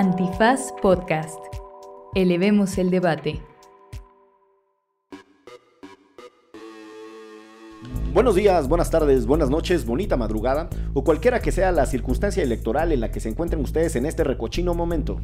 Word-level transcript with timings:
Antifaz 0.00 0.72
Podcast. 0.82 1.38
Elevemos 2.14 2.76
el 2.76 2.90
debate. 2.90 3.40
Buenos 8.12 8.34
días, 8.34 8.68
buenas 8.68 8.90
tardes, 8.90 9.24
buenas 9.24 9.48
noches, 9.48 9.86
bonita 9.86 10.18
madrugada 10.18 10.68
o 10.92 11.02
cualquiera 11.02 11.40
que 11.40 11.50
sea 11.50 11.72
la 11.72 11.86
circunstancia 11.86 12.42
electoral 12.42 12.92
en 12.92 13.00
la 13.00 13.10
que 13.10 13.20
se 13.20 13.30
encuentren 13.30 13.62
ustedes 13.62 13.96
en 13.96 14.04
este 14.04 14.22
recochino 14.22 14.74
momento. 14.74 15.18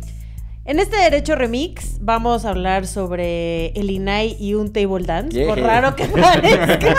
En 0.64 0.78
este 0.78 0.96
Derecho 0.96 1.34
Remix 1.36 1.98
vamos 2.00 2.46
a 2.46 2.48
hablar 2.48 2.86
sobre 2.86 3.72
el 3.78 3.90
INAI 3.90 4.38
y 4.40 4.54
un 4.54 4.72
table 4.72 5.04
dance, 5.04 5.36
Yeah. 5.36 5.48
por 5.48 5.58
raro 5.60 5.94
que 5.96 6.06
parezca. 6.06 6.96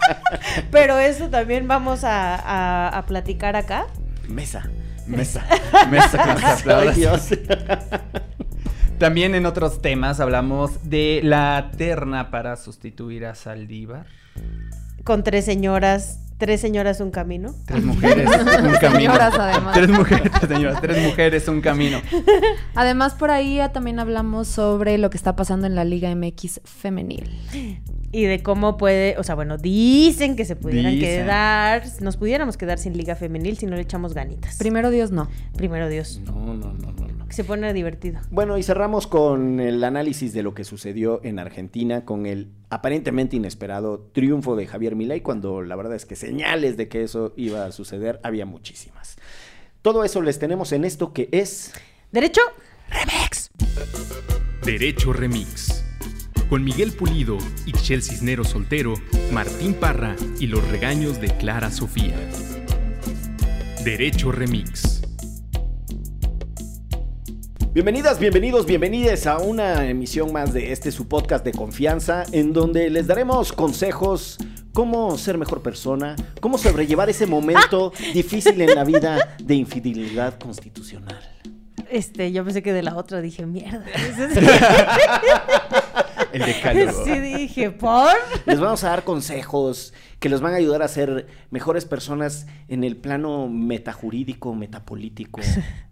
Pero 0.70 0.98
eso 0.98 1.28
también 1.28 1.68
vamos 1.68 2.04
a, 2.04 2.36
a- 2.36 2.88
a 2.96 3.04
platicar 3.04 3.54
acá. 3.54 3.86
Mesa. 4.30 4.70
Mesa. 5.12 5.46
Mesa 5.90 6.18
con 6.18 6.44
aplausos. 6.44 6.96
Dios. 6.96 7.28
También 8.98 9.34
en 9.34 9.46
otros 9.46 9.82
temas 9.82 10.20
hablamos 10.20 10.88
de 10.88 11.20
la 11.24 11.70
terna 11.76 12.30
para 12.30 12.56
sustituir 12.56 13.26
a 13.26 13.34
Saldívar. 13.34 14.06
Con 15.04 15.24
tres 15.24 15.44
señoras, 15.44 16.20
tres 16.38 16.60
señoras 16.60 17.00
un 17.00 17.10
camino. 17.10 17.54
Tres 17.66 17.84
mujeres, 17.84 18.28
un 18.28 18.44
camino. 18.80 19.12
Señoras, 19.12 19.34
además. 19.38 19.74
Tres 19.74 19.88
mujeres, 19.90 20.30
tres 20.32 20.48
señoras, 20.50 20.80
tres 20.80 21.06
mujeres, 21.06 21.48
un 21.48 21.60
camino. 21.60 21.98
Además, 22.74 23.14
por 23.14 23.30
ahí 23.30 23.56
ya 23.56 23.72
también 23.72 23.98
hablamos 23.98 24.48
sobre 24.48 24.98
lo 24.98 25.10
que 25.10 25.16
está 25.16 25.36
pasando 25.36 25.66
en 25.66 25.74
la 25.74 25.84
Liga 25.84 26.14
MX 26.14 26.60
femenil. 26.64 27.30
Y 28.14 28.24
de 28.24 28.42
cómo 28.42 28.76
puede, 28.76 29.16
o 29.18 29.22
sea, 29.22 29.34
bueno, 29.34 29.56
dicen 29.56 30.36
que 30.36 30.44
se 30.44 30.54
pudieran 30.56 30.92
Dicen. 30.92 31.22
quedar, 31.24 31.82
nos 32.00 32.16
pudiéramos 32.18 32.56
quedar 32.58 32.78
sin 32.78 32.94
liga 32.96 33.16
femenil 33.16 33.56
si 33.56 33.64
no 33.66 33.74
le 33.74 33.82
echamos 33.82 34.12
ganitas. 34.12 34.56
Primero 34.58 34.90
Dios 34.90 35.10
no. 35.12 35.28
Primero 35.56 35.88
Dios, 35.88 36.20
No, 36.26 36.34
no, 36.34 36.54
no, 36.54 36.72
no, 36.74 36.92
no. 36.92 37.26
se 37.30 37.42
pone 37.44 37.72
divertido. 37.72 38.20
Bueno, 38.30 38.58
y 38.58 38.62
cerramos 38.62 39.06
con 39.06 39.60
el 39.60 39.82
análisis 39.82 40.34
de 40.34 40.42
lo 40.42 40.52
que 40.52 40.64
sucedió 40.64 41.20
en 41.24 41.38
Argentina 41.38 42.04
con 42.04 42.26
el 42.26 42.50
aparentemente 42.72 43.36
inesperado 43.36 44.00
triunfo 44.12 44.56
de 44.56 44.66
Javier 44.66 44.96
Milei, 44.96 45.20
cuando 45.20 45.60
la 45.60 45.76
verdad 45.76 45.94
es 45.94 46.06
que 46.06 46.16
señales 46.16 46.78
de 46.78 46.88
que 46.88 47.02
eso 47.02 47.34
iba 47.36 47.66
a 47.66 47.72
suceder 47.72 48.18
había 48.22 48.46
muchísimas. 48.46 49.16
Todo 49.82 50.04
eso 50.04 50.22
les 50.22 50.38
tenemos 50.38 50.72
en 50.72 50.86
esto 50.86 51.12
que 51.12 51.28
es 51.32 51.72
¿Derecho? 52.12 52.40
Derecho 54.64 55.12
Remix. 55.12 55.84
Con 56.48 56.64
Miguel 56.64 56.92
Pulido, 56.92 57.36
Ixchel 57.66 58.02
Cisnero 58.02 58.44
Soltero, 58.44 58.94
Martín 59.32 59.74
Parra 59.74 60.16
y 60.40 60.46
los 60.46 60.66
regaños 60.68 61.20
de 61.20 61.28
Clara 61.36 61.70
Sofía. 61.70 62.16
Derecho 63.84 64.32
Remix. 64.32 65.01
Bienvenidas, 67.74 68.18
bienvenidos, 68.18 68.66
bienvenides 68.66 69.26
a 69.26 69.38
una 69.38 69.88
emisión 69.88 70.30
más 70.30 70.52
de 70.52 70.72
este 70.72 70.92
su 70.92 71.08
podcast 71.08 71.42
de 71.42 71.52
confianza 71.52 72.24
en 72.30 72.52
donde 72.52 72.90
les 72.90 73.06
daremos 73.06 73.50
consejos 73.50 74.36
cómo 74.74 75.16
ser 75.16 75.38
mejor 75.38 75.62
persona, 75.62 76.14
cómo 76.42 76.58
sobrellevar 76.58 77.08
ese 77.08 77.26
momento 77.26 77.94
difícil 78.12 78.60
en 78.60 78.74
la 78.74 78.84
vida 78.84 79.36
de 79.42 79.54
infidelidad 79.54 80.38
constitucional. 80.38 81.18
Este, 81.90 82.30
yo 82.30 82.44
pensé 82.44 82.62
que 82.62 82.74
de 82.74 82.82
la 82.82 82.94
otra 82.94 83.22
dije, 83.22 83.46
mierda. 83.46 83.86
El 86.34 86.44
decálogo. 86.44 87.04
Sí, 87.04 87.20
dije, 87.20 87.70
¿por? 87.70 88.12
Les 88.44 88.60
vamos 88.60 88.84
a 88.84 88.90
dar 88.90 89.04
consejos 89.04 89.94
que 90.18 90.28
los 90.28 90.42
van 90.42 90.52
a 90.52 90.56
ayudar 90.56 90.82
a 90.82 90.88
ser 90.88 91.26
mejores 91.50 91.86
personas 91.86 92.46
en 92.68 92.84
el 92.84 92.96
plano 92.96 93.48
metajurídico, 93.48 94.54
metapolítico, 94.54 95.40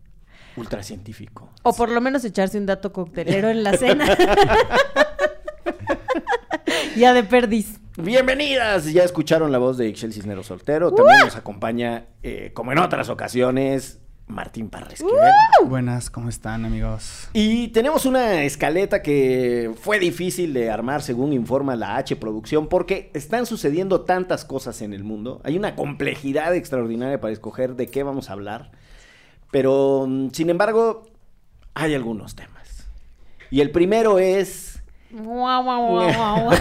ultracientífico. 0.56 1.50
O 1.62 1.72
por 1.74 1.90
lo 1.90 2.00
menos 2.00 2.24
echarse 2.24 2.58
un 2.58 2.66
dato 2.66 2.92
coctelero 2.92 3.48
en 3.48 3.62
la 3.62 3.72
cena. 3.76 4.06
ya 6.96 7.14
de 7.14 7.24
perdiz. 7.24 7.80
Bienvenidas, 7.96 8.92
ya 8.92 9.04
escucharon 9.04 9.52
la 9.52 9.58
voz 9.58 9.76
de 9.76 9.88
Ixchel 9.88 10.12
Cisnero 10.12 10.42
Soltero, 10.42 10.92
también 10.92 11.18
nos 11.24 11.36
acompaña, 11.36 12.06
eh, 12.22 12.50
como 12.54 12.72
en 12.72 12.78
otras 12.78 13.08
ocasiones, 13.10 13.98
Martín 14.30 14.70
Esquivel. 14.90 15.18
Buenas, 15.66 16.08
¿cómo 16.08 16.28
están, 16.28 16.64
amigos? 16.64 17.28
Y 17.32 17.68
tenemos 17.68 18.06
una 18.06 18.44
escaleta 18.44 19.02
que 19.02 19.72
fue 19.80 19.98
difícil 19.98 20.54
de 20.54 20.70
armar 20.70 21.02
según 21.02 21.32
informa 21.32 21.76
la 21.76 21.96
H 21.96 22.16
Producción 22.16 22.68
porque 22.68 23.10
están 23.12 23.44
sucediendo 23.44 24.02
tantas 24.02 24.44
cosas 24.44 24.80
en 24.82 24.94
el 24.94 25.04
mundo. 25.04 25.40
Hay 25.44 25.58
una 25.58 25.74
complejidad 25.76 26.54
extraordinaria 26.54 27.20
para 27.20 27.32
escoger 27.32 27.74
de 27.74 27.88
qué 27.88 28.02
vamos 28.02 28.30
a 28.30 28.34
hablar. 28.34 28.70
Pero, 29.50 30.06
mm, 30.08 30.30
sin 30.32 30.50
embargo, 30.50 31.08
hay 31.74 31.94
algunos 31.94 32.34
temas. 32.34 32.86
Y 33.50 33.60
el 33.60 33.70
primero 33.70 34.18
es... 34.18 34.82
Guau, 35.10 35.64
guau, 35.64 35.88
guau, 35.88 36.12
guau. 36.14 36.50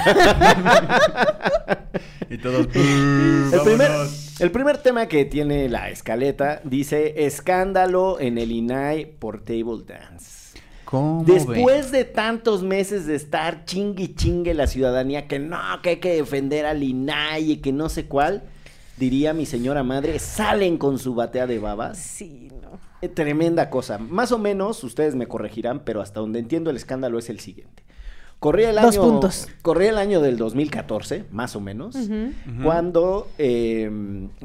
Y 2.29 2.37
todos. 2.37 2.67
El 2.75 3.61
primer, 3.63 3.91
el 4.39 4.51
primer 4.51 4.77
tema 4.77 5.07
que 5.07 5.25
tiene 5.25 5.67
la 5.67 5.89
escaleta 5.89 6.61
dice 6.63 7.25
escándalo 7.25 8.19
en 8.19 8.37
el 8.37 8.51
INAI 8.51 9.05
por 9.17 9.41
table 9.41 9.83
dance. 9.85 10.59
¿Cómo 10.85 11.23
Después 11.23 11.91
de 11.91 12.05
tantos 12.05 12.61
meses 12.63 13.05
de 13.07 13.15
estar 13.15 13.65
chingue 13.65 14.03
y 14.03 14.15
chingue 14.15 14.53
la 14.53 14.67
ciudadanía, 14.67 15.27
que 15.27 15.39
no, 15.39 15.57
que 15.81 15.89
hay 15.89 15.95
que 15.97 16.13
defender 16.13 16.65
al 16.65 16.83
INAI 16.83 17.51
y 17.51 17.57
que 17.57 17.71
no 17.71 17.89
sé 17.89 18.05
cuál, 18.05 18.43
diría 18.97 19.33
mi 19.33 19.45
señora 19.45 19.83
madre, 19.83 20.19
salen 20.19 20.77
con 20.77 20.99
su 20.99 21.15
batea 21.15 21.47
de 21.47 21.59
babas. 21.59 21.97
Sí, 21.97 22.49
Tremenda 23.07 23.69
cosa. 23.69 23.97
Más 23.97 24.31
o 24.31 24.37
menos, 24.37 24.83
ustedes 24.83 25.15
me 25.15 25.27
corregirán, 25.27 25.81
pero 25.85 26.01
hasta 26.01 26.19
donde 26.19 26.39
entiendo 26.39 26.69
el 26.69 26.75
escándalo 26.75 27.19
es 27.19 27.29
el 27.29 27.39
siguiente. 27.39 27.83
Corría 28.39 28.69
el 28.69 28.77
Dos 28.77 28.95
año, 28.95 29.01
puntos. 29.01 29.47
corría 29.61 29.89
el 29.89 29.97
año 29.97 30.21
del 30.21 30.37
2014, 30.37 31.25
más 31.31 31.57
o 31.57 31.59
menos, 31.59 31.97
cuando 32.63 33.27
eh, 33.37 33.91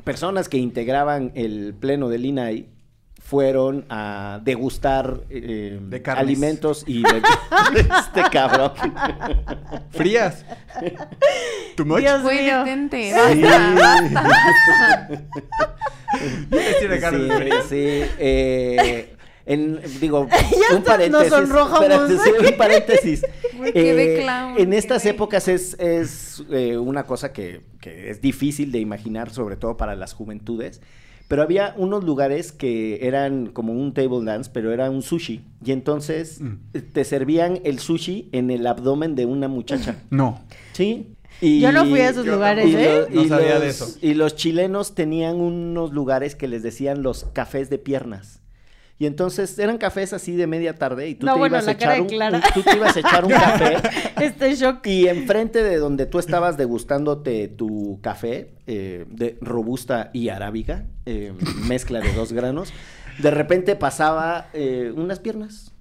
personas 0.02 0.48
que 0.48 0.58
integraban 0.58 1.30
el 1.36 1.74
pleno 1.78 2.08
del 2.08 2.26
INAI 2.26 2.68
fueron 3.24 3.86
a 3.88 4.38
degustar 4.44 5.22
eh, 5.30 5.80
De 5.80 6.02
alimentos 6.10 6.84
y 6.86 7.02
de, 7.02 7.22
este 7.80 8.22
cabrón. 8.30 8.72
¿Frías? 9.90 10.44
¿Tu 11.76 11.86
much? 11.86 12.00
Dios 12.00 12.20
Fue 12.20 12.42
mío. 12.42 12.64
Sí, 16.50 17.30
fría. 17.30 17.62
sí, 17.68 18.10
eh, 18.18 19.14
en- 19.46 19.80
digo, 20.00 20.20
un 20.74 20.82
paréntesis. 20.82 21.32
espérate, 21.32 22.18
sí, 22.18 22.30
un 22.50 22.56
paréntesis. 22.58 23.26
Eh, 23.74 24.20
clown, 24.22 24.54
en 24.58 24.70
qué 24.70 24.76
estas 24.78 25.04
épocas 25.06 25.48
es, 25.48 25.74
es, 25.78 26.42
eh, 26.50 26.76
una 26.78 27.04
cosa 27.04 27.32
que, 27.32 27.62
que 27.80 28.10
es 28.10 28.20
difícil 28.20 28.72
de 28.72 28.78
imaginar, 28.80 29.30
sobre 29.30 29.56
todo 29.56 29.76
para 29.76 29.94
las 29.96 30.12
juventudes. 30.12 30.80
Pero 31.26 31.42
había 31.42 31.74
unos 31.78 32.04
lugares 32.04 32.52
que 32.52 33.06
eran 33.06 33.46
como 33.46 33.72
un 33.72 33.94
table 33.94 34.24
dance, 34.24 34.50
pero 34.52 34.72
era 34.74 34.90
un 34.90 35.00
sushi. 35.00 35.40
Y 35.64 35.72
entonces 35.72 36.40
Mm. 36.42 36.58
te 36.92 37.04
servían 37.04 37.60
el 37.64 37.78
sushi 37.78 38.28
en 38.32 38.50
el 38.50 38.66
abdomen 38.66 39.14
de 39.14 39.24
una 39.24 39.48
muchacha. 39.48 39.96
No. 40.10 40.42
¿Sí? 40.74 41.14
Y, 41.44 41.60
Yo 41.60 41.72
no 41.72 41.84
fui 41.84 42.00
a 42.00 42.08
esos 42.08 42.24
lugares, 42.26 42.66
y 42.66 42.74
¿eh? 42.76 43.06
lo- 43.08 43.14
No 43.14 43.22
y 43.22 43.28
sabía 43.28 43.58
de 43.58 43.66
los- 43.66 43.80
eso. 43.80 43.98
Y 44.00 44.14
los 44.14 44.34
chilenos 44.34 44.94
tenían 44.94 45.36
unos 45.36 45.92
lugares 45.92 46.34
que 46.34 46.48
les 46.48 46.62
decían 46.62 47.02
los 47.02 47.24
cafés 47.32 47.68
de 47.70 47.78
piernas. 47.78 48.40
Y 48.96 49.06
entonces 49.06 49.58
eran 49.58 49.76
cafés 49.76 50.12
así 50.12 50.36
de 50.36 50.46
media 50.46 50.76
tarde 50.76 51.08
y 51.08 51.16
tú 51.16 51.26
No, 51.26 51.32
te 51.34 51.38
bueno, 51.40 51.56
ibas 51.56 51.66
a 51.66 51.72
echar 51.72 52.00
un- 52.00 52.06
tú 52.54 52.62
te 52.62 52.76
ibas 52.76 52.96
a 52.96 53.00
echar 53.00 53.24
un 53.24 53.30
café 53.32 53.76
Este 54.20 54.54
shock. 54.54 54.86
y 54.86 55.08
enfrente 55.08 55.62
de 55.64 55.76
donde 55.78 56.06
tú 56.06 56.20
estabas 56.20 56.56
degustándote 56.56 57.48
tu 57.48 57.98
café 58.00 58.52
eh, 58.68 59.04
de 59.10 59.36
robusta 59.40 60.10
y 60.14 60.28
arábiga, 60.28 60.86
eh, 61.06 61.32
mezcla 61.66 62.00
de 62.00 62.12
dos 62.14 62.32
granos, 62.32 62.72
de 63.18 63.30
repente 63.32 63.74
pasaba 63.76 64.46
eh, 64.54 64.92
unas 64.96 65.18
piernas 65.18 65.72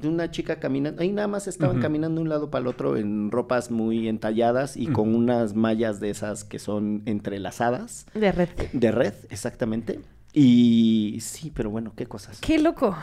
de 0.00 0.08
una 0.08 0.30
chica 0.30 0.56
caminando, 0.60 1.02
ahí 1.02 1.10
nada 1.10 1.28
más 1.28 1.48
estaban 1.48 1.80
caminando 1.80 2.16
de 2.16 2.22
un 2.22 2.28
lado 2.28 2.50
para 2.50 2.62
el 2.62 2.66
otro 2.68 2.96
en 2.96 3.30
ropas 3.30 3.70
muy 3.70 4.08
entalladas 4.08 4.76
y 4.76 4.88
con 4.88 5.14
unas 5.14 5.54
mallas 5.54 6.00
de 6.00 6.10
esas 6.10 6.44
que 6.44 6.58
son 6.58 7.02
entrelazadas, 7.06 8.06
De 8.14 8.30
red. 8.32 8.48
de 8.72 8.92
red, 8.92 9.14
exactamente. 9.30 10.00
Y 10.32 11.18
sí, 11.22 11.50
pero 11.54 11.70
bueno, 11.70 11.92
qué 11.96 12.06
cosas. 12.06 12.40
Qué 12.40 12.58
loco. 12.58 12.94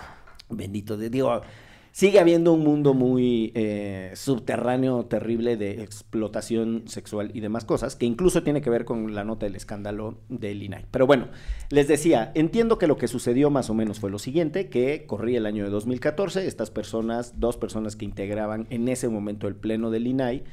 Bendito 0.49 0.97
de 0.97 1.09
Dios. 1.09 1.41
Sigue 1.93 2.19
habiendo 2.19 2.53
un 2.53 2.63
mundo 2.63 2.95
muy 2.95 3.51
eh, 3.53 4.13
subterráneo, 4.15 5.05
terrible 5.05 5.57
de 5.57 5.83
explotación 5.83 6.85
sexual 6.87 7.29
y 7.35 7.39
demás 7.39 7.65
cosas, 7.65 7.95
que 7.95 8.07
incluso 8.07 8.41
tiene 8.41 8.63
que 8.63 8.71
ver 8.71 8.83
con 8.83 9.13
la 9.13 9.23
nota 9.23 9.45
del 9.45 9.55
escándalo 9.55 10.17
del 10.27 10.63
INAI. 10.63 10.87
Pero 10.89 11.05
bueno, 11.05 11.27
les 11.69 11.87
decía, 11.87 12.31
entiendo 12.33 12.79
que 12.79 12.87
lo 12.87 12.97
que 12.97 13.07
sucedió 13.07 13.51
más 13.51 13.69
o 13.69 13.75
menos 13.75 13.99
fue 13.99 14.09
lo 14.09 14.17
siguiente, 14.17 14.69
que 14.69 15.05
corría 15.05 15.37
el 15.37 15.45
año 15.45 15.65
de 15.65 15.69
2014, 15.69 16.47
estas 16.47 16.71
personas, 16.71 17.39
dos 17.39 17.57
personas 17.57 17.95
que 17.95 18.05
integraban 18.05 18.65
en 18.71 18.87
ese 18.87 19.07
momento 19.07 19.47
el 19.47 19.53
pleno 19.53 19.91
del 19.91 20.07
INAI, 20.07 20.45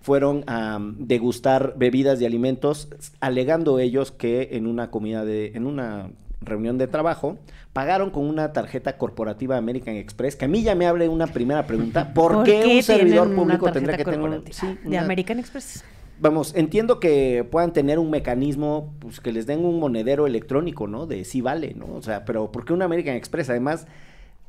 fueron 0.00 0.42
a 0.46 0.78
degustar 0.96 1.74
bebidas 1.76 2.18
y 2.22 2.24
alimentos, 2.24 2.88
alegando 3.20 3.78
ellos 3.78 4.10
que 4.10 4.48
en 4.52 4.66
una 4.66 4.90
comida 4.90 5.26
de, 5.26 5.52
en 5.54 5.66
una 5.66 6.12
reunión 6.40 6.78
de 6.78 6.86
trabajo, 6.86 7.38
pagaron 7.72 8.10
con 8.10 8.24
una 8.24 8.52
tarjeta 8.52 8.96
corporativa 8.96 9.56
American 9.56 9.96
Express, 9.96 10.36
que 10.36 10.44
a 10.44 10.48
mí 10.48 10.62
ya 10.62 10.74
me 10.74 10.86
abre 10.86 11.08
una 11.08 11.26
primera 11.26 11.66
pregunta, 11.66 12.12
¿por, 12.14 12.44
qué, 12.44 12.76
un 12.76 12.82
servidor 12.82 13.34
público 13.34 13.70
tendría 13.72 13.96
que 13.96 14.04
tener 14.04 14.20
un- 14.20 14.44
sí, 14.50 14.66
de 14.82 14.88
una- 14.88 15.00
American 15.02 15.38
Express? 15.38 15.84
Vamos, 16.20 16.52
entiendo 16.56 16.98
que 16.98 17.46
puedan 17.48 17.72
tener 17.72 18.00
un 18.00 18.10
mecanismo, 18.10 18.92
pues 18.98 19.20
que 19.20 19.30
les 19.32 19.46
den 19.46 19.64
un 19.64 19.78
monedero 19.78 20.26
electrónico, 20.26 20.88
¿no? 20.88 21.06
De 21.06 21.24
sí 21.24 21.40
vale, 21.40 21.74
¿no? 21.74 21.86
O 21.94 22.02
sea, 22.02 22.24
pero 22.24 22.50
¿por 22.50 22.64
qué 22.64 22.72
un 22.72 22.82
American 22.82 23.14
Express? 23.14 23.50
Además, 23.50 23.86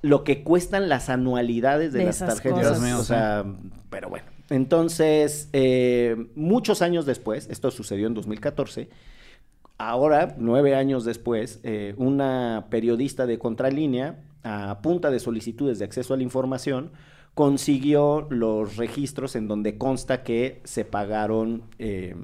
lo 0.01 0.23
que 0.23 0.41
cuestan 0.43 0.89
las 0.89 1.09
anualidades 1.09 1.93
de, 1.93 1.99
De 1.99 2.05
las 2.05 2.19
tarjetas. 2.19 2.53
cosas. 2.59 2.79
Dios 2.79 2.81
mío, 2.81 2.99
o 2.99 3.03
sea, 3.03 3.45
pero 3.91 4.09
bueno. 4.09 4.25
Entonces, 4.49 5.47
eh, 5.53 6.15
muchos 6.35 6.81
años 6.81 7.05
después, 7.05 7.47
esto 7.51 7.69
sucedió 7.69 8.07
en 8.07 8.15
2014, 8.15 8.89
ahora, 9.79 10.35
nueve 10.37 10.75
años 10.75 11.05
después, 11.05 11.59
eh, 11.63 11.95
una 11.97 12.67
periodista 12.69 13.25
de 13.25 13.39
Contralínea, 13.39 14.19
a 14.43 14.81
punta 14.81 15.09
de 15.09 15.19
solicitudes 15.19 15.79
de 15.79 15.85
acceso 15.85 16.13
a 16.13 16.17
la 16.17 16.23
información, 16.23 16.91
consiguió 17.33 18.27
los 18.29 18.77
registros 18.77 19.35
en 19.35 19.47
donde 19.47 19.77
consta 19.77 20.23
que 20.23 20.61
se 20.65 20.85
pagaron 20.85 21.63
eh, 21.79 22.15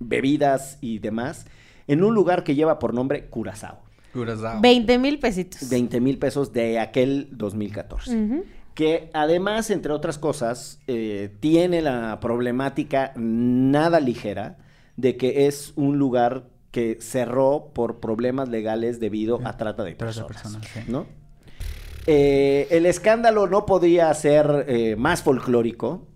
bebidas 0.00 0.78
y 0.80 0.98
demás 0.98 1.46
en 1.86 2.02
un 2.02 2.14
lugar 2.14 2.44
que 2.44 2.54
lleva 2.54 2.78
por 2.78 2.92
nombre 2.92 3.26
Curazao. 3.26 3.78
Curazao. 4.12 4.60
20 4.60 4.98
mil 4.98 5.18
pesitos. 5.20 5.68
20 5.70 6.00
mil 6.00 6.18
pesos 6.18 6.52
de 6.52 6.78
aquel 6.80 7.28
2014 7.32 8.16
Ujú. 8.16 8.44
que 8.74 9.10
además, 9.12 9.70
entre 9.70 9.92
otras 9.92 10.18
cosas, 10.18 10.80
eh, 10.88 11.30
tiene 11.40 11.80
la 11.80 12.18
problemática 12.20 13.12
nada 13.16 14.00
ligera 14.00 14.58
de 14.96 15.16
que 15.16 15.46
es 15.46 15.72
un 15.76 15.98
lugar 15.98 16.44
que 16.78 16.98
cerró 17.00 17.72
por 17.74 17.98
problemas 17.98 18.48
legales 18.48 19.00
debido 19.00 19.40
a 19.42 19.56
trata 19.56 19.82
de 19.82 19.96
personas, 19.96 20.28
personas, 20.28 20.68
sí. 20.68 20.80
¿no? 20.86 21.06
Eh, 22.06 22.68
el 22.70 22.86
escándalo 22.86 23.48
no 23.48 23.66
podía 23.66 24.14
ser 24.14 24.64
eh, 24.68 24.94
más 24.94 25.24
folclórico, 25.24 26.06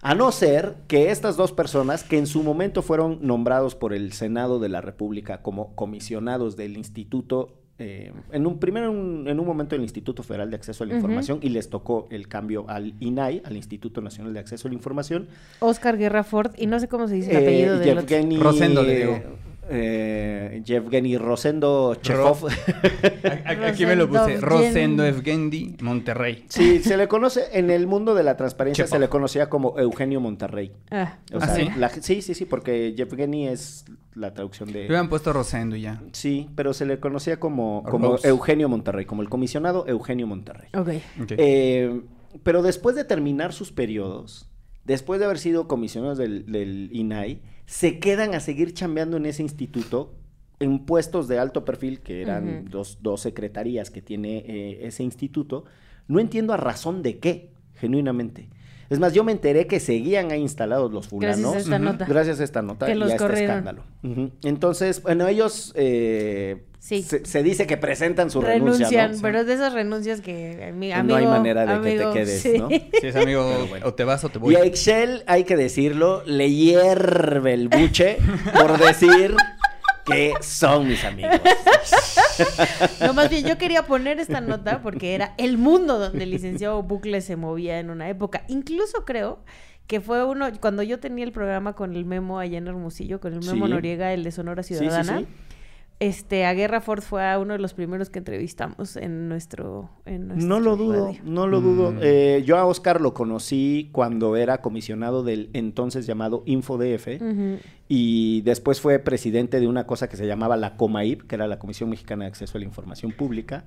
a 0.00 0.14
no 0.14 0.32
ser 0.32 0.76
que 0.88 1.10
estas 1.10 1.36
dos 1.36 1.52
personas, 1.52 2.02
que 2.02 2.16
en 2.16 2.26
su 2.26 2.42
momento 2.42 2.80
fueron 2.80 3.18
nombrados 3.20 3.74
por 3.74 3.92
el 3.92 4.14
Senado 4.14 4.58
de 4.58 4.70
la 4.70 4.80
República 4.80 5.42
como 5.42 5.76
comisionados 5.76 6.56
del 6.56 6.78
Instituto, 6.78 7.58
eh, 7.78 8.14
en 8.32 8.46
un 8.46 8.58
primero 8.58 8.90
en 8.90 8.96
un, 8.96 9.28
en 9.28 9.38
un 9.38 9.46
momento 9.46 9.76
el 9.76 9.82
Instituto 9.82 10.22
Federal 10.22 10.48
de 10.48 10.56
Acceso 10.56 10.82
a 10.82 10.86
la. 10.86 10.94
Información 10.94 11.40
y 11.42 11.50
les 11.50 11.68
tocó 11.68 12.08
el 12.10 12.26
cambio 12.26 12.64
al 12.68 12.94
INAI, 13.00 13.42
al 13.44 13.54
Instituto 13.54 14.00
Nacional 14.00 14.32
de 14.32 14.40
Acceso 14.40 14.66
a 14.66 14.70
la 14.70 14.76
Información. 14.76 15.28
Oscar 15.58 15.98
Guerra 15.98 16.24
Ford, 16.24 16.52
y 16.56 16.66
no 16.66 16.80
sé 16.80 16.88
cómo 16.88 17.06
se 17.06 17.16
dice 17.16 17.32
el 17.32 17.36
Eh, 17.36 17.40
apellido 17.42 17.78
de 17.78 18.38
Rosendo, 18.38 18.82
le 18.82 18.96
digo. 18.96 19.49
Eh, 19.70 20.62
Yevgeny 20.64 21.16
Rosendo 21.18 21.94
Chekhov. 21.96 22.48
Aquí 23.66 23.86
me 23.86 23.96
lo 23.96 24.08
puse. 24.08 24.40
Rosendo 24.40 25.04
Evgendi, 25.04 25.76
Monterrey. 25.80 26.44
Sí, 26.48 26.80
se 26.80 26.96
le 26.96 27.08
conoce, 27.08 27.44
en 27.52 27.70
el 27.70 27.86
mundo 27.86 28.14
de 28.14 28.22
la 28.22 28.36
transparencia 28.36 28.84
Chekhov. 28.84 28.96
se 28.96 29.00
le 29.00 29.08
conocía 29.08 29.48
como 29.48 29.78
Eugenio 29.78 30.20
Monterrey. 30.20 30.72
Ah, 30.90 31.18
O 31.32 31.38
¿Ah, 31.40 31.46
sea, 31.46 31.54
sí? 31.56 31.68
la- 31.78 31.88
sí, 31.88 32.22
sí, 32.22 32.34
sí, 32.34 32.44
porque 32.44 32.94
Yevgeny 32.94 33.48
es 33.48 33.84
la 34.14 34.34
traducción 34.34 34.72
Le 34.72 34.80
de... 34.80 34.86
hubieran 34.86 35.08
puesto 35.08 35.32
Rosendo 35.32 35.76
ya. 35.76 36.02
Sí, 36.12 36.48
pero 36.56 36.72
se 36.72 36.84
le 36.86 36.98
conocía 37.00 37.38
como, 37.38 37.82
como. 37.84 38.16
Eugenio 38.22 38.68
Monterrey, 38.68 39.04
como 39.06 39.22
el 39.22 39.28
comisionado 39.28 39.86
Eugenio 39.86 40.26
Monterrey. 40.26 40.68
ok. 40.74 40.88
Ok. 41.22 41.32
Eh, 41.38 42.00
pero 42.42 42.62
después 42.62 42.94
de 42.96 43.04
terminar 43.04 43.52
sus 43.52 43.72
periodos, 43.72 44.48
después 44.84 45.18
de 45.20 45.26
haber 45.26 45.38
sido 45.38 45.66
comisionados 45.68 46.16
del, 46.18 46.46
del 46.50 46.88
INAI, 46.92 47.42
se 47.70 48.00
quedan 48.00 48.34
a 48.34 48.40
seguir 48.40 48.74
chambeando 48.74 49.16
en 49.16 49.26
ese 49.26 49.44
instituto 49.44 50.12
en 50.58 50.80
puestos 50.80 51.28
de 51.28 51.38
alto 51.38 51.64
perfil, 51.64 52.00
que 52.00 52.20
eran 52.20 52.64
dos, 52.68 52.98
dos 53.00 53.20
secretarías 53.20 53.90
que 53.90 54.02
tiene 54.02 54.38
eh, 54.38 54.88
ese 54.88 55.04
instituto. 55.04 55.64
No 56.08 56.18
entiendo 56.18 56.52
a 56.52 56.56
razón 56.56 57.00
de 57.04 57.20
qué, 57.20 57.52
genuinamente. 57.76 58.50
Es 58.90 58.98
más, 58.98 59.14
yo 59.14 59.22
me 59.22 59.30
enteré 59.30 59.68
que 59.68 59.78
seguían 59.78 60.32
ahí 60.32 60.40
instalados 60.40 60.90
los 60.90 61.06
fulanos. 61.06 61.38
Gracias 61.38 61.54
a 61.54 61.58
esta 61.60 61.78
nota. 61.78 62.06
Gracias 62.06 62.40
a 62.40 62.44
esta 62.44 62.62
nota 62.62 62.86
Que 62.86 62.92
y 62.92 62.94
los 62.96 63.12
a 63.12 63.14
este 63.14 63.44
escándalo. 63.44 63.84
Entonces, 64.42 65.00
bueno, 65.04 65.28
ellos 65.28 65.72
eh, 65.76 66.64
Sí. 66.82 67.02
se, 67.02 67.24
se 67.26 67.42
dice 67.42 67.66
que 67.66 67.76
presentan 67.76 68.30
su 68.30 68.40
renuncia, 68.40 69.08
¿no? 69.08 69.18
pero 69.20 69.40
es 69.40 69.46
de 69.46 69.52
esas 69.52 69.74
renuncias 69.74 70.22
que 70.22 70.72
ami- 70.72 70.86
Que 70.88 70.94
amigo, 70.94 71.18
no 71.18 71.24
hay 71.24 71.26
manera 71.26 71.66
de 71.66 71.72
amigo, 71.74 72.12
que 72.14 72.20
te 72.20 72.24
quedes, 72.24 72.40
sí. 72.40 72.58
¿no? 72.58 72.68
Si 72.70 73.06
es 73.06 73.14
amigo, 73.16 73.66
bueno. 73.68 73.86
o 73.86 73.92
te 73.94 74.04
vas 74.04 74.24
o 74.24 74.30
te 74.30 74.38
voy. 74.38 74.54
Y 74.54 74.56
a 74.56 74.64
Excel, 74.64 75.22
hay 75.26 75.44
que 75.44 75.56
decirlo, 75.56 76.22
le 76.24 76.50
hierve 76.50 77.52
el 77.52 77.68
buche 77.68 78.16
por 78.54 78.78
decir 78.78 79.36
que 80.06 80.32
son 80.40 80.88
mis 80.88 81.04
amigos. 81.04 81.38
No, 83.00 83.12
más 83.12 83.28
bien 83.28 83.46
yo 83.46 83.58
quería 83.58 83.84
poner 83.86 84.18
esta 84.18 84.40
nota 84.40 84.80
porque 84.82 85.14
era 85.14 85.34
el 85.36 85.58
mundo 85.58 85.98
donde 85.98 86.24
el 86.24 86.30
licenciado 86.30 86.82
Bucle 86.82 87.20
se 87.20 87.36
movía 87.36 87.78
en 87.78 87.90
una 87.90 88.08
época. 88.08 88.44
Incluso 88.48 89.04
creo 89.04 89.40
que 89.86 90.00
fue 90.00 90.24
uno, 90.24 90.48
cuando 90.60 90.82
yo 90.82 91.00
tenía 91.00 91.24
el 91.24 91.32
programa 91.32 91.74
con 91.74 91.94
el 91.96 92.04
Memo 92.04 92.38
allá 92.38 92.58
en 92.58 92.66
Hermosillo, 92.68 93.20
con 93.20 93.34
el 93.34 93.40
Memo 93.40 93.66
Sí. 93.66 93.72
Noriega, 93.72 94.12
el 94.14 94.24
de 94.24 94.30
Sonora 94.30 94.62
Sí, 94.62 94.74
sí, 94.74 94.80
Ciudadana. 94.80 95.18
sí. 95.20 95.26
Este, 96.00 96.46
a 96.46 96.54
Guerra 96.54 96.80
Ford 96.80 97.02
fue 97.02 97.28
a 97.28 97.38
uno 97.38 97.52
de 97.52 97.58
los 97.58 97.74
primeros 97.74 98.08
que 98.08 98.18
entrevistamos 98.18 98.96
en 98.96 99.28
nuestro, 99.28 99.90
en 100.06 100.28
nuestro 100.28 100.48
No 100.48 100.58
lo 100.58 100.74
dudo, 100.76 101.06
radio. 101.08 101.20
no 101.24 101.46
lo 101.46 101.60
dudo. 101.60 101.92
Mm. 101.92 101.98
Eh, 102.00 102.42
yo 102.46 102.56
a 102.56 102.64
Oscar 102.64 103.02
lo 103.02 103.12
conocí 103.12 103.90
cuando 103.92 104.34
era 104.36 104.62
comisionado 104.62 105.22
del 105.22 105.50
entonces 105.52 106.06
llamado 106.06 106.42
InfoDF 106.46 107.06
y 107.86 108.40
después 108.42 108.80
fue 108.80 108.98
presidente 108.98 109.60
de 109.60 109.68
una 109.68 109.86
cosa 109.86 110.08
que 110.08 110.16
se 110.16 110.26
llamaba 110.26 110.56
la 110.56 110.76
COMAIP, 110.76 111.26
que 111.26 111.34
era 111.34 111.46
la 111.46 111.58
Comisión 111.58 111.90
Mexicana 111.90 112.24
de 112.24 112.28
Acceso 112.28 112.56
a 112.56 112.60
la 112.60 112.64
Información 112.64 113.12
Pública, 113.12 113.64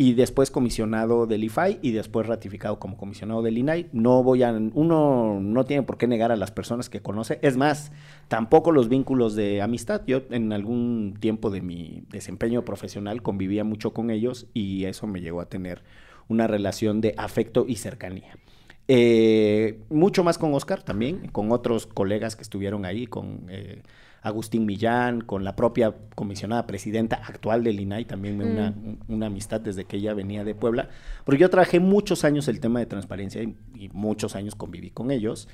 y 0.00 0.14
después 0.14 0.52
comisionado 0.52 1.26
del 1.26 1.42
IFAI 1.42 1.80
y 1.82 1.90
después 1.90 2.28
ratificado 2.28 2.78
como 2.78 2.96
comisionado 2.96 3.42
del 3.42 3.58
INAI. 3.58 3.88
No 3.92 4.22
voy 4.22 4.44
a, 4.44 4.52
uno 4.52 5.40
no 5.40 5.64
tiene 5.64 5.82
por 5.82 5.98
qué 5.98 6.06
negar 6.06 6.30
a 6.30 6.36
las 6.36 6.52
personas 6.52 6.88
que 6.88 7.02
conoce. 7.02 7.40
Es 7.42 7.56
más, 7.56 7.90
tampoco 8.28 8.70
los 8.70 8.88
vínculos 8.88 9.34
de 9.34 9.60
amistad. 9.60 10.02
Yo 10.06 10.22
en 10.30 10.52
algún 10.52 11.16
tiempo 11.18 11.50
de 11.50 11.62
mi 11.62 12.04
desempeño 12.10 12.64
profesional 12.64 13.22
convivía 13.22 13.64
mucho 13.64 13.92
con 13.92 14.10
ellos 14.10 14.46
y 14.54 14.84
eso 14.84 15.08
me 15.08 15.20
llegó 15.20 15.40
a 15.40 15.48
tener 15.48 15.82
una 16.28 16.46
relación 16.46 17.00
de 17.00 17.14
afecto 17.16 17.64
y 17.66 17.74
cercanía. 17.74 18.38
Eh, 18.86 19.80
mucho 19.90 20.22
más 20.22 20.38
con 20.38 20.54
Oscar 20.54 20.80
también, 20.80 21.26
con 21.32 21.50
otros 21.50 21.88
colegas 21.88 22.36
que 22.36 22.42
estuvieron 22.42 22.84
ahí, 22.84 23.08
con 23.08 23.46
eh, 23.48 23.82
Agustín 24.22 24.66
Millán, 24.66 25.20
con 25.20 25.44
la 25.44 25.54
propia 25.56 25.94
comisionada 26.14 26.66
presidenta 26.66 27.16
actual 27.16 27.62
del 27.64 27.78
INAI, 27.80 28.04
también 28.04 28.36
me 28.36 28.44
una, 28.44 28.74
una 29.08 29.26
amistad 29.26 29.60
desde 29.60 29.84
que 29.84 29.96
ella 29.98 30.12
venía 30.14 30.44
de 30.44 30.54
Puebla, 30.54 30.88
porque 31.24 31.40
yo 31.40 31.50
trabajé 31.50 31.80
muchos 31.80 32.24
años 32.24 32.48
el 32.48 32.60
tema 32.60 32.80
de 32.80 32.86
transparencia 32.86 33.42
y, 33.42 33.56
y 33.76 33.88
muchos 33.92 34.34
años 34.36 34.54
conviví 34.54 34.90
con 34.90 35.10
ellos. 35.10 35.48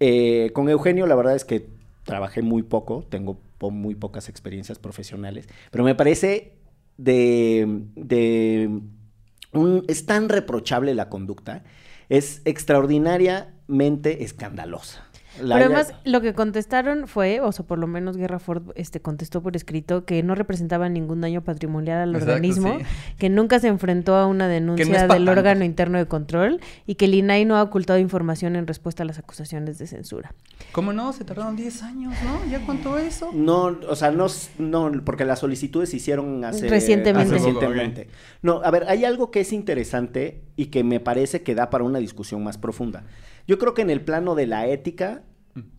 Eh, 0.00 0.50
con 0.54 0.68
Eugenio 0.68 1.06
la 1.06 1.14
verdad 1.14 1.34
es 1.36 1.44
que 1.44 1.66
trabajé 2.04 2.42
muy 2.42 2.62
poco, 2.62 3.04
tengo 3.08 3.38
po- 3.58 3.70
muy 3.70 3.94
pocas 3.94 4.28
experiencias 4.28 4.78
profesionales, 4.78 5.48
pero 5.70 5.84
me 5.84 5.94
parece 5.94 6.52
de, 6.98 7.82
de 7.96 8.68
un- 9.52 9.84
es 9.88 10.06
tan 10.06 10.28
reprochable 10.28 10.94
la 10.94 11.08
conducta, 11.08 11.64
es 12.08 12.42
extraordinariamente 12.44 14.24
escandalosa. 14.24 15.04
La- 15.42 15.56
Pero 15.56 15.66
además 15.66 15.92
lo 16.04 16.20
que 16.20 16.34
contestaron 16.34 17.08
fue, 17.08 17.40
o 17.40 17.50
sea, 17.52 17.64
por 17.66 17.78
lo 17.78 17.86
menos 17.86 18.16
Guerra 18.16 18.38
Ford 18.38 18.70
este, 18.74 19.00
contestó 19.00 19.42
por 19.42 19.56
escrito 19.56 20.04
que 20.04 20.22
no 20.22 20.34
representaba 20.34 20.88
ningún 20.88 21.20
daño 21.20 21.42
patrimonial 21.42 22.00
al 22.02 22.10
Exacto, 22.14 22.32
organismo, 22.34 22.78
sí. 22.78 22.84
que 23.18 23.28
nunca 23.30 23.58
se 23.58 23.68
enfrentó 23.68 24.16
a 24.16 24.26
una 24.26 24.48
denuncia 24.48 25.06
del 25.08 25.28
órgano 25.28 25.64
interno 25.64 25.98
de 25.98 26.06
control 26.06 26.60
y 26.86 26.94
que 26.94 27.06
el 27.06 27.14
INAI 27.14 27.44
no 27.44 27.56
ha 27.56 27.62
ocultado 27.62 27.98
información 27.98 28.56
en 28.56 28.66
respuesta 28.66 29.02
a 29.02 29.06
las 29.06 29.18
acusaciones 29.18 29.78
de 29.78 29.86
censura. 29.86 30.34
¿Cómo 30.72 30.92
no? 30.92 31.12
Se 31.12 31.24
tardaron 31.24 31.56
10 31.56 31.82
años, 31.82 32.14
¿no? 32.24 32.50
¿Ya 32.50 32.64
cuánto 32.64 32.96
eso? 32.98 33.30
No, 33.32 33.76
o 33.88 33.96
sea, 33.96 34.10
no, 34.10 34.26
no, 34.58 34.92
porque 35.04 35.24
las 35.24 35.40
solicitudes 35.40 35.90
se 35.90 35.96
hicieron 35.96 36.44
hace 36.44 36.68
Recientemente. 36.68 37.34
hace 37.34 37.36
Hace 37.42 37.52
poco, 37.52 37.60
recientemente. 37.60 38.08
No, 38.42 38.60
a 38.62 38.70
ver, 38.70 38.84
hay 38.88 39.04
algo 39.04 39.30
que 39.30 39.40
es 39.40 39.52
interesante 39.52 40.42
y 40.56 40.66
que 40.66 40.84
me 40.84 41.00
parece 41.00 41.42
que 41.42 41.54
da 41.54 41.70
para 41.70 41.84
una 41.84 41.98
discusión 41.98 42.42
más 42.44 42.58
profunda. 42.58 43.04
Yo 43.46 43.58
creo 43.58 43.74
que 43.74 43.82
en 43.82 43.90
el 43.90 44.00
plano 44.00 44.34
de 44.34 44.46
la 44.46 44.66
ética 44.66 45.22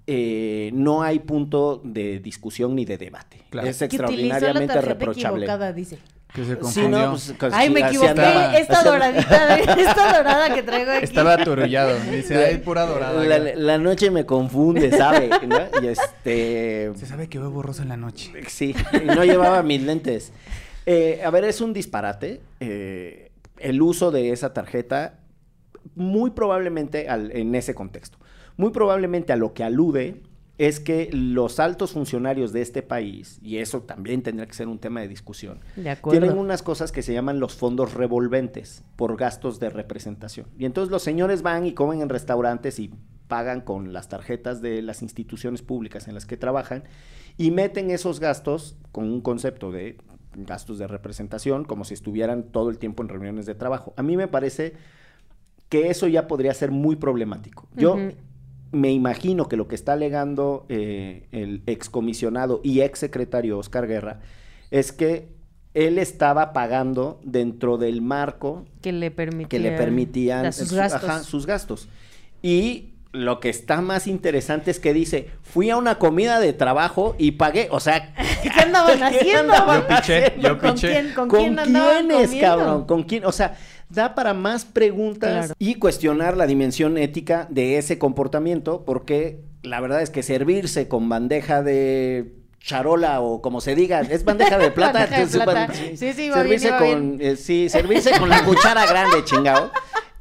eh, 0.07 0.69
no 0.73 1.01
hay 1.03 1.19
punto 1.19 1.81
de 1.83 2.19
discusión 2.19 2.75
ni 2.75 2.85
de 2.85 2.97
debate. 2.97 3.41
Claro. 3.49 3.67
Es 3.67 3.77
Que 3.79 3.85
utilizó 3.85 4.03
la 4.03 4.09
extraordinariamente 4.11 4.81
reprochable. 4.81 5.73
dice. 5.73 5.97
Que 6.33 6.43
se 6.43 6.51
Sí, 6.55 6.57
confundió. 6.59 6.99
no, 6.99 7.09
pues, 7.11 7.33
cos- 7.39 7.51
Ay, 7.53 7.69
me 7.69 7.79
equivoqué. 7.79 8.09
andaba. 8.09 8.57
esta 8.57 8.83
doradita, 8.83 9.57
esta 9.79 10.17
dorada 10.17 10.53
que 10.53 10.63
traigo 10.63 10.91
aquí. 10.91 11.03
Estaba 11.05 11.33
aturullado. 11.35 11.97
Dice, 12.11 12.43
ay, 12.45 12.57
pura 12.57 12.85
dorada. 12.85 13.23
La, 13.23 13.37
ya". 13.37 13.55
la 13.55 13.77
noche 13.77 14.11
me 14.11 14.25
confunde, 14.25 14.91
¿sabe? 14.91 15.29
¿No? 15.47 15.57
Y 15.81 15.87
este... 15.87 16.91
Se 16.95 17.05
sabe 17.05 17.29
que 17.29 17.39
veo 17.39 17.51
borroso 17.51 17.83
en 17.83 17.87
la 17.89 17.95
noche. 17.97 18.31
Sí, 18.47 18.75
y 19.01 19.05
no 19.05 19.23
llevaba 19.23 19.63
mis 19.63 19.81
lentes. 19.81 20.33
Eh, 20.85 21.21
a 21.25 21.29
ver, 21.29 21.45
es 21.45 21.61
un 21.61 21.71
disparate. 21.73 22.41
eh, 22.59 23.31
el 23.57 23.81
uso 23.81 24.11
de 24.11 24.31
esa 24.33 24.53
tarjeta, 24.53 25.13
muy 25.95 26.31
probablemente 26.31 27.07
al- 27.09 27.31
en 27.31 27.53
ese 27.55 27.75
contexto, 27.75 28.17
muy 28.57 28.71
probablemente 28.71 29.33
a 29.33 29.35
lo 29.35 29.53
que 29.53 29.63
alude 29.63 30.21
es 30.57 30.79
que 30.79 31.09
los 31.11 31.59
altos 31.59 31.91
funcionarios 31.91 32.53
de 32.53 32.61
este 32.61 32.81
país, 32.81 33.39
y 33.43 33.57
eso 33.57 33.81
también 33.81 34.21
tendría 34.21 34.47
que 34.47 34.53
ser 34.53 34.69
un 34.69 34.79
tema 34.79 35.01
de 35.01 35.09
discusión, 35.09 35.59
De 35.75 35.97
tienen 36.21 36.37
unas 36.39 36.63
cosas 36.63 36.93
que 36.93 37.01
se 37.01 37.11
llaman 37.13 37.41
los 37.41 37.55
fondos 37.55 37.93
revolventes 37.93 38.81
por 38.95 39.17
gastos 39.17 39.59
de 39.59 39.69
representación. 39.69 40.47
Y 40.57 40.63
entonces 40.63 40.89
los 40.91 41.03
señores 41.03 41.41
van 41.41 41.65
y 41.65 41.73
comen 41.73 42.01
en 42.01 42.07
restaurantes 42.07 42.79
y 42.79 42.91
pagan 43.27 43.59
con 43.59 43.91
las 43.91 44.07
tarjetas 44.07 44.61
de 44.61 44.81
las 44.81 45.01
instituciones 45.01 45.61
públicas 45.61 46.07
en 46.07 46.13
las 46.13 46.25
que 46.25 46.37
trabajan 46.37 46.83
y 47.37 47.51
meten 47.51 47.91
esos 47.91 48.21
gastos 48.21 48.77
con 48.93 49.05
un 49.11 49.19
concepto 49.19 49.71
de 49.71 49.97
gastos 50.37 50.77
de 50.77 50.87
representación 50.87 51.65
como 51.65 51.83
si 51.83 51.93
estuvieran 51.95 52.43
todo 52.43 52.69
el 52.69 52.77
tiempo 52.77 53.03
en 53.03 53.09
reuniones 53.09 53.45
de 53.45 53.55
trabajo. 53.55 53.93
A 53.97 54.03
mí 54.03 54.15
me 54.15 54.27
parece 54.29 54.73
que 55.69 55.89
eso 55.89 56.07
ya 56.07 56.27
podría 56.27 56.53
ser 56.53 56.71
muy 56.71 56.95
problemático. 56.95 57.67
Yo 57.75 57.97
me 58.71 58.91
imagino 58.91 59.47
que 59.47 59.55
lo 59.57 59.67
que 59.67 59.75
está 59.75 59.93
alegando 59.93 60.65
eh, 60.69 61.27
el 61.31 61.63
excomisionado 61.65 62.61
y 62.63 62.81
exsecretario 62.81 63.57
Oscar 63.57 63.87
Guerra 63.87 64.19
es 64.71 64.91
que 64.91 65.29
él 65.73 65.97
estaba 65.97 66.53
pagando 66.53 67.19
dentro 67.23 67.77
del 67.77 68.01
marco 68.01 68.65
Que 68.81 68.91
le 68.91 69.11
permitían. 69.11 69.49
que 69.49 69.59
le 69.59 69.71
permitían 69.71 70.43
dar 70.43 70.53
sus 70.53 70.69
su- 70.69 70.75
gastos. 70.75 71.03
ajá, 71.03 71.23
sus 71.23 71.45
gastos. 71.45 71.89
Y 72.41 72.91
lo 73.11 73.39
que 73.39 73.49
está 73.49 73.79
más 73.81 74.07
interesante 74.07 74.71
es 74.71 74.79
que 74.79 74.93
dice, 74.93 75.29
fui 75.41 75.69
a 75.69 75.77
una 75.77 75.97
comida 75.99 76.39
de 76.39 76.51
trabajo 76.53 77.15
y 77.17 77.31
pagué, 77.33 77.67
o 77.71 77.79
sea, 77.79 78.13
¿Qué 78.43 78.49
andaban 78.61 79.01
haciendo? 79.03 79.53
Yo 79.53 79.87
piché, 79.87 80.33
yo 80.39 80.57
¿Con 80.59 80.77
quién, 80.77 81.13
con 81.13 81.27
¿Con, 81.29 81.39
quién 81.39 81.59
andaban 81.59 82.07
quiénes, 82.07 82.27
comiendo? 82.27 82.47
cabrón? 82.47 82.85
¿Con 82.85 83.03
quién? 83.03 83.25
O 83.25 83.31
sea, 83.31 83.57
da 83.89 84.15
para 84.15 84.33
más 84.33 84.65
preguntas 84.65 85.29
Claro. 85.47 85.53
y 85.59 85.75
cuestionar 85.75 86.35
la 86.37 86.47
dimensión 86.47 86.97
ética 86.97 87.47
de 87.49 87.77
ese 87.77 87.97
comportamiento, 87.99 88.83
porque 88.85 89.39
la 89.63 89.79
verdad 89.81 90.01
es 90.01 90.09
que 90.09 90.23
servirse 90.23 90.87
con 90.87 91.07
bandeja 91.09 91.61
de 91.63 92.33
charola 92.59 93.21
o 93.21 93.41
como 93.41 93.61
se 93.61 93.75
diga, 93.75 94.01
es 94.01 94.23
bandeja 94.25 94.57
de 94.57 94.71
plata. 94.71 94.99
Bandeja 94.99 95.17
de 95.17 95.23
es 95.23 95.37
ban- 95.37 95.43
plata. 95.43 95.73
Sí, 95.73 95.97
sí, 95.97 96.13
bien, 96.13 96.33
servirse 96.33 96.69
con, 96.77 97.17
eh, 97.21 97.35
sí, 97.35 97.69
servirse 97.69 98.17
con 98.19 98.27
la 98.29 98.43
cuchara 98.43 98.85
grande, 98.87 99.23
chingado. 99.23 99.71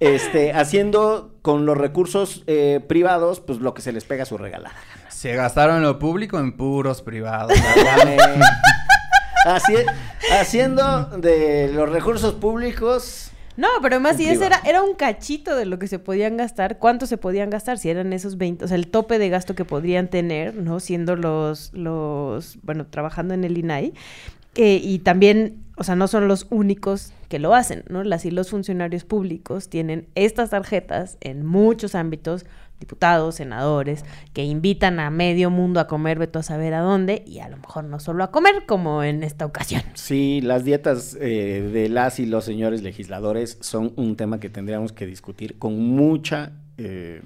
Este, 0.01 0.53
haciendo 0.53 1.35
con 1.41 1.65
los 1.67 1.79
recursos 1.79 2.43
eh, 2.47 2.81
privados, 2.87 3.41
pues 3.41 3.61
lo 3.61 3.73
que 3.75 3.81
se 3.81 3.93
les 3.93 4.05
pega 4.05 4.25
a 4.25 4.27
su 4.27 4.37
regalada. 4.37 4.75
Se 5.09 5.35
gastaron 5.35 5.83
lo 5.83 5.99
público 5.99 6.39
en 6.39 6.55
puros 6.57 7.01
privados. 7.01 7.53
Haci- 9.47 9.85
haciendo 10.33 11.07
de 11.19 11.71
los 11.73 11.89
recursos 11.89 12.35
públicos. 12.35 13.31
No, 13.57 13.69
pero 13.83 13.97
además 13.97 14.17
si 14.17 14.29
ese 14.29 14.47
era, 14.47 14.61
era 14.67 14.83
un 14.83 14.95
cachito 14.95 15.55
de 15.57 15.65
lo 15.65 15.79
que 15.79 15.87
se 15.87 15.99
podían 15.99 16.37
gastar, 16.37 16.79
¿cuánto 16.79 17.07
se 17.07 17.17
podían 17.17 17.51
gastar? 17.51 17.79
Si 17.79 17.89
eran 17.89 18.13
esos 18.13 18.37
20, 18.37 18.65
o 18.65 18.69
sea, 18.69 18.77
el 18.77 18.89
tope 18.89 19.19
de 19.19 19.29
gasto 19.29 19.55
que 19.55 19.65
podrían 19.65 20.09
tener, 20.09 20.55
¿no? 20.57 20.81
Siendo 20.81 21.15
los, 21.15 21.73
los 21.73 22.59
bueno, 22.63 22.87
trabajando 22.87 23.35
en 23.35 23.45
el 23.45 23.57
INAI. 23.57 23.95
Eh, 24.57 24.81
y 24.83 25.01
también, 25.01 25.65
o 25.77 25.85
sea, 25.85 25.97
no 25.97 26.07
son 26.07 26.29
los 26.29 26.47
únicos 26.51 27.13
que 27.29 27.39
lo 27.39 27.55
hacen, 27.55 27.85
¿no? 27.89 28.05
Las 28.05 28.25
y 28.25 28.31
los 28.31 28.51
funcionarios 28.51 29.05
públicos 29.05 29.69
tienen 29.69 30.07
estas 30.15 30.51
tarjetas 30.51 31.17
en 31.21 31.45
muchos 31.45 31.95
ámbitos, 31.95 32.47
diputados, 32.85 33.37
senadores, 33.37 34.05
que 34.35 34.45
invitan 34.45 35.01
a 35.01 35.09
medio 35.11 35.49
mundo 35.49 35.81
a 35.81 35.87
comer, 35.87 36.19
veto 36.19 36.39
a 36.39 36.43
saber 36.43 36.75
a 36.75 36.81
dónde, 36.81 37.25
y 37.27 37.39
a 37.39 37.49
lo 37.49 37.57
mejor 37.57 37.85
no 37.85 37.99
solo 37.99 38.23
a 38.25 38.31
comer, 38.31 38.67
como 38.67 39.03
en 39.03 39.23
esta 39.23 39.47
ocasión. 39.47 39.83
Sí, 39.95 40.41
las 40.43 40.65
dietas 40.65 41.17
eh, 41.21 41.69
de 41.73 41.89
las 41.89 42.21
y 42.21 42.27
los 42.27 42.45
señores 42.45 42.83
legisladores 42.83 43.57
son 43.61 43.93
un 43.97 44.17
tema 44.17 44.39
que 44.39 44.51
tendríamos 44.51 44.93
que 44.93 45.07
discutir 45.07 45.59
con 45.59 45.79
mucha 45.79 46.53
eh, 46.77 47.23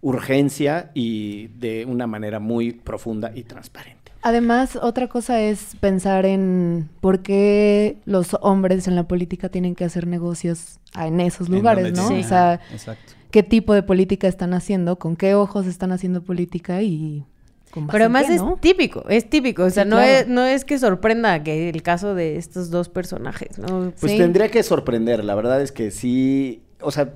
urgencia 0.00 0.90
y 0.94 1.48
de 1.48 1.84
una 1.84 2.06
manera 2.06 2.40
muy 2.40 2.72
profunda 2.72 3.32
y 3.34 3.42
transparente. 3.42 4.12
Además, 4.22 4.76
otra 4.82 5.06
cosa 5.06 5.40
es 5.40 5.76
pensar 5.78 6.26
en 6.26 6.88
por 7.00 7.22
qué 7.22 7.98
los 8.06 8.36
hombres 8.40 8.88
en 8.88 8.96
la 8.96 9.06
política 9.06 9.50
tienen 9.50 9.76
que 9.76 9.84
hacer 9.84 10.06
negocios 10.08 10.80
en 10.98 11.20
esos 11.20 11.48
lugares, 11.48 11.92
¿no? 11.92 12.08
sí. 12.08 12.20
O 12.20 12.22
sea, 12.24 12.60
Exacto. 12.72 13.12
Qué 13.36 13.42
tipo 13.42 13.74
de 13.74 13.82
política 13.82 14.28
están 14.28 14.54
haciendo, 14.54 14.98
con 14.98 15.14
qué 15.14 15.34
ojos 15.34 15.66
están 15.66 15.92
haciendo 15.92 16.22
política 16.22 16.80
y 16.80 17.22
con 17.70 17.86
Pero 17.88 18.04
además 18.04 18.28
qué, 18.28 18.34
es 18.36 18.40
¿no? 18.42 18.56
típico, 18.58 19.06
es 19.10 19.28
típico. 19.28 19.64
O 19.64 19.68
sea, 19.68 19.84
Sí, 19.84 19.90
no, 19.90 19.96
claro. 19.96 20.10
es, 20.10 20.26
no 20.28 20.44
es 20.46 20.64
que 20.64 20.78
sorprenda 20.78 21.42
que 21.42 21.68
el 21.68 21.82
caso 21.82 22.14
de 22.14 22.38
estos 22.38 22.70
dos 22.70 22.88
personajes, 22.88 23.58
¿no? 23.58 23.92
Pues 24.00 24.12
Sí. 24.12 24.16
tendría 24.16 24.50
que 24.50 24.62
sorprender, 24.62 25.22
la 25.22 25.34
verdad 25.34 25.60
es 25.60 25.70
que 25.70 25.90
sí, 25.90 26.62
o 26.80 26.90
sea, 26.90 27.12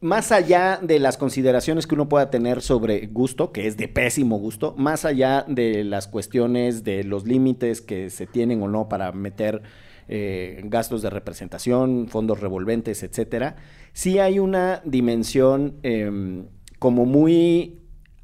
más 0.00 0.32
allá 0.32 0.80
de 0.82 0.98
las 0.98 1.16
consideraciones 1.18 1.86
que 1.86 1.94
uno 1.94 2.08
pueda 2.08 2.28
tener 2.28 2.60
sobre 2.60 3.06
gusto, 3.06 3.52
que 3.52 3.68
es 3.68 3.76
de 3.76 3.86
pésimo 3.86 4.38
gusto, 4.40 4.74
más 4.76 5.04
allá 5.04 5.44
de 5.46 5.84
las 5.84 6.08
cuestiones 6.08 6.82
de 6.82 7.04
los 7.04 7.24
límites 7.26 7.80
que 7.80 8.10
se 8.10 8.26
tienen 8.26 8.60
o 8.60 8.66
no 8.66 8.88
para 8.88 9.12
meter 9.12 9.62
eh, 10.08 10.60
gastos 10.64 11.02
de 11.02 11.10
representación, 11.10 12.06
fondos 12.08 12.40
revolventes, 12.40 13.02
etcétera, 13.02 13.56
sí 13.96 14.18
hay 14.18 14.38
una 14.38 14.82
dimensión 14.84 15.76
em, 15.82 16.48
como 16.78 17.06
muy 17.06 17.80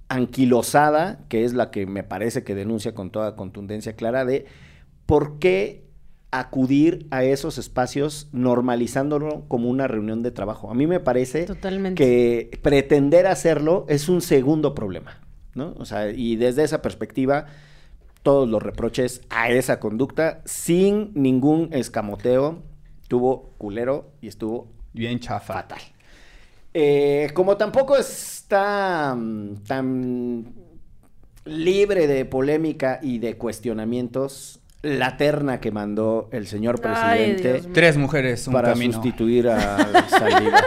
anquilosada, 0.09 1.25
que 1.31 1.45
es 1.45 1.55
la 1.55 1.71
que 1.71 1.87
me 1.87 2.05
parece 2.05 2.45
que 2.45 2.55
denuncia 2.55 2.95
con 2.95 3.11
toda 3.11 3.37
contundencia 3.37 3.97
clara, 3.97 4.27
de 4.27 4.45
por 5.07 5.39
qué 5.39 5.87
acudir 6.31 7.07
a 7.11 7.25
esos 7.25 7.57
espacios 7.57 8.29
normalizándolo 8.33 9.47
como 9.49 9.71
una 9.71 9.89
reunión 9.89 10.23
de 10.23 10.31
trabajo. 10.31 10.71
A 10.71 10.75
mí 10.75 10.87
me 10.87 11.01
parece 11.01 11.45
Totalmente. 11.45 12.05
que 12.05 12.59
pretender 12.61 13.27
hacerlo 13.27 13.87
es 13.89 14.11
un 14.11 14.21
segundo 14.21 14.75
problema, 14.75 15.23
¿no? 15.55 15.73
O 15.79 15.87
sea, 15.87 16.11
y 16.11 16.37
desde 16.37 16.65
esa 16.65 16.83
perspectiva, 16.83 17.47
todos 18.23 18.47
los 18.47 18.63
reproches 18.63 19.23
a 19.31 19.49
esa 19.49 19.81
conducta, 19.81 20.43
sin 20.45 21.13
ningún 21.15 21.71
escamoteo, 21.73 22.63
estuvo 23.01 23.55
culero 23.57 24.11
y 24.21 24.29
estuvo 24.29 24.82
Bien 24.93 25.19
chafa. 25.21 25.55
fatal. 25.55 25.81
Eh, 26.75 27.31
como 27.35 27.57
tampoco 27.57 27.97
está 27.97 29.15
mm, 29.17 29.57
tan 29.67 30.55
libre 31.45 32.07
de 32.07 32.25
polémica 32.25 32.99
y 33.03 33.19
de 33.19 33.37
cuestionamientos, 33.37 34.61
la 34.83 35.17
terna 35.17 35.61
que 35.61 35.71
mandó 35.71 36.29
el 36.33 36.47
señor 36.47 36.81
presidente. 36.81 37.63
Tres 37.73 37.97
mujeres, 37.97 38.47
un 38.47 38.55
para 38.55 38.73
camino. 38.73 38.93
sustituir 38.95 39.49
a 39.49 40.09
Saldívar. 40.09 40.65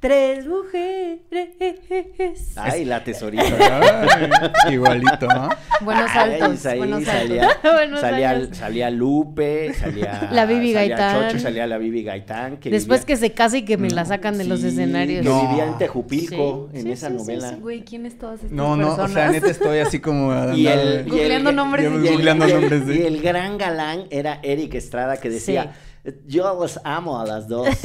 Tres 0.00 0.46
mujeres. 0.46 1.20
Ay, 2.56 2.86
la 2.86 3.04
tesorita. 3.04 3.42
Ay, 4.64 4.72
igualito, 4.72 5.26
¿no? 5.26 5.50
Buenos 5.82 6.10
Ay, 6.14 6.38
saltos, 6.40 6.64
ahí 6.66 6.78
buenos 6.78 7.04
saltos. 7.04 7.28
salía, 7.28 7.48
Buenos 7.62 8.00
salía, 8.00 8.30
años. 8.30 8.48
salía 8.56 8.90
Lupe, 8.90 9.74
salía 9.74 10.28
La 10.32 10.46
Bibi 10.46 10.72
salía 10.72 10.96
Gaitán. 10.96 11.28
Chocho, 11.28 11.38
salía 11.42 11.66
la 11.66 11.76
Bibi 11.76 12.02
Gaitán. 12.02 12.56
Que 12.56 12.70
Después 12.70 13.00
vivía- 13.02 13.06
que 13.14 13.16
se 13.20 13.32
casa 13.32 13.58
y 13.58 13.62
que 13.66 13.76
me 13.76 13.90
la 13.90 14.06
sacan 14.06 14.38
de 14.38 14.44
los 14.44 14.64
escenarios. 14.64 15.22
Que 15.22 15.28
No. 15.28 15.48
vivía 15.48 15.66
en 15.66 15.76
Tejupilco, 15.76 16.70
Sí, 16.72 16.78
en 16.78 16.84
sí, 16.86 16.92
esa 16.92 17.10
novela. 17.10 17.50
sí, 17.50 17.56
Güey, 17.60 17.82
¿quiénes 17.84 18.16
todas 18.18 18.36
estas 18.36 18.52
No, 18.52 18.76
no, 18.76 18.94
o 18.94 19.08
sea, 19.08 19.30
neta 19.30 19.50
estoy 19.50 19.80
así 19.80 19.98
como... 20.00 20.32
Y 20.54 20.66
el, 20.66 21.04
Googleando 21.10 21.52
nombres 21.52 21.84
y 21.84 21.86
el- 22.08 22.24
nombres 22.38 22.82
y 22.88 23.02
el 23.02 23.20
gran 23.20 23.58
galán 23.58 24.04
era 24.08 24.38
Eric 24.42 24.74
Estrada 24.76 25.18
que 25.18 25.28
decía, 25.28 25.72
yo 26.26 26.54
los 26.54 26.80
amo 26.84 27.20
a 27.20 27.26
las 27.26 27.48
dos. 27.48 27.68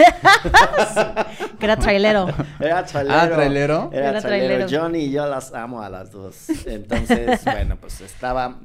Que 1.59 1.65
era 1.65 1.77
trailero. 1.77 2.27
Era 2.59 2.85
trailero. 2.85 3.17
Ah, 3.17 3.29
¿trailero? 3.29 3.89
Era, 3.93 4.09
Era 4.09 4.21
trailero. 4.21 4.67
trailero. 4.67 4.83
Johnny 4.83 4.99
y 5.05 5.11
yo 5.11 5.25
las 5.25 5.53
amo 5.53 5.81
a 5.81 5.89
las 5.89 6.11
dos. 6.11 6.49
Entonces, 6.65 7.43
bueno, 7.45 7.77
pues 7.79 8.01
estaba... 8.01 8.59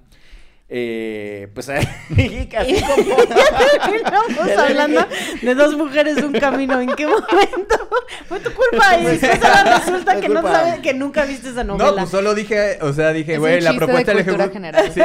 Eh, 0.73 1.49
pues 1.52 1.69
ahí, 1.69 1.85
casi 2.50 2.80
como... 2.80 2.95
Terminamos 2.95 4.59
hablando 4.59 5.07
de 5.42 5.54
dos 5.57 5.76
mujeres, 5.76 6.23
un 6.23 6.33
camino. 6.33 6.80
¿En 6.80 6.95
qué 6.95 7.07
momento? 7.09 7.88
Fue 8.28 8.38
tu 8.38 8.52
culpa. 8.52 8.97
Y 8.99 9.04
después 9.04 9.42
ahora 9.42 9.78
resulta 9.78 10.21
que 10.21 10.28
no 10.28 10.42
sabes, 10.42 10.78
que 10.78 10.95
nunca 10.95 11.25
viste 11.25 11.49
esa 11.49 11.64
novela. 11.64 11.90
No, 11.90 11.97
pues 11.97 12.11
solo 12.11 12.35
dije, 12.35 12.78
o 12.83 12.92
sea, 12.92 13.12
dije, 13.12 13.38
güey, 13.38 13.61
la 13.61 13.73
de 13.73 13.78
propuesta 13.78 14.14
del 14.14 14.25
cultura 14.25 14.49
general. 14.49 14.92
Sí. 14.95 15.00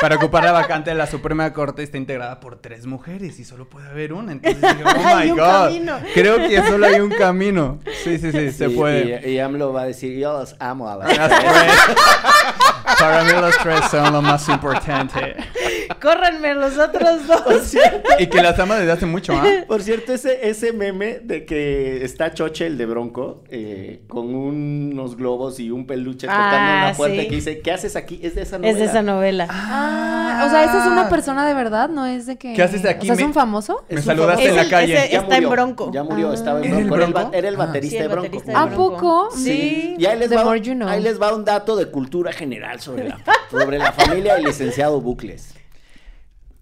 Para 0.00 0.16
ocupar 0.16 0.44
la 0.44 0.52
vacante 0.52 0.90
de 0.90 0.96
la 0.96 1.06
Suprema 1.06 1.52
Corte 1.52 1.82
está 1.82 1.98
integrada 1.98 2.40
por 2.40 2.56
tres 2.56 2.86
mujeres 2.86 3.38
y 3.38 3.44
solo 3.44 3.68
puede 3.68 3.88
haber 3.88 4.12
una. 4.14 4.32
Entonces 4.32 4.60
dije, 4.62 4.82
oh 4.84 5.06
Hay 5.06 5.26
my 5.26 5.30
un 5.32 5.38
god. 5.38 5.64
camino. 5.66 5.98
Creo 6.14 6.36
que 6.48 6.62
solo 6.66 6.86
hay 6.86 7.00
un 7.00 7.10
camino. 7.10 7.78
Sí, 8.02 8.18
sí, 8.18 8.32
sí, 8.32 8.50
se 8.52 8.70
puede. 8.70 9.20
Y, 9.28 9.32
y 9.34 9.38
AMLO 9.38 9.72
va 9.72 9.82
a 9.82 9.86
decir, 9.86 10.16
yo 10.18 10.32
los 10.38 10.56
amo 10.58 10.88
a 10.88 10.96
las 11.04 11.08
tres. 11.08 11.72
Para 12.98 13.24
mí 13.24 13.32
los 13.32 13.56
tres 13.58 13.80
son 13.90 14.12
lo 14.12 14.22
más 14.22 14.48
importante. 14.48 15.36
Córranme 16.00 16.54
los 16.54 16.78
otros 16.78 17.26
dos. 17.26 17.62
cierto, 17.64 18.08
Y 18.18 18.26
que 18.28 18.42
las 18.42 18.58
ama 18.58 18.76
desde 18.76 18.92
hace 18.92 19.06
mucho, 19.06 19.32
¿ah? 19.34 19.44
por 19.66 19.82
cierto, 19.82 20.12
ese, 20.12 20.48
ese 20.48 20.72
meme 20.72 21.20
de 21.22 21.44
que 21.44 22.04
está 22.04 22.32
Choche, 22.32 22.66
el 22.66 22.78
de 22.78 22.86
Bronco, 22.86 23.44
eh, 23.50 24.02
con 24.08 24.34
unos 24.34 25.16
globos 25.16 25.60
y 25.60 25.70
un 25.70 25.86
peluche 25.86 26.26
tocando 26.26 26.48
Ah, 26.56 26.84
una 26.88 26.96
puerta 26.96 27.20
sí. 27.22 27.28
que 27.28 27.34
dice, 27.36 27.60
¿qué 27.60 27.72
haces 27.72 27.96
aquí? 27.96 28.20
Es 28.22 28.34
de 28.34 28.42
esa 28.42 28.58
novela. 28.58 28.72
Es 28.72 28.78
de 28.78 28.84
esa 28.84 29.02
novela. 29.02 29.46
Ah, 29.50 30.44
o 30.46 30.50
sea, 30.50 30.64
esa 30.64 30.80
es 30.80 30.86
una 30.90 31.08
persona 31.08 31.46
de 31.46 31.54
verdad, 31.54 31.88
no 31.88 32.06
es 32.06 32.26
de 32.26 32.36
que. 32.38 32.54
¿Qué 32.54 32.62
haces 32.62 32.84
aquí? 32.84 33.10
O 33.10 33.14
sea, 33.14 33.22
es 33.22 33.26
un 33.26 33.34
famoso. 33.34 33.84
Me 33.88 34.00
saludaste 34.00 34.48
en 34.48 34.56
la 34.56 34.68
calle. 34.68 34.94
ese- 35.04 35.16
está 35.16 35.36
en 35.36 35.48
Bronco. 35.50 35.90
Ya 35.92 36.02
murió, 36.02 36.30
Ah. 36.30 36.34
estaba 36.34 36.58
en 36.60 36.64
¿Era 36.66 36.78
el 36.78 36.84
Bronco. 36.84 36.96
Era 36.96 37.06
el, 37.06 37.12
ba- 37.12 37.20
Bronco? 37.20 37.36
era 37.36 37.48
el 37.48 37.54
Ah. 37.54 37.58
baterista 37.58 37.90
Sí, 37.98 38.02
el 38.02 38.08
de 38.08 38.14
Bronco. 38.14 38.42
¿A 38.54 38.68
poco? 38.70 39.28
Sí. 39.36 39.94
Y 39.98 40.06
ahí 40.06 40.18
les, 40.18 40.34
va, 40.34 40.44
more 40.44 40.60
you 40.60 40.74
know. 40.74 40.88
ahí 40.88 41.02
les 41.02 41.20
va 41.20 41.34
un 41.34 41.44
dato 41.44 41.76
de 41.76 41.86
cultura 41.86 42.32
general 42.32 42.80
sobre 42.80 43.08
la, 43.08 43.18
sobre 43.50 43.78
la 43.78 43.92
familia 43.92 44.34
del 44.34 44.44
licenciado 44.44 45.00
Bucles. 45.00 45.54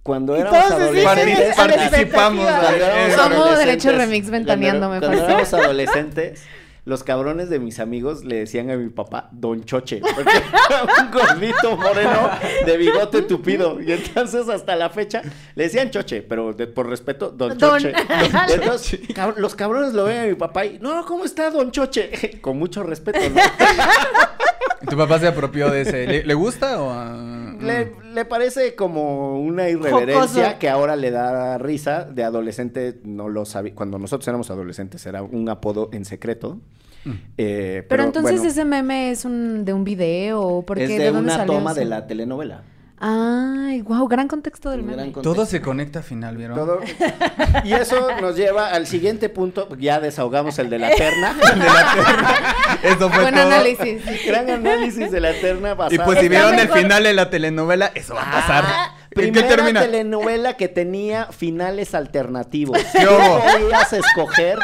Cuando 0.08 0.34
Y 0.34 0.40
éramos 0.40 0.58
adolescentes, 0.70 1.58
a 1.58 1.66
la 1.66 1.76
Participamos. 1.76 2.46
adolescentes- 2.48 3.58
Derecho 3.58 3.92
Remix 3.92 4.30
ventaneando, 4.30 4.88
me 4.88 5.00
cuando 5.00 5.22
éramos 5.22 5.52
adolescentes, 5.52 6.42
los 6.86 7.04
cabrones 7.04 7.50
de 7.50 7.58
mis 7.58 7.78
amigos 7.78 8.24
le 8.24 8.36
decían 8.36 8.70
a 8.70 8.76
mi 8.76 8.88
papá 8.88 9.28
Don 9.32 9.64
Choche, 9.64 10.00
porque 10.00 10.30
era 10.70 11.04
un 11.04 11.10
gordito 11.10 11.76
moreno 11.76 12.30
de 12.64 12.76
bigote 12.78 13.20
tupido. 13.20 13.78
Y 13.82 13.92
entonces 13.92 14.48
hasta 14.48 14.74
la 14.76 14.88
fecha 14.88 15.20
le 15.54 15.64
decían 15.64 15.90
Choche, 15.90 16.22
pero 16.22 16.54
de- 16.54 16.66
por 16.68 16.88
respeto, 16.88 17.28
Don 17.28 17.58
Don. 17.58 17.78
Choche. 17.78 17.92
Entonces, 18.54 19.00
cab- 19.14 19.36
los 19.36 19.54
cabrones 19.54 19.92
lo 19.92 20.04
ven 20.04 20.18
a 20.20 20.24
mi 20.24 20.36
papá 20.36 20.64
y, 20.64 20.78
no, 20.78 21.04
¿cómo 21.04 21.26
está 21.26 21.50
Don 21.50 21.70
Choche? 21.70 22.38
Con 22.40 22.58
mucho 22.58 22.82
respeto, 22.82 23.18
¿no? 23.28 23.42
¿Tu 24.88 24.96
papá 24.96 25.18
se 25.18 25.26
apropió 25.26 25.68
de 25.70 25.82
ese? 25.82 26.06
¿Le, 26.06 26.24
le 26.24 26.34
gusta 26.34 26.80
o...? 26.80 26.90
ah, 26.90 27.54
Le, 27.60 27.84
mm? 27.86 28.07
Le 28.18 28.24
parece 28.24 28.74
como 28.74 29.40
una 29.40 29.68
irreverencia 29.68 30.42
Jocoso. 30.42 30.58
que 30.58 30.68
ahora 30.68 30.96
le 30.96 31.10
da 31.10 31.56
risa. 31.58 32.04
De 32.04 32.24
adolescente 32.24 33.00
no 33.04 33.28
lo 33.28 33.44
sabía. 33.44 33.74
Cuando 33.74 33.98
nosotros 33.98 34.26
éramos 34.26 34.50
adolescentes 34.50 35.06
era 35.06 35.22
un 35.22 35.48
apodo 35.48 35.88
en 35.92 36.04
secreto. 36.04 36.58
Mm. 37.04 37.10
Eh, 37.36 37.86
Pero, 37.88 38.02
entonces 38.02 38.32
bueno, 38.38 38.48
ese 38.48 38.64
meme 38.64 39.10
es 39.12 39.24
un 39.24 39.64
de 39.64 39.72
un 39.72 39.84
video 39.84 40.64
porque 40.66 40.84
es 40.84 40.90
de, 40.90 40.98
de, 40.98 41.06
dónde 41.06 41.20
una 41.20 41.36
salió 41.36 41.54
toma 41.54 41.70
eso? 41.70 41.80
de 41.80 41.86
la 41.86 42.06
telenovela. 42.06 42.62
Ay, 43.00 43.82
wow, 43.82 44.08
gran 44.08 44.26
contexto 44.28 44.70
del 44.70 44.82
meme. 44.82 44.96
contexto. 45.12 45.22
Todo 45.22 45.46
se 45.46 45.60
conecta 45.60 46.00
al 46.00 46.04
final, 46.04 46.36
¿vieron? 46.36 46.56
Todo- 46.56 46.80
Y 47.64 47.72
eso 47.72 48.08
nos 48.20 48.34
lleva 48.36 48.68
al 48.70 48.86
siguiente 48.86 49.28
punto. 49.28 49.68
Ya 49.78 50.00
desahogamos 50.00 50.58
el 50.58 50.68
de 50.68 50.78
la 50.78 50.90
terna. 50.90 51.34
De 51.38 51.56
la 51.56 51.94
terna. 51.94 52.34
Eso 52.82 53.08
fue 53.10 53.22
Buen 53.22 53.34
todo. 53.34 53.46
análisis. 53.46 54.02
Gran 54.26 54.50
análisis 54.50 55.10
de 55.10 55.20
la 55.20 55.32
terna 55.32 55.70
Y 55.72 55.74
basada 55.74 56.04
pues 56.04 56.18
si 56.20 56.28
vieron 56.28 56.54
el 56.58 56.66
mejor. 56.66 56.78
final 56.78 57.02
de 57.04 57.14
la 57.14 57.30
telenovela, 57.30 57.92
eso 57.94 58.14
va 58.14 58.22
a 58.22 58.32
pasar. 58.32 58.64
Ah, 58.66 58.94
¿En 59.10 59.32
qué 59.32 59.32
Primera 59.32 59.48
termina? 59.48 59.80
telenovela 59.80 60.54
que 60.56 60.68
tenía 60.68 61.26
finales 61.26 61.94
alternativos. 61.94 62.78
¿Qué 62.92 63.06
hubo? 63.06 63.42
podías 63.42 63.92
escoger 63.92 64.58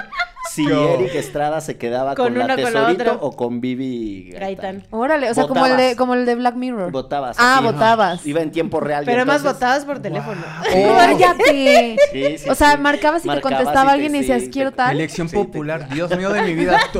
si. 0.52 0.66
Eric 0.70 1.14
Estrada 1.14 1.60
se 1.60 1.76
quedaba 1.76 2.14
Con 2.14 2.26
con, 2.26 2.38
la 2.38 2.44
una, 2.44 2.54
con 2.56 2.64
la 2.72 2.86
Tesorito 2.88 3.18
o 3.20 3.34
con 3.36 3.60
Vivi 3.60 4.30
Gaitán. 4.32 4.76
Gaitán. 4.78 4.82
Órale, 4.90 5.30
o 5.30 5.34
sea, 5.34 5.46
como 5.46 5.66
el 5.66 5.76
de 5.76 5.96
como 5.96 6.14
el 6.14 6.26
de 6.26 6.34
Black 6.34 6.54
Mirror. 6.54 6.90
Votabas. 6.92 7.36
Ah, 7.40 7.56
así. 7.56 7.64
votabas. 7.64 8.26
Iba 8.26 8.40
en 8.42 8.50
tiempo 8.50 8.80
real. 8.80 9.04
Pero 9.04 9.18
además 9.22 9.38
entonces- 9.38 9.60
votabas 9.60 9.84
por 9.84 9.98
teléfono. 10.00 10.40
Oh, 10.74 10.94
cállate. 10.96 11.96
Sí, 12.12 12.38
sí, 12.38 12.48
o 12.48 12.54
sea, 12.54 12.72
sí. 12.72 12.78
marcabas 12.78 13.24
y 13.24 13.28
te 13.28 13.40
contestaba 13.40 13.82
y 13.82 13.86
te- 13.86 13.92
alguien 13.92 14.14
y 14.16 14.18
decías, 14.20 14.44
quiero 14.52 14.70
te- 14.70 14.76
tal. 14.78 14.96
Elección 14.96 15.28
Sí, 15.28 15.36
te- 15.36 15.44
popular, 15.44 15.88
Dios 15.88 16.16
mío 16.16 16.30
de 16.30 16.42
mi 16.42 16.54
vida. 16.54 16.78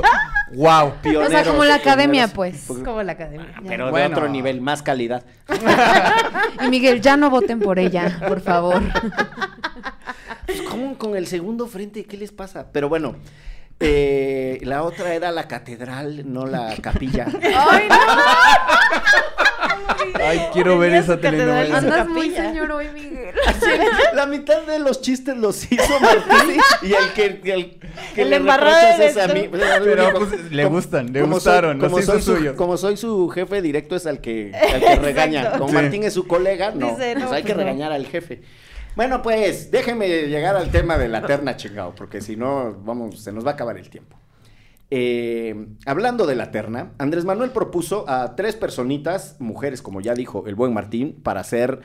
Wow. 0.55 0.67
O 0.69 0.91
sea, 0.93 1.01
Pioneros, 1.03 1.49
como 1.49 1.65
la 1.65 1.75
academia, 1.77 2.29
pioneros. 2.29 2.63
pues. 2.69 2.85
Como 2.85 3.03
la 3.03 3.13
academia. 3.13 3.55
Pero 3.67 3.91
Bueno. 3.91 4.09
de 4.11 4.15
otro 4.15 4.29
nivel, 4.29 4.61
más 4.61 4.83
calidad. 4.83 5.25
Y 6.65 6.69
Miguel, 6.69 7.01
ya 7.01 7.17
no 7.17 7.29
voten 7.29 7.59
por 7.59 7.79
ella, 7.81 8.21
por 8.29 8.41
favor. 8.41 8.81
Pues, 10.47 10.63
¿Cómo 10.63 10.97
con 10.99 11.17
el 11.17 11.27
segundo 11.27 11.67
frente? 11.67 12.05
¿Qué 12.05 12.17
les 12.17 12.33
pasa? 12.33 12.67
Pero 12.73 12.89
bueno, 12.89 13.17
eh, 13.81 14.59
la 14.63 14.83
otra 14.83 15.15
era 15.15 15.31
la 15.33 15.49
catedral, 15.49 16.31
no 16.33 16.47
la 16.47 16.75
capilla. 16.81 17.27
Ay, 17.43 17.89
no. 17.89 17.97
Ay, 20.15 20.41
quiero 20.53 20.79
ver 20.79 20.95
esa 20.95 21.19
telenovela. 21.19 21.79
Andas 21.79 22.09
muy 22.09 22.29
capilla. 22.31 22.49
señor 22.51 22.71
hoy, 22.73 22.87
Miguel. 22.95 23.35
La 24.15 24.27
mitad 24.27 24.63
de 24.63 24.79
los 24.79 25.01
chistes 25.01 25.37
los 25.37 25.71
hizo 25.71 26.01
Martín 26.01 26.61
y 26.83 26.93
el 26.93 27.13
que, 27.15 27.25
el, 27.27 27.41
que 28.15 28.23
El 28.23 28.31
le 28.31 28.37
embarrado 28.37 28.77
reprochas 28.97 29.17
es 29.17 29.17
a 29.17 29.29
mí. 29.29 29.49
Pero, 29.51 30.13
pues, 30.15 30.53
le 30.53 30.65
gustan, 30.67 31.13
le 31.13 31.21
como 31.21 31.35
gustaron, 31.35 31.81
soy, 31.81 31.89
como, 31.91 32.03
soy 32.03 32.23
su, 32.23 32.55
como 32.57 32.77
soy 32.77 32.97
su 32.97 33.29
jefe 33.29 33.61
directo 33.61 33.97
es 33.97 34.07
al 34.07 34.21
que, 34.21 34.53
al 34.55 34.81
que 34.81 34.97
regaña. 35.03 35.53
Como 35.53 35.69
Sí. 35.69 35.75
Martín 35.75 36.05
es 36.05 36.15
su 36.15 36.27
colega, 36.27 36.71
no. 36.71 36.91
Dice, 36.91 37.15
no, 37.15 37.21
pues 37.23 37.33
hay 37.33 37.43
que 37.43 37.49
pues 37.55 37.57
no. 37.59 37.65
regañar 37.65 37.93
al 37.93 38.07
jefe. 38.07 38.43
Bueno, 38.97 39.23
pues 39.23 39.71
déjenme 39.71 40.29
llegar 40.29 40.55
al 40.57 40.71
tema 40.71 40.97
de 40.99 41.09
la 41.09 41.23
terna 41.27 41.57
chingado, 41.57 41.95
porque 41.97 42.21
si 42.21 42.37
no, 42.37 42.77
vamos, 42.85 43.21
se 43.21 43.33
nos 43.33 43.45
va 43.45 43.51
a 43.51 43.55
acabar 43.55 43.77
el 43.77 43.91
tiempo. 43.91 44.17
Eh, 44.91 45.67
hablando 45.87 46.27
de 46.27 46.37
la 46.37 46.53
terna, 46.53 46.93
Andrés 46.99 47.25
Manuel 47.25 47.51
propuso 47.51 48.05
a 48.09 48.37
tres 48.37 48.55
personitas, 48.55 49.37
mujeres, 49.41 49.83
como 49.83 50.01
ya 50.01 50.15
dijo 50.15 50.45
el 50.47 50.55
buen 50.55 50.73
Martín, 50.73 51.19
para 51.23 51.43
ser 51.43 51.81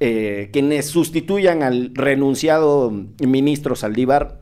eh, 0.00 0.48
quienes 0.52 0.86
sustituyan 0.86 1.62
al 1.62 1.92
renunciado 1.94 2.90
ministro 3.20 3.76
Saldívar, 3.76 4.40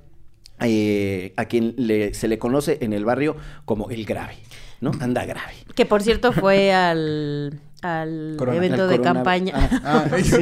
eh, 0.61 1.35
a 1.37 1.45
quien 1.47 1.75
le- 1.77 2.15
se 2.15 2.29
le 2.29 2.39
conoce 2.39 2.79
en 2.81 2.95
el 2.95 3.05
barrio 3.05 3.37
como 3.67 3.91
el 3.91 4.07
grave, 4.07 4.37
¿no? 4.81 4.93
Anda 5.01 5.27
grave. 5.27 5.53
Que 5.75 5.85
por 5.85 6.03
cierto 6.03 6.33
fue 6.33 6.73
al, 6.73 7.61
al 7.83 8.35
Corona. 8.39 8.57
evento 8.59 8.83
Al 8.85 8.89
de 8.91 8.97
corona- 8.99 9.15
campaña. 9.15 9.53
Ah, 9.57 10.05
Ah, 10.11 10.17
sí. 10.23 10.33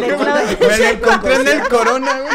Me 0.00 0.08
lo 0.08 0.84
encontré 0.90 1.34
en 1.36 1.48
el 1.48 1.68
corona, 1.68 2.20
güey. 2.20 2.34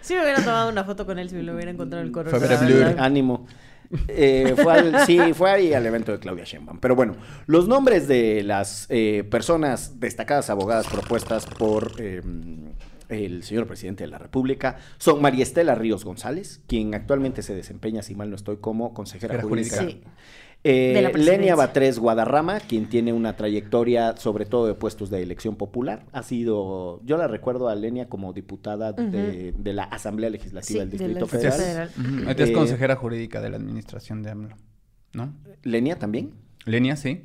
Sí 0.00 0.14
me 0.14 0.22
hubiera 0.22 0.38
tomado 0.42 0.70
una 0.70 0.84
foto 0.84 1.04
con 1.04 1.18
él 1.18 1.28
si 1.28 1.34
me 1.36 1.42
lo 1.42 1.54
hubiera 1.54 1.70
encontrado 1.70 2.00
en 2.02 2.08
el 2.08 2.12
corona. 2.12 2.38
Blur. 2.38 2.94
Ánimo. 2.98 3.46
Eh, 4.08 4.54
fue 4.60 4.72
al- 4.72 5.06
sí, 5.06 5.18
fue 5.34 5.50
ahí 5.50 5.72
al 5.74 5.84
evento 5.86 6.12
de 6.12 6.18
Claudia 6.18 6.44
Sheinbaum. 6.44 6.78
Pero 6.80 6.94
bueno, 6.96 7.16
los 7.46 7.66
nombres 7.68 8.06
de 8.08 8.42
las 8.44 8.86
eh, 8.88 9.24
personas 9.30 9.98
destacadas 10.00 10.50
abogadas 10.50 10.86
propuestas 10.88 11.46
por 11.46 11.92
eh, 11.98 12.20
el 13.08 13.42
señor 13.44 13.66
presidente 13.68 14.04
de 14.04 14.08
la 14.10 14.18
República 14.18 14.78
son 14.98 15.22
María 15.22 15.44
Estela 15.44 15.74
Ríos 15.76 16.04
González, 16.04 16.60
quien 16.66 16.94
actualmente 16.94 17.42
se 17.42 17.54
desempeña, 17.54 18.02
si 18.02 18.14
mal 18.16 18.28
no 18.30 18.36
estoy, 18.36 18.56
como 18.58 18.92
consejera 18.94 19.40
jurídica. 19.42 19.76
jurídica. 19.76 20.00
Sí. 20.00 20.10
Eh. 20.68 21.12
Lenia 21.14 21.54
Batres 21.54 21.98
Guadarrama, 21.98 22.58
quien 22.60 22.88
tiene 22.88 23.12
una 23.12 23.36
trayectoria 23.36 24.16
sobre 24.16 24.46
todo 24.46 24.66
de 24.66 24.74
puestos 24.74 25.10
de 25.10 25.22
elección 25.22 25.54
popular. 25.56 26.04
Ha 26.12 26.22
sido, 26.22 27.00
yo 27.04 27.16
la 27.16 27.28
recuerdo 27.28 27.68
a 27.68 27.74
Lenia 27.76 28.08
como 28.08 28.32
diputada 28.32 28.92
de, 28.92 29.52
de 29.56 29.72
la 29.72 29.84
Asamblea 29.84 30.28
Legislativa 30.30 30.66
Sí, 30.72 30.78
del 30.78 30.90
Distrito 30.90 31.26
Federal. 31.28 31.52
Federal. 31.60 31.90
Ujú. 31.98 32.30
Esta 32.30 32.42
es 32.44 32.50
Eh, 32.50 32.52
consejera 32.52 32.96
jurídica 32.96 33.40
de 33.40 33.50
la 33.50 33.56
administración 33.58 34.22
de 34.22 34.30
AMLO. 34.30 34.56
¿No? 35.12 35.32
Lenia 35.62 35.98
también. 35.98 36.32
Lenia, 36.64 36.96
sí. 36.96 37.24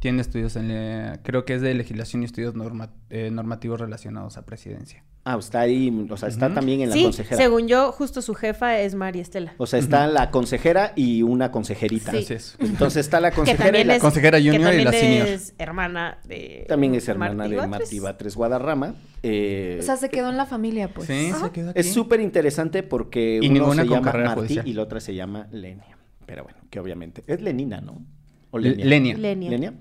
Tiene 0.00 0.20
estudios 0.20 0.54
en... 0.56 0.68
le- 0.68 1.20
Creo 1.22 1.44
que 1.46 1.54
es 1.54 1.62
de 1.62 1.72
legislación 1.72 2.20
y 2.22 2.26
estudios 2.26 2.54
norma- 2.54 2.92
eh, 3.08 3.30
normativos 3.30 3.80
relacionados 3.80 4.36
a 4.36 4.44
presidencia. 4.44 5.02
Ah, 5.26 5.38
está 5.38 5.60
ahí, 5.60 6.06
o 6.10 6.16
sea, 6.18 6.28
está 6.28 6.52
también 6.52 6.82
en 6.82 6.90
la 6.90 6.94
Sí, 6.94 7.04
consejera. 7.04 7.38
según 7.40 7.66
yo, 7.66 7.92
justo 7.92 8.20
su 8.20 8.34
jefa 8.34 8.78
es 8.80 8.94
María 8.94 9.22
Estela. 9.22 9.54
O 9.56 9.66
sea, 9.66 9.78
está 9.78 10.06
la 10.06 10.30
consejera 10.30 10.92
y 10.96 11.22
una 11.22 11.50
consejerita. 11.50 12.10
Sí. 12.10 12.18
Así 12.18 12.34
es. 12.34 12.56
Entonces 12.60 13.06
está 13.06 13.20
la 13.20 13.30
Que 13.30 13.36
consejera 13.36 13.78
y 13.78 13.84
la 13.84 13.96
es, 13.96 14.02
consejera 14.02 14.38
que 14.38 14.50
junior 14.50 14.74
y 14.74 14.84
también 14.84 14.84
la 14.84 14.92
senior. 14.92 15.26
es 15.28 15.54
hermana 15.56 16.18
de 16.28 16.66
también 16.68 16.94
es 16.94 17.08
hermana 17.08 17.32
Martí 17.34 17.50
de 17.52 17.56
Batres. 17.56 17.70
Martí 17.80 17.98
Batres 18.00 18.36
Guadarrama. 18.36 18.96
Eh, 19.22 19.78
O 19.80 19.82
sea, 19.82 19.96
se 19.96 20.10
quedó 20.10 20.28
en 20.28 20.36
la 20.36 20.44
familia, 20.44 20.92
pues. 20.92 21.06
Sí, 21.06 21.30
Ajá. 21.32 21.46
se 21.46 21.52
quedó 21.52 21.70
aquí. 21.70 21.80
es 21.80 21.90
súper 21.94 22.20
interesante 22.20 22.82
porque 22.82 23.38
Y 23.42 23.48
uno 23.48 23.72
se 23.72 23.86
llama 23.86 24.12
Martí 24.12 24.34
judicial. 24.34 24.68
y 24.68 24.74
la 24.74 24.82
otra 24.82 25.00
se 25.00 25.14
llama 25.14 25.48
Lenia. 25.52 25.96
Pero 26.26 26.44
bueno, 26.44 26.58
que 26.68 26.80
obviamente 26.80 27.24
es 27.26 27.40
Lenina, 27.40 27.80
¿no? 27.80 28.04
O 28.50 28.58
L- 28.58 28.76
Lenia. 28.76 29.16
Lenia. 29.16 29.48
Lenia. 29.50 29.72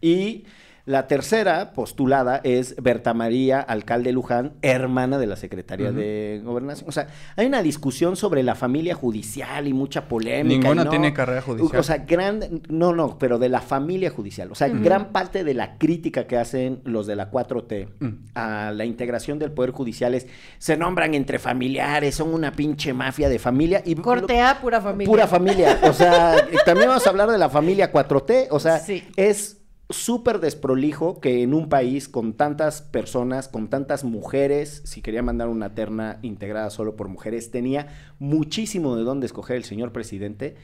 Y 0.00 0.44
la 0.86 1.08
tercera 1.08 1.72
postulada 1.72 2.40
es 2.44 2.76
Berta 2.80 3.12
María 3.12 3.60
Alcalde 3.60 4.12
Luján, 4.12 4.52
hermana 4.62 5.18
de 5.18 5.26
la 5.26 5.34
Secretaría 5.34 5.88
Ujú. 5.90 5.98
de 5.98 6.40
Gobernación. 6.44 6.88
O 6.88 6.92
sea, 6.92 7.08
hay 7.34 7.46
una 7.46 7.60
discusión 7.60 8.14
sobre 8.14 8.44
la 8.44 8.54
familia 8.54 8.94
judicial 8.94 9.66
y 9.66 9.72
mucha 9.72 10.06
polémica. 10.08 10.60
Ninguna 10.68 10.84
no- 10.84 10.90
tiene 10.90 11.12
carrera 11.12 11.42
judicial. 11.42 11.80
O 11.80 11.82
sea, 11.82 11.98
gran, 12.06 12.62
no, 12.68 12.94
no, 12.94 13.18
pero 13.18 13.40
de 13.40 13.48
la 13.48 13.60
familia 13.62 14.10
judicial. 14.10 14.52
O 14.52 14.54
sea, 14.54 14.68
gran 14.68 15.10
parte 15.12 15.42
de 15.42 15.54
la 15.54 15.76
crítica 15.76 16.28
que 16.28 16.36
hacen 16.38 16.80
los 16.84 17.08
de 17.08 17.16
la 17.16 17.30
4T 17.32 17.88
Mm. 17.98 18.08
a 18.36 18.70
la 18.70 18.84
integración 18.84 19.40
del 19.40 19.50
Poder 19.50 19.72
Judicial 19.72 20.14
es, 20.14 20.28
se 20.58 20.76
nombran 20.76 21.14
entre 21.14 21.40
familiares, 21.40 22.14
son 22.14 22.32
una 22.32 22.52
pinche 22.52 22.92
mafia 22.92 23.28
de 23.28 23.40
familia. 23.40 23.82
Y 23.84 23.96
Corte 23.96 24.40
A, 24.40 24.60
pura 24.60 24.80
familia. 24.80 25.10
Pura 25.10 25.26
familia. 25.26 25.80
O 25.82 25.92
sea, 25.92 26.36
también 26.64 26.86
vamos 26.88 27.04
a 27.06 27.10
hablar 27.10 27.28
de 27.28 27.38
la 27.38 27.50
familia 27.50 27.90
4T. 27.90 28.46
O 28.52 28.60
sea, 28.60 28.78
Sí. 28.78 29.02
es 29.16 29.55
súper 29.88 30.40
desprolijo 30.40 31.20
que 31.20 31.42
en 31.42 31.54
un 31.54 31.68
país 31.68 32.08
con 32.08 32.34
tantas 32.34 32.82
personas, 32.82 33.48
con 33.48 33.68
tantas 33.68 34.02
mujeres, 34.04 34.82
si 34.84 35.00
quería 35.00 35.22
mandar 35.22 35.48
una 35.48 35.74
terna 35.74 36.18
integrada 36.22 36.70
solo 36.70 36.96
por 36.96 37.08
mujeres, 37.08 37.50
tenía 37.50 37.88
muchísimo 38.18 38.96
de 38.96 39.04
dónde 39.04 39.26
escoger 39.26 39.56
el 39.56 39.64
señor 39.64 39.92
presidente. 39.92 40.56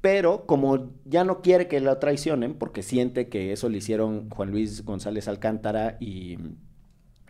Pero 0.00 0.46
como 0.46 0.90
ya 1.04 1.24
no 1.24 1.42
quiere 1.42 1.68
que 1.68 1.80
lo 1.80 1.96
traicionen, 1.98 2.54
porque 2.54 2.82
siente 2.82 3.28
que 3.28 3.52
eso 3.52 3.68
le 3.68 3.78
hicieron 3.78 4.30
Juan 4.30 4.50
Luis 4.50 4.84
González 4.84 5.28
Alcántara 5.28 5.96
y, 6.00 6.38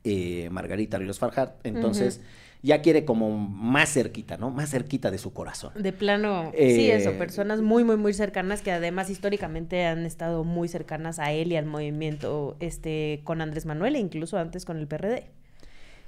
eh, 0.05 0.49
Margarita 0.51 0.99
Ríos 0.99 1.19
Farjat. 1.19 1.55
Entonces, 1.65 2.21
ya 2.63 2.83
quiere 2.83 3.05
como 3.05 3.31
más 3.37 3.93
cerquita, 3.93 4.37
¿no? 4.37 4.51
Más 4.51 4.71
cerquita 4.71 5.11
de 5.11 5.19
su 5.19 5.33
corazón. 5.33 5.73
De 5.75 5.93
plano, 5.93 6.51
sí, 6.53 6.59
Eh, 6.61 6.97
eso, 6.97 7.13
personas 7.13 7.61
muy, 7.63 7.85
muy, 7.85 7.97
muy 7.97 8.13
cercanas 8.13 8.63
que 8.63 8.73
además 8.73 9.11
históricamente 9.11 9.85
han 9.85 10.05
estado 10.05 10.45
muy 10.45 10.69
cercanas 10.69 11.19
a 11.19 11.33
él 11.33 11.53
y 11.53 11.57
al 11.57 11.67
movimiento 11.67 12.57
este 12.61 13.21
con 13.25 13.41
Andrés 13.41 13.67
Manuel 13.67 13.97
e 13.97 13.99
incluso 13.99 14.39
antes 14.39 14.65
con 14.65 14.79
el 14.79 14.87
PRD. 14.87 15.31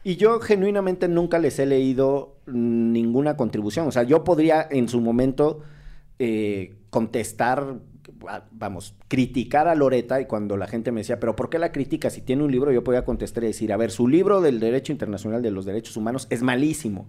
Y 0.04 0.16
yo 0.16 0.40
genuinamente 0.40 1.08
nunca 1.08 1.38
les 1.38 1.58
he 1.58 1.66
leído 1.66 2.36
ninguna 2.46 3.36
contribución. 3.36 3.86
O 3.88 3.92
sea, 3.92 4.04
yo 4.04 4.24
podría 4.24 4.66
en 4.70 4.88
su 4.88 5.00
momento 5.00 5.60
eh, 6.18 6.76
contestar, 6.90 7.76
vamos, 8.52 8.94
criticar 9.08 9.68
a 9.68 9.74
Loreta 9.74 10.20
y 10.20 10.26
cuando 10.26 10.56
la 10.56 10.66
gente 10.66 10.92
me 10.92 11.00
decía, 11.00 11.20
pero 11.20 11.36
¿por 11.36 11.50
qué 11.50 11.58
la 11.58 11.72
critica? 11.72 12.10
Si 12.10 12.20
tiene 12.20 12.44
un 12.44 12.52
libro, 12.52 12.72
yo 12.72 12.84
podía 12.84 13.04
contestar 13.04 13.44
y 13.44 13.48
decir, 13.48 13.72
a 13.72 13.76
ver, 13.76 13.90
su 13.90 14.08
libro 14.08 14.40
del 14.40 14.60
Derecho 14.60 14.92
Internacional 14.92 15.42
de 15.42 15.50
los 15.50 15.64
Derechos 15.64 15.96
Humanos 15.96 16.26
es 16.30 16.42
malísimo. 16.42 17.08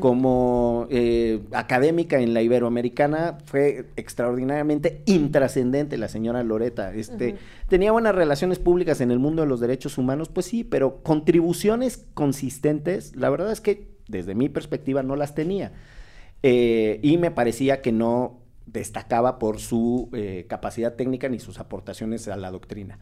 Como 0.00 0.86
eh, 0.90 1.40
académica 1.52 2.20
en 2.20 2.34
la 2.34 2.42
Iberoamericana 2.42 3.38
fue 3.46 3.86
extraordinariamente 3.96 5.02
intrascendente 5.06 5.96
la 5.98 6.08
señora 6.08 6.42
Loreta. 6.42 6.94
Este, 6.94 7.36
Tenía 7.68 7.92
buenas 7.92 8.14
relaciones 8.14 8.58
públicas 8.58 9.00
en 9.02 9.10
el 9.10 9.18
mundo 9.18 9.42
de 9.42 9.48
los 9.48 9.60
derechos 9.60 9.98
humanos, 9.98 10.30
pues 10.30 10.46
sí, 10.46 10.64
pero 10.64 11.02
contribuciones 11.02 12.06
consistentes, 12.14 13.14
la 13.14 13.28
verdad 13.28 13.52
es 13.52 13.60
que 13.60 13.88
desde 14.08 14.34
mi 14.34 14.48
perspectiva 14.48 15.02
no 15.02 15.16
las 15.16 15.34
tenía. 15.34 15.72
Eh, 16.42 16.98
y 17.02 17.18
me 17.18 17.30
parecía 17.30 17.82
que 17.82 17.92
no 17.92 18.40
destacaba 18.72 19.38
por 19.38 19.58
su 19.58 20.10
eh, 20.12 20.46
capacidad 20.48 20.94
técnica 20.94 21.28
ni 21.28 21.38
sus 21.38 21.58
aportaciones 21.58 22.28
a 22.28 22.36
la 22.36 22.50
doctrina. 22.50 22.98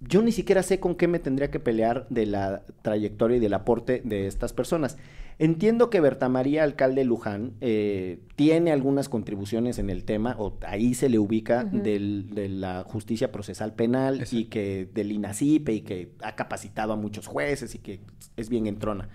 Yo 0.00 0.20
ni 0.20 0.30
siquiera 0.30 0.62
sé 0.62 0.78
con 0.78 0.94
qué 0.94 1.08
me 1.08 1.18
tendría 1.18 1.50
que 1.50 1.58
pelear 1.58 2.06
de 2.10 2.26
la 2.26 2.64
trayectoria 2.82 3.38
y 3.38 3.40
del 3.40 3.54
aporte 3.54 4.02
de 4.04 4.26
estas 4.26 4.52
personas. 4.52 4.98
Entiendo 5.38 5.90
que 5.90 6.00
Berta 6.00 6.28
María, 6.28 6.64
alcalde 6.64 7.02
de 7.02 7.04
Luján, 7.06 7.52
eh, 7.60 8.20
tiene 8.36 8.72
algunas 8.72 9.08
contribuciones 9.08 9.78
en 9.78 9.90
el 9.90 10.04
tema, 10.04 10.34
o 10.38 10.58
ahí 10.66 10.94
se 10.94 11.08
le 11.08 11.18
ubica 11.18 11.64
del- 11.64 12.30
de 12.34 12.48
la 12.48 12.84
justicia 12.84 13.32
procesal 13.32 13.74
penal 13.74 14.24
y 14.30 14.44
que 14.46 14.88
del 14.92 15.12
INACIPE 15.12 15.72
y 15.72 15.80
que 15.82 16.12
ha 16.22 16.36
capacitado 16.36 16.92
a 16.92 16.96
muchos 16.96 17.26
jueces 17.26 17.74
y 17.74 17.78
que 17.78 18.00
es 18.36 18.48
bien 18.48 18.66
entrona. 18.66 19.08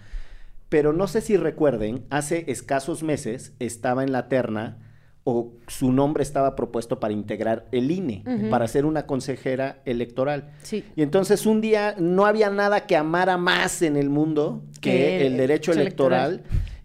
Pero 0.69 0.93
no 0.93 1.07
sé 1.07 1.21
si 1.21 1.37
recuerden, 1.37 2.05
hace 2.09 2.49
escasos 2.51 3.03
meses 3.03 3.53
estaba 3.59 4.03
en 4.03 4.11
la 4.11 4.29
terna 4.29 4.77
o 5.31 5.53
su 5.67 5.91
nombre 5.91 6.23
estaba 6.23 6.55
propuesto 6.55 6.99
para 6.99 7.13
integrar 7.13 7.67
el 7.71 7.91
INE, 7.91 8.23
para 8.49 8.67
ser 8.67 8.85
una 8.85 9.05
consejera 9.05 9.81
electoral. 9.85 10.51
Sí. 10.63 10.83
Y 10.95 11.01
entonces 11.01 11.45
un 11.45 11.61
día 11.61 11.95
no 11.97 12.25
había 12.25 12.49
nada 12.49 12.85
que 12.85 12.95
amara 12.95 13.37
más 13.37 13.81
en 13.81 13.95
el 13.95 14.09
mundo 14.09 14.63
que 14.81 15.25
el 15.25 15.37
derecho 15.37 15.71
el 15.71 15.79
electoral. 15.79 16.43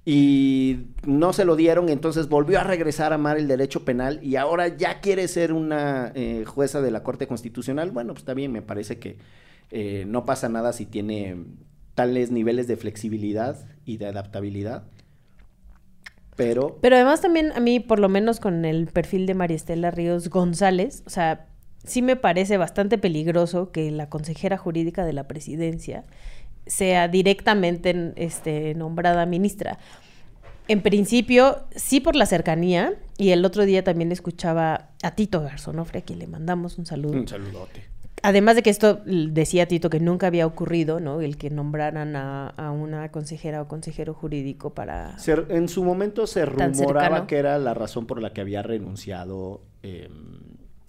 Y 0.08 0.86
no 1.04 1.32
se 1.32 1.44
lo 1.44 1.56
dieron, 1.56 1.88
entonces 1.88 2.28
volvió 2.28 2.60
a 2.60 2.62
regresar 2.62 3.10
a 3.10 3.16
amar 3.16 3.38
el 3.38 3.48
derecho 3.48 3.84
penal 3.84 4.20
y 4.22 4.36
ahora 4.36 4.68
ya 4.68 5.00
quiere 5.00 5.26
ser 5.26 5.52
una 5.52 6.12
eh, 6.14 6.44
jueza 6.46 6.80
de 6.80 6.92
la 6.92 7.02
Corte 7.02 7.26
Constitucional. 7.26 7.90
Bueno, 7.90 8.12
pues 8.12 8.22
está 8.22 8.32
bien, 8.32 8.52
me 8.52 8.62
parece 8.62 9.00
que 9.00 9.18
eh, 9.72 10.04
no 10.06 10.24
pasa 10.24 10.48
nada 10.48 10.72
si 10.72 10.86
tiene 10.86 11.36
tales 11.96 12.30
niveles 12.30 12.68
de 12.68 12.76
flexibilidad 12.76 13.66
y 13.84 13.96
de 13.96 14.06
adaptabilidad. 14.06 14.84
Pero 16.36 16.78
Pero 16.80 16.96
además 16.96 17.20
también 17.20 17.52
a 17.52 17.60
mí, 17.60 17.80
por 17.80 17.98
lo 17.98 18.08
menos 18.08 18.40
con 18.40 18.64
el 18.64 18.86
perfil 18.86 19.26
de 19.26 19.34
María 19.34 19.56
Estela 19.56 19.90
Ríos 19.90 20.28
González, 20.28 21.02
o 21.06 21.10
sea, 21.10 21.46
sí 21.84 22.02
me 22.02 22.16
parece 22.16 22.58
bastante 22.58 22.98
peligroso 22.98 23.72
que 23.72 23.90
la 23.90 24.08
consejera 24.08 24.58
jurídica 24.58 25.04
de 25.04 25.12
la 25.12 25.26
presidencia 25.26 26.04
sea 26.66 27.08
directamente 27.08 28.12
este, 28.16 28.74
nombrada 28.74 29.24
ministra. 29.24 29.78
En 30.68 30.82
principio, 30.82 31.64
sí 31.76 32.00
por 32.00 32.16
la 32.16 32.26
cercanía, 32.26 32.94
y 33.18 33.30
el 33.30 33.44
otro 33.44 33.64
día 33.64 33.84
también 33.84 34.10
escuchaba 34.10 34.90
a 35.02 35.10
Tito 35.12 35.40
Garzonofre, 35.40 36.00
a 36.00 36.02
quien 36.02 36.18
le 36.18 36.26
mandamos 36.26 36.76
un 36.76 36.86
saludo. 36.86 37.12
un 37.12 37.28
saludote. 37.28 37.84
Además 38.26 38.56
de 38.56 38.62
que 38.62 38.70
esto 38.70 39.00
decía 39.04 39.66
Tito 39.68 39.88
que 39.90 40.00
nunca 40.00 40.26
había 40.26 40.46
ocurrido, 40.46 41.00
¿no? 41.00 41.20
El 41.20 41.36
que 41.36 41.48
nombraran 41.50 42.16
a, 42.16 42.48
a 42.48 42.70
una 42.72 43.10
consejera 43.10 43.62
o 43.62 43.68
consejero 43.68 44.14
jurídico 44.14 44.74
para... 44.74 45.18
Se- 45.18 45.44
en 45.50 45.68
su 45.68 45.84
momento 45.84 46.26
se 46.26 46.44
rumoraba 46.44 46.74
cercano. 47.02 47.26
que 47.26 47.36
era 47.36 47.58
la 47.58 47.74
razón 47.74 48.06
por 48.06 48.20
la 48.20 48.32
que 48.32 48.40
había 48.40 48.62
renunciado 48.62 49.62
eh, 49.82 50.08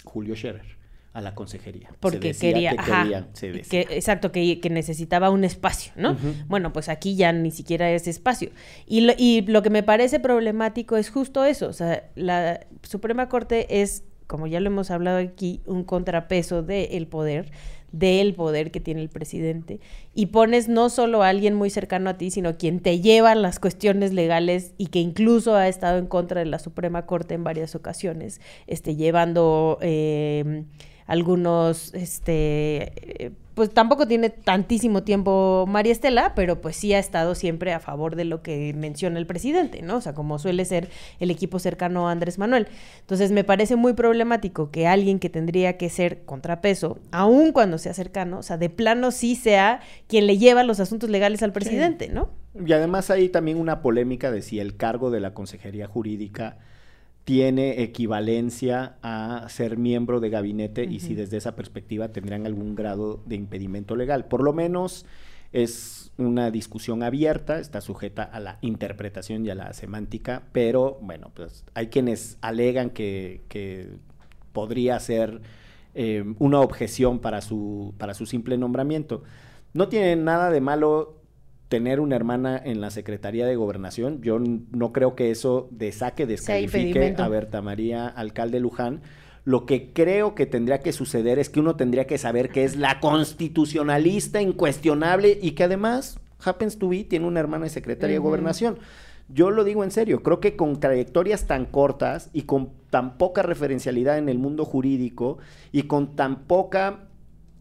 Julio 0.03 0.35
Scherer 0.35 0.77
a 1.13 1.21
la 1.21 1.33
consejería. 1.33 1.89
Se 1.89 1.95
Porque 1.99 2.27
decía 2.29 2.53
quería, 2.53 2.71
que 2.71 2.77
ajá, 2.79 3.01
querían, 3.03 3.27
se 3.33 3.51
decía. 3.51 3.85
que, 3.85 3.95
exacto, 3.95 4.31
que, 4.31 4.59
que 4.59 4.69
necesitaba 4.69 5.31
un 5.31 5.43
espacio, 5.43 5.91
¿no? 5.95 6.15
Bueno, 6.47 6.71
pues 6.73 6.89
aquí 6.89 7.15
ya 7.15 7.33
ni 7.33 7.49
siquiera 7.49 7.89
es 7.89 8.07
espacio. 8.07 8.51
Y 8.85 9.01
lo, 9.01 9.13
y 9.17 9.41
lo 9.41 9.63
que 9.63 9.71
me 9.71 9.81
parece 9.81 10.19
problemático 10.19 10.95
es 10.95 11.09
justo 11.09 11.43
eso, 11.43 11.69
o 11.69 11.73
sea, 11.73 12.03
la 12.13 12.59
Suprema 12.83 13.29
Corte 13.29 13.81
es, 13.81 14.03
como 14.27 14.47
ya 14.47 14.59
lo 14.59 14.67
hemos 14.67 14.91
hablado 14.91 15.17
aquí, 15.17 15.61
un 15.65 15.83
contrapeso 15.83 16.61
del 16.61 17.07
poder, 17.07 17.51
del 17.91 18.33
poder 18.35 18.69
que 18.69 18.79
tiene 18.79 19.01
el 19.01 19.09
presidente, 19.09 19.79
y 20.13 20.27
pones 20.27 20.67
no 20.67 20.89
solo 20.89 21.23
a 21.23 21.29
alguien 21.29 21.55
muy 21.55 21.69
cercano 21.69 22.09
a 22.09 22.17
ti, 22.17 22.29
sino 22.29 22.57
quien 22.57 22.81
te 22.81 22.99
lleva 22.99 23.33
las 23.33 23.59
cuestiones 23.59 24.13
legales 24.13 24.73
y 24.77 24.87
que 24.87 24.99
incluso 24.99 25.55
ha 25.55 25.67
estado 25.67 25.97
en 25.97 26.05
contra 26.07 26.39
de 26.39 26.47
la 26.47 26.59
Suprema 26.59 27.05
Corte 27.05 27.33
en 27.33 27.43
varias 27.43 27.75
ocasiones, 27.75 28.41
este, 28.67 28.95
llevando... 28.95 29.77
eh, 29.81 30.65
algunos, 31.07 31.93
este, 31.93 33.31
pues 33.57 33.73
tampoco 33.73 34.07
tiene 34.07 34.29
tantísimo 34.29 35.01
tiempo 35.01 35.65
María 35.67 35.91
Estela, 35.91 36.33
pero 36.35 36.61
pues 36.61 36.75
sí 36.75 36.93
ha 36.93 36.99
estado 36.99 37.33
siempre 37.33 37.73
a 37.73 37.79
favor 37.79 38.15
de 38.15 38.23
lo 38.23 38.43
que 38.43 38.71
menciona 38.75 39.17
el 39.17 39.25
presidente, 39.25 39.81
¿no? 39.81 39.95
O 39.95 40.01
sea, 40.01 40.13
como 40.13 40.37
suele 40.37 40.63
ser 40.65 40.89
el 41.19 41.31
equipo 41.31 41.57
cercano 41.57 42.07
a 42.07 42.11
Andrés 42.11 42.37
Manuel. 42.37 42.67
Entonces 42.99 43.31
me 43.31 43.43
parece 43.43 43.75
muy 43.75 43.93
problemático 43.93 44.69
que 44.69 44.85
alguien 44.85 45.17
que 45.17 45.29
tendría 45.29 45.77
que 45.77 45.89
ser 45.89 46.23
contrapeso, 46.25 46.99
aun 47.11 47.51
cuando 47.51 47.79
sea 47.79 47.95
cercano, 47.95 48.37
o 48.37 48.43
sea, 48.43 48.57
de 48.57 48.69
plano 48.69 49.09
sí 49.09 49.35
sea 49.35 49.79
quien 50.07 50.27
le 50.27 50.37
lleva 50.37 50.63
los 50.63 50.79
asuntos 50.79 51.09
legales 51.09 51.41
al 51.41 51.51
presidente, 51.51 52.09
¿no? 52.09 52.29
Y 52.63 52.73
además 52.73 53.09
hay 53.09 53.29
también 53.29 53.57
una 53.57 53.81
polémica 53.81 54.29
de 54.29 54.41
si 54.41 54.59
el 54.59 54.77
cargo 54.77 55.09
de 55.09 55.19
la 55.19 55.33
consejería 55.33 55.87
jurídica 55.87 56.57
tiene 57.27 57.83
equivalencia 57.83 58.95
a 59.01 59.47
ser 59.49 59.75
miembro 59.75 60.21
de 60.21 60.29
gabinete 60.29 60.85
y 60.85 61.01
si 61.01 61.13
desde 61.13 61.35
esa 61.35 61.57
perspectiva 61.57 62.07
tendrían 62.07 62.45
algún 62.45 62.73
grado 62.73 63.21
de 63.25 63.35
impedimento 63.35 63.97
legal. 63.97 64.29
Por 64.29 64.41
lo 64.41 64.53
menos 64.53 65.05
es 65.51 66.13
una 66.17 66.51
discusión 66.51 67.03
abierta, 67.03 67.59
está 67.59 67.81
sujeta 67.81 68.23
a 68.23 68.39
la 68.39 68.59
interpretación 68.61 69.45
y 69.45 69.49
a 69.49 69.55
la 69.55 69.73
semántica, 69.73 70.43
pero 70.53 70.99
bueno, 71.01 71.29
pues 71.33 71.65
hay 71.73 71.87
quienes 71.87 72.37
alegan 72.39 72.91
que, 72.91 73.41
que 73.49 73.89
podría 74.53 74.97
ser 75.01 75.41
eh, 75.95 76.23
una 76.39 76.61
objeción 76.61 77.19
para 77.19 77.41
su, 77.41 77.93
para 77.97 78.13
su 78.13 78.25
simple 78.25 78.57
nombramiento. 78.57 79.23
No 79.73 79.89
tiene 79.89 80.15
nada 80.15 80.49
de 80.49 80.61
malo 80.61 81.17
tener 81.69 81.99
una 81.99 82.15
hermana 82.15 82.61
en 82.63 82.81
la 82.81 82.91
Secretaría 82.91 83.45
de 83.45 83.55
Gobernación. 83.55 84.21
Yo 84.21 84.39
no 84.39 84.93
creo 84.93 85.15
que 85.15 85.31
eso 85.31 85.67
desaque, 85.71 86.25
descalifique 86.25 87.15
a 87.17 87.27
Berta 87.27 87.61
María, 87.61 88.07
alcalde 88.07 88.59
Luján. 88.59 89.01
Lo 89.43 89.65
que 89.65 89.93
creo 89.93 90.35
que 90.35 90.45
tendría 90.45 90.79
que 90.79 90.91
suceder 90.91 91.39
es 91.39 91.49
que 91.49 91.59
uno 91.59 91.75
tendría 91.75 92.05
que 92.05 92.17
saber 92.17 92.49
que 92.49 92.63
es 92.63 92.75
la 92.75 92.99
constitucionalista 92.99 94.41
incuestionable 94.41 95.39
y 95.41 95.51
que 95.51 95.63
además, 95.63 96.19
happens 96.43 96.77
to 96.77 96.89
be, 96.89 97.03
tiene 97.03 97.27
una 97.27 97.39
hermana 97.39 97.63
de 97.65 97.69
secretaria 97.69 98.15
de 98.15 98.19
gobernación. 98.19 98.77
Yo 99.29 99.51
lo 99.51 99.65
digo 99.65 99.83
en 99.83 99.91
serio, 99.91 100.23
creo 100.23 100.39
que 100.39 100.55
con 100.55 100.79
trayectorias 100.79 101.47
tan 101.47 101.65
cortas 101.65 102.29
y 102.31 102.43
con 102.43 102.69
tan 102.89 103.17
poca 103.17 103.41
referencialidad 103.41 104.17
en 104.17 104.29
el 104.29 104.37
mundo 104.37 104.63
jurídico 104.63 105.37
y 105.73 105.83
con 105.83 106.15
tan 106.15 106.43
poca 106.43 107.06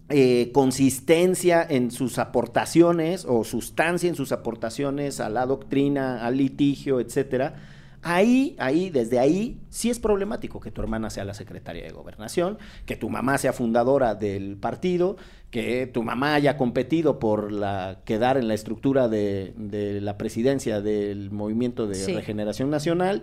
eh, 0.09 0.51
consistencia 0.53 1.67
en 1.69 1.91
sus 1.91 2.19
aportaciones 2.19 3.25
o 3.29 3.43
sustancia 3.43 4.09
en 4.09 4.15
sus 4.15 4.31
aportaciones 4.31 5.19
a 5.19 5.29
la 5.29 5.47
doctrina, 5.47 6.25
al 6.25 6.37
litigio, 6.37 7.01
etcétera. 7.01 7.57
Ahí, 8.03 8.55
ahí, 8.61 8.89
desde 8.91 9.19
ahí, 9.19 9.59
sí 9.69 9.91
es 9.91 9.99
problemático 9.99 10.61
que 10.61 10.71
tu 10.71 10.81
hermana 10.81 11.11
sea 11.11 11.25
la 11.25 11.35
secretaria 11.35 11.83
de 11.83 11.91
gobernación, 11.91 12.57
que 12.85 12.95
tu 12.95 13.11
mamá 13.11 13.37
sea 13.37 13.53
fundadora 13.53 14.15
del 14.15 14.57
partido, 14.57 15.17
que 15.51 15.89
tu 15.89 16.05
mamá 16.05 16.35
haya 16.35 16.57
competido 16.57 17.19
por 17.19 17.51
la, 17.51 18.03
quedar 18.05 18.37
en 18.37 18.47
la 18.47 18.55
estructura 18.55 19.09
de, 19.09 19.55
de 19.57 20.01
la 20.01 20.19
presidencia 20.19 20.81
del 20.81 21.33
Movimiento 21.33 21.89
de 21.89 21.97
Sí. 21.97 22.15
Regeneración 22.15 22.71
Nacional 22.71 23.23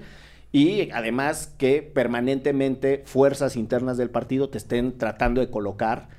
y 0.55 0.91
además 0.91 1.51
que 1.57 1.81
permanentemente 1.81 3.01
fuerzas 3.05 3.55
internas 3.55 3.97
del 3.97 4.11
partido 4.11 4.49
te 4.49 4.59
estén 4.59 4.97
tratando 4.99 5.41
de 5.41 5.49
colocar 5.49 6.09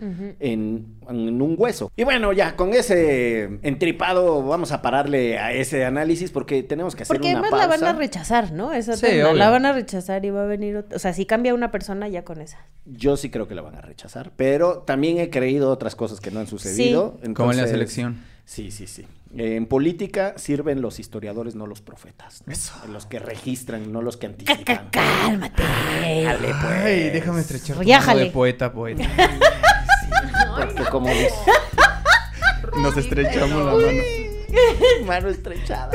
en, 0.40 0.86
en 1.08 1.40
un 1.40 1.54
hueso. 1.56 1.90
Y 1.96 2.02
bueno, 2.02 2.32
ya 2.32 2.56
con 2.56 2.74
ese 2.74 3.44
entripado 3.62 4.42
vamos 4.42 4.72
a 4.72 4.82
pararle 4.82 5.38
a 5.38 5.52
ese 5.52 5.84
análisis 5.84 6.32
porque 6.32 6.64
tenemos 6.64 6.96
que 6.96 7.04
hacer 7.04 7.16
Porque 7.16 7.28
una 7.30 7.38
además 7.38 7.50
pausa. 7.52 7.66
la 7.68 7.76
van 7.86 7.94
a 7.94 7.98
rechazar, 7.98 8.52
¿no? 8.52 8.72
Esa 8.72 8.96
Sí, 8.96 9.06
la 9.34 9.50
van 9.50 9.66
a 9.66 9.72
rechazar 9.72 10.24
y 10.24 10.30
va 10.30 10.42
a 10.42 10.46
venir 10.46 10.78
otra. 10.78 10.96
O 10.96 10.98
sea, 10.98 11.12
si 11.12 11.26
cambia 11.26 11.54
una 11.54 11.70
persona 11.70 12.08
ya 12.08 12.24
con 12.24 12.40
esa. 12.40 12.58
Yo 12.86 13.16
sí 13.16 13.30
creo 13.30 13.46
que 13.46 13.54
la 13.54 13.62
van 13.62 13.76
a 13.76 13.82
rechazar, 13.82 14.32
pero 14.36 14.78
también 14.78 15.18
he 15.18 15.30
creído 15.30 15.70
otras 15.70 15.94
cosas 15.94 16.20
que 16.20 16.32
no 16.32 16.40
han 16.40 16.48
sucedido. 16.48 17.12
Como 17.12 17.22
en 17.22 17.22
la 17.22 17.28
entonces, 17.28 17.70
selección. 17.70 18.20
Sí, 18.46 18.72
sí, 18.72 18.88
sí. 18.88 19.06
Eh, 19.36 19.56
en 19.56 19.66
política 19.66 20.34
sirven 20.36 20.80
los 20.80 21.00
historiadores, 21.00 21.56
no 21.56 21.66
los 21.66 21.80
profetas. 21.80 22.42
¿no? 22.46 22.52
Eso. 22.52 22.72
Los 22.92 23.06
que 23.06 23.18
registran, 23.18 23.90
no 23.90 24.00
los 24.00 24.16
que 24.16 24.26
anticipan. 24.26 24.88
Cálmate. 24.90 25.62
Dale, 25.62 26.48
pues. 26.48 26.64
Ay, 26.64 27.10
déjame 27.10 27.40
estrechar 27.40 27.76
tu 27.78 27.82
de 27.84 28.30
poeta, 28.32 28.72
poeta. 28.72 29.08
Porque 30.56 30.84
como 30.84 31.08
dice, 31.08 31.34
Nos 32.80 32.96
estrechamos 32.96 33.66
la 33.66 33.72
mano. 33.72 34.02
mano 35.06 35.28
estrechada. 35.28 35.90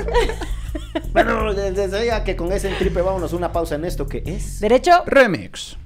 bueno, 1.13 1.54
les 1.54 1.75
decía 1.75 2.23
que 2.25 2.36
con 2.36 2.52
ese 2.52 2.69
tripe 2.75 3.02
vámonos 3.02 3.32
a 3.32 3.38
una 3.38 3.54
pausa 3.54 3.75
en 3.75 3.86
esto 3.86 4.06
que 4.06 4.21
es. 4.25 4.60
Derecho. 4.60 5.04
Remix. 5.06 5.78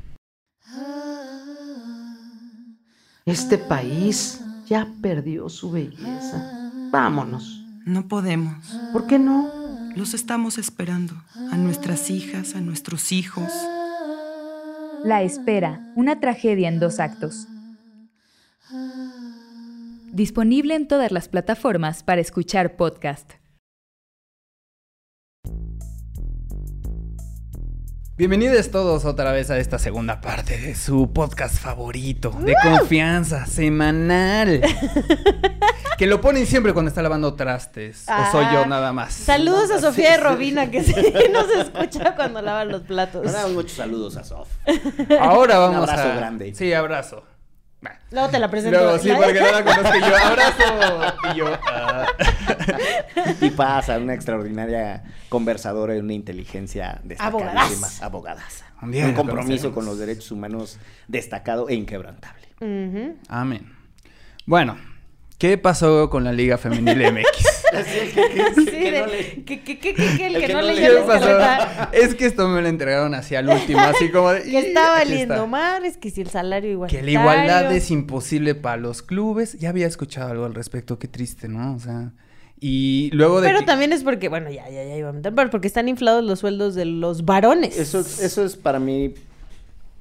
Este 3.26 3.58
país 3.60 4.42
ya 4.66 4.88
perdió 5.02 5.50
su 5.50 5.72
belleza. 5.72 6.63
Vámonos. 6.94 7.66
No 7.86 8.08
podemos. 8.08 8.80
¿Por 8.92 9.08
qué 9.08 9.18
no? 9.18 9.50
Los 9.96 10.14
estamos 10.14 10.60
esperando. 10.60 11.16
A 11.52 11.58
nuestras 11.58 12.12
hijas, 12.12 12.54
a 12.54 12.62
nuestros 12.62 13.12
hijos. 13.12 13.52
La 15.04 15.24
espera, 15.24 15.92
una 15.96 16.20
tragedia 16.20 16.68
en 16.68 16.80
dos 16.80 17.00
actos. 17.00 17.48
Disponible 20.12 20.76
en 20.76 20.88
todas 20.88 21.12
las 21.12 21.30
plataformas 21.30 22.04
para 22.04 22.22
escuchar 22.22 22.76
podcast. 22.76 23.43
Bienvenidos 28.16 28.70
todos 28.70 29.06
otra 29.06 29.32
vez 29.32 29.50
a 29.50 29.58
esta 29.58 29.80
segunda 29.80 30.22
parte 30.22 30.60
de 30.60 30.76
su 30.76 31.12
podcast 31.12 31.58
favorito, 31.58 32.30
de 32.30 32.54
confianza, 32.62 33.48
semanal. 33.48 34.62
que 35.98 36.06
lo 36.06 36.22
ponen 36.22 36.46
siempre 36.46 36.74
cuando 36.74 36.90
está 36.90 37.02
lavando 37.02 37.34
trastes. 37.34 38.06
o 38.08 38.32
soy 38.32 38.46
yo 38.54 38.68
nada 38.68 38.94
más. 38.94 39.14
Saludos 39.16 39.72
a 39.72 39.80
Sofía 39.80 40.16
y 40.16 40.20
Robina, 40.20 40.70
que 40.70 40.84
sí 40.84 40.94
nos 41.32 41.50
escucha 41.50 42.16
cuando 42.16 42.44
lavan 42.44 42.70
los 42.70 42.84
platos. 42.84 43.26
Ahora 43.34 43.48
muchos 43.48 43.74
saludos 43.74 44.16
a 44.18 44.24
Sof. 44.24 44.48
Ahora 45.20 45.66
Un 45.66 45.74
vamos 45.74 45.90
abrazo 45.90 46.10
a... 46.10 46.16
grande. 46.16 46.54
Sí, 46.54 46.72
abrazo. 46.72 47.24
Luego 48.12 48.30
te 48.30 48.38
la 48.38 48.48
presento. 48.48 48.78
Luego 48.80 49.00
sí, 49.00 49.12
porque 49.12 49.40
no 49.40 49.52
la 49.52 49.64
conozco 49.64 50.00
yo. 50.00 50.18
Abrazo. 50.18 51.18
Y 51.34 51.38
yo. 51.38 51.48
ah. 51.68 52.06
Y 53.42 53.50
pasa, 53.52 53.98
una 53.98 54.14
extraordinaria 54.14 55.04
conversadora 55.30 55.96
y 55.96 56.00
una 56.00 56.14
inteligencia 56.14 57.00
destacadísima. 57.04 57.88
Abogadaza. 58.02 58.66
Un 58.82 58.92
día 58.92 59.06
Un 59.06 59.14
compromiso 59.14 59.74
con 59.74 59.86
los 59.86 59.98
derechos 59.98 60.32
humanos 60.32 60.78
destacado 61.08 61.70
e 61.70 61.76
inquebrantable. 61.76 62.48
Ujú. 62.60 63.16
Amén. 63.30 63.72
Bueno, 64.46 64.78
¿qué 65.38 65.58
pasó 65.58 66.10
con 66.10 66.24
la 66.26 66.34
Liga 66.34 66.58
Femenil 66.58 67.12
MX? 67.14 67.54
Es 71.92 72.16
que 72.16 72.26
esto 72.26 72.48
me 72.48 72.62
lo 72.62 72.68
entregaron 72.68 73.14
hacia 73.16 73.40
el 73.40 73.50
último, 73.50 73.80
así 73.82 74.10
como 74.12 74.32
de, 74.32 74.44
que 74.44 74.60
está 74.60 74.82
"Y 74.82 75.02
aquí 75.02 75.10
valiendo 75.10 75.34
está". 75.36 75.46
mal, 75.48 75.86
es 75.86 75.98
que 75.98 76.10
si 76.12 76.22
el 76.22 76.30
salario 76.30 76.72
igual. 76.72 76.90
Que 76.90 77.02
la 77.02 77.12
igualdad 77.12 77.72
es 77.74 77.92
imposible 77.92 78.56
para 78.56 78.78
los 78.78 79.02
clubes. 79.02 79.58
Ya 79.60 79.70
había 79.70 79.88
escuchado 79.88 80.32
algo 80.32 80.46
al 80.46 80.54
respecto, 80.56 81.00
qué 81.00 81.08
triste, 81.08 81.48
¿no? 81.48 81.74
O 81.76 81.80
sea, 81.80 82.12
y 82.66 83.10
luego 83.12 83.42
de 83.42 83.48
Pero 83.50 83.60
que- 83.60 83.66
también 83.66 83.92
es 83.92 84.04
porque, 84.06 84.30
bueno, 84.30 84.50
ya, 84.50 84.70
ya, 84.70 84.84
ya 84.86 84.96
iba 84.96 85.10
a 85.10 85.12
meter, 85.12 85.36
pero 85.36 85.50
porque 85.50 85.68
están 85.68 85.90
inflados 85.90 86.24
los 86.24 86.40
sueldos 86.40 86.76
de 86.76 86.86
los 86.86 87.26
varones. 87.26 87.78
Eso, 87.78 88.00
es- 88.00 88.22
eso 88.22 88.46
es 88.46 88.56
para 88.56 88.80
mí 88.80 89.14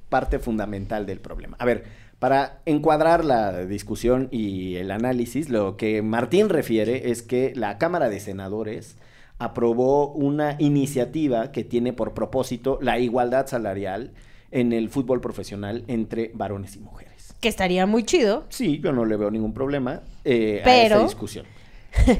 parte 0.07 0.39
fundamental 0.39 1.05
del 1.05 1.19
problema. 1.19 1.57
A 1.59 1.65
ver, 1.65 1.83
para 2.19 2.61
encuadrar 2.65 3.25
la 3.25 3.65
discusión 3.65 4.29
y 4.31 4.75
el 4.75 4.91
análisis, 4.91 5.49
lo 5.49 5.75
que 5.75 6.01
Martín 6.01 6.47
refiere 6.47 7.11
es 7.11 7.21
que 7.21 7.51
la 7.55 7.77
Cámara 7.77 8.07
de 8.09 8.21
Senadores 8.21 8.95
aprobó 9.39 10.13
una 10.13 10.55
iniciativa 10.59 11.51
que 11.51 11.65
tiene 11.65 11.91
por 11.91 12.13
propósito 12.13 12.79
la 12.81 12.97
igualdad 12.99 13.47
salarial 13.47 14.11
en 14.51 14.71
el 14.71 14.87
fútbol 14.89 15.19
profesional 15.19 15.83
entre 15.87 16.31
varones 16.33 16.75
y 16.77 16.79
mujeres. 16.79 17.33
Que 17.41 17.49
estaría 17.49 17.85
muy 17.85 18.03
chido. 18.03 18.45
Sí, 18.49 18.79
yo 18.81 18.93
no 18.93 19.03
le 19.03 19.17
veo 19.17 19.31
ningún 19.31 19.53
problema 19.53 20.01
eh, 20.23 20.61
a 20.63 20.77
esa 20.85 21.03
discusión. 21.03 21.45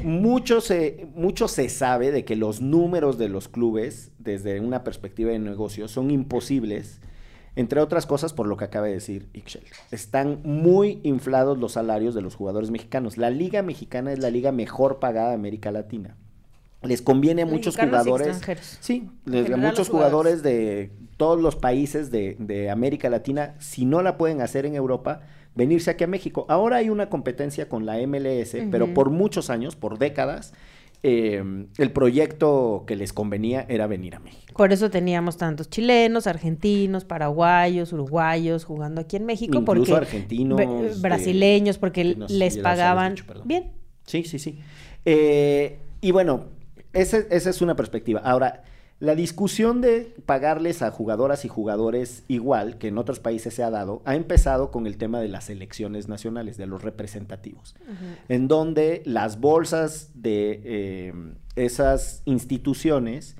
Mucho, 0.04 0.60
se, 0.60 1.06
mucho 1.14 1.48
se 1.48 1.68
sabe 1.68 2.10
de 2.12 2.24
que 2.24 2.36
los 2.36 2.60
números 2.60 3.18
de 3.18 3.28
los 3.28 3.48
clubes, 3.48 4.10
desde 4.18 4.60
una 4.60 4.84
perspectiva 4.84 5.30
de 5.32 5.38
negocio, 5.38 5.88
son 5.88 6.10
imposibles, 6.10 7.00
entre 7.56 7.80
otras 7.80 8.06
cosas 8.06 8.32
por 8.32 8.46
lo 8.46 8.56
que 8.56 8.64
acaba 8.64 8.86
de 8.86 8.94
decir 8.94 9.28
Ixchel. 9.32 9.62
Están 9.90 10.40
muy 10.44 11.00
inflados 11.02 11.58
los 11.58 11.72
salarios 11.72 12.14
de 12.14 12.22
los 12.22 12.34
jugadores 12.34 12.70
mexicanos. 12.70 13.16
La 13.16 13.30
Liga 13.30 13.62
Mexicana 13.62 14.12
es 14.12 14.18
la 14.18 14.30
liga 14.30 14.50
mejor 14.52 14.98
pagada 14.98 15.28
de 15.30 15.34
América 15.34 15.70
Latina. 15.70 16.16
Les 16.82 17.00
conviene 17.00 17.42
a 17.42 17.46
muchos 17.46 17.76
Mexicanos 17.76 18.04
jugadores. 18.06 18.40
Sí, 18.80 19.08
les- 19.24 19.50
a 19.50 19.56
muchos 19.56 19.88
jugadores 19.88 20.42
de 20.42 20.90
todos 21.16 21.40
los 21.40 21.56
países 21.56 22.10
de, 22.10 22.36
de 22.38 22.70
América 22.70 23.08
Latina, 23.08 23.54
si 23.60 23.84
no 23.86 24.02
la 24.02 24.18
pueden 24.18 24.40
hacer 24.42 24.66
en 24.66 24.74
Europa, 24.74 25.20
venirse 25.54 25.90
aquí 25.90 26.04
a 26.04 26.06
México. 26.06 26.46
Ahora 26.48 26.76
hay 26.78 26.90
una 26.90 27.08
competencia 27.08 27.68
con 27.68 27.86
la 27.86 27.98
MLS, 28.06 28.56
pero 28.70 28.92
por 28.94 29.10
muchos 29.10 29.50
años, 29.50 29.76
por 29.76 29.98
décadas, 29.98 30.52
eh, 31.06 31.42
el 31.76 31.92
proyecto 31.92 32.84
que 32.86 32.96
les 32.96 33.12
convenía 33.12 33.66
era 33.68 33.86
venir 33.86 34.14
a 34.14 34.20
México. 34.20 34.54
Por 34.56 34.72
eso 34.72 34.88
teníamos 34.90 35.36
tantos 35.36 35.68
chilenos, 35.68 36.26
argentinos, 36.26 37.04
paraguayos, 37.04 37.92
uruguayos 37.92 38.64
jugando 38.64 39.02
aquí 39.02 39.16
en 39.16 39.26
México. 39.26 39.58
Incluso 39.58 39.92
porque 39.92 40.06
argentinos, 40.06 40.56
de- 40.58 40.94
brasileños, 41.00 41.76
porque 41.78 42.14
nos- 42.16 42.30
les 42.30 42.56
pagaban 42.58 43.14
bien. 43.44 43.72
Sí, 44.06 44.24
sí, 44.24 44.38
sí. 44.38 44.58
Eh, 45.04 45.78
y 46.00 46.10
bueno, 46.10 46.46
ese- 46.92 47.26
esa 47.30 47.50
es 47.50 47.60
una 47.60 47.76
perspectiva. 47.76 48.20
Ahora, 48.24 48.62
la 49.00 49.14
discusión 49.14 49.80
de 49.80 50.14
pagarles 50.24 50.82
a 50.82 50.90
jugadoras 50.90 51.44
y 51.44 51.48
jugadores 51.48 52.22
igual, 52.28 52.78
que 52.78 52.88
en 52.88 52.98
otros 52.98 53.20
países 53.20 53.52
se 53.54 53.62
ha 53.62 53.70
dado, 53.70 54.02
ha 54.04 54.14
empezado 54.14 54.70
con 54.70 54.86
el 54.86 54.96
tema 54.96 55.20
de 55.20 55.28
las 55.28 55.50
elecciones 55.50 56.08
nacionales, 56.08 56.56
de 56.56 56.66
los 56.66 56.82
representativos, 56.82 57.74
en 58.28 58.48
donde 58.48 59.02
las 59.04 59.40
bolsas 59.40 60.10
de 60.14 60.60
eh, 60.64 61.12
esas 61.56 62.22
instituciones 62.24 63.36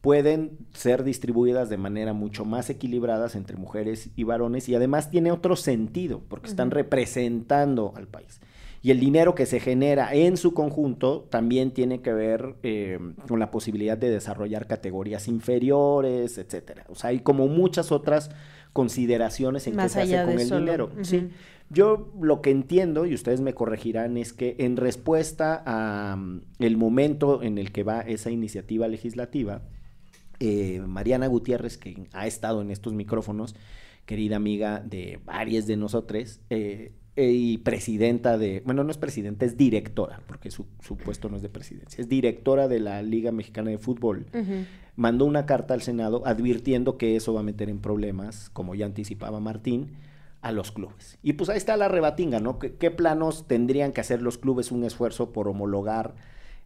pueden 0.00 0.58
ser 0.74 1.04
distribuidas 1.04 1.68
de 1.68 1.76
manera 1.76 2.12
mucho 2.12 2.44
más 2.44 2.70
equilibradas 2.70 3.34
entre 3.34 3.56
mujeres 3.56 4.10
y 4.16 4.24
varones 4.24 4.68
y 4.68 4.74
además 4.74 5.10
tiene 5.10 5.32
otro 5.32 5.56
sentido 5.56 6.22
porque 6.28 6.48
están 6.48 6.70
representando 6.70 7.92
al 7.96 8.06
país. 8.06 8.40
Y 8.88 8.90
el 8.90 9.00
dinero 9.00 9.34
que 9.34 9.44
se 9.44 9.60
genera 9.60 10.14
en 10.14 10.38
su 10.38 10.54
conjunto 10.54 11.26
también 11.28 11.72
tiene 11.72 12.00
que 12.00 12.10
ver 12.10 12.54
eh, 12.62 12.98
con 13.28 13.38
la 13.38 13.50
posibilidad 13.50 13.98
de 13.98 14.08
desarrollar 14.08 14.66
categorías 14.66 15.28
inferiores, 15.28 16.38
etcétera. 16.38 16.86
O 16.88 16.94
sea, 16.94 17.10
hay 17.10 17.18
como 17.20 17.48
muchas 17.48 17.92
otras 17.92 18.30
consideraciones 18.72 19.66
en 19.66 19.76
Más 19.76 19.92
qué 19.94 20.06
se 20.06 20.16
hace 20.16 20.24
con 20.30 20.40
el 20.40 20.46
solo- 20.48 20.60
dinero. 20.64 20.90
Sí. 21.02 21.28
Yo 21.68 22.10
lo 22.18 22.40
que 22.40 22.50
entiendo, 22.50 23.04
y 23.04 23.12
ustedes 23.12 23.42
me 23.42 23.52
corregirán, 23.52 24.16
es 24.16 24.32
que 24.32 24.56
en 24.58 24.78
respuesta 24.78 25.62
a 25.66 26.16
mm, 26.16 26.40
el 26.60 26.78
momento 26.78 27.42
en 27.42 27.58
el 27.58 27.72
que 27.72 27.82
va 27.82 28.00
esa 28.00 28.30
iniciativa 28.30 28.88
legislativa, 28.88 29.60
eh, 30.40 30.80
Mariana 30.86 31.26
Gutiérrez, 31.26 31.76
que 31.76 32.04
ha 32.14 32.26
estado 32.26 32.62
en 32.62 32.70
estos 32.70 32.94
micrófonos, 32.94 33.54
querida 34.06 34.36
amiga 34.36 34.80
de 34.80 35.20
varias 35.26 35.66
de 35.66 35.76
nosotros, 35.76 36.40
eh, 36.48 36.92
y 37.26 37.58
presidenta 37.58 38.38
de, 38.38 38.62
bueno, 38.64 38.84
no 38.84 38.90
es 38.90 38.98
presidenta, 38.98 39.44
es 39.44 39.56
directora, 39.56 40.20
porque 40.26 40.50
su, 40.50 40.66
su 40.80 40.96
puesto 40.96 41.28
no 41.28 41.36
es 41.36 41.42
de 41.42 41.48
presidencia, 41.48 42.00
es 42.00 42.08
directora 42.08 42.68
de 42.68 42.80
la 42.80 43.02
Liga 43.02 43.32
Mexicana 43.32 43.70
de 43.70 43.78
Fútbol, 43.78 44.26
Ujú. 44.32 44.64
mandó 44.96 45.24
una 45.24 45.46
carta 45.46 45.74
al 45.74 45.82
Senado 45.82 46.22
advirtiendo 46.26 46.96
que 46.96 47.16
eso 47.16 47.34
va 47.34 47.40
a 47.40 47.42
meter 47.42 47.68
en 47.68 47.80
problemas, 47.80 48.50
como 48.50 48.74
ya 48.74 48.86
anticipaba 48.86 49.40
Martín, 49.40 49.96
a 50.40 50.52
los 50.52 50.70
clubes. 50.70 51.18
Y 51.22 51.32
pues 51.32 51.50
ahí 51.50 51.56
está 51.56 51.76
la 51.76 51.88
rebatinga, 51.88 52.38
¿no? 52.38 52.60
¿Qué, 52.60 52.74
qué 52.74 52.92
planos 52.92 53.48
tendrían 53.48 53.92
que 53.92 54.00
hacer 54.00 54.22
los 54.22 54.38
clubes 54.38 54.70
un 54.70 54.84
esfuerzo 54.84 55.32
por 55.32 55.48
homologar 55.48 56.14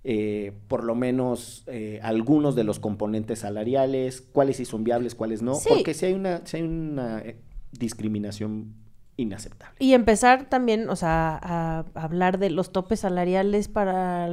eh, 0.05 0.53
por 0.67 0.83
lo 0.83 0.95
menos 0.97 1.63
eh, 1.69 2.01
algunos 2.03 2.57
de 2.57 2.65
los 2.65 2.81
componentes 2.81 3.39
salariales, 3.39 4.21
cuáles 4.21 4.57
sí 4.57 4.65
son 4.65 4.83
viables, 4.85 5.15
cuáles 5.15 5.43
no? 5.43 5.55
Sí. 5.55 5.69
Porque 5.69 5.95
si 5.95 6.07
hay 6.07 6.13
una, 6.13 6.45
sí 6.45 6.57
hay 6.57 6.65
una 6.65 7.21
eh, 7.21 7.37
discriminación 7.71 8.75
inaceptable. 9.17 9.77
Y 9.79 9.95
empezar 9.95 10.49
también, 10.49 10.89
o 10.89 10.97
sea, 10.97 11.39
a 11.43 11.85
hablar 11.95 12.39
de 12.39 12.51
los 12.51 12.73
topes 12.73 13.01
salariales 13.01 13.69
para 13.69 14.29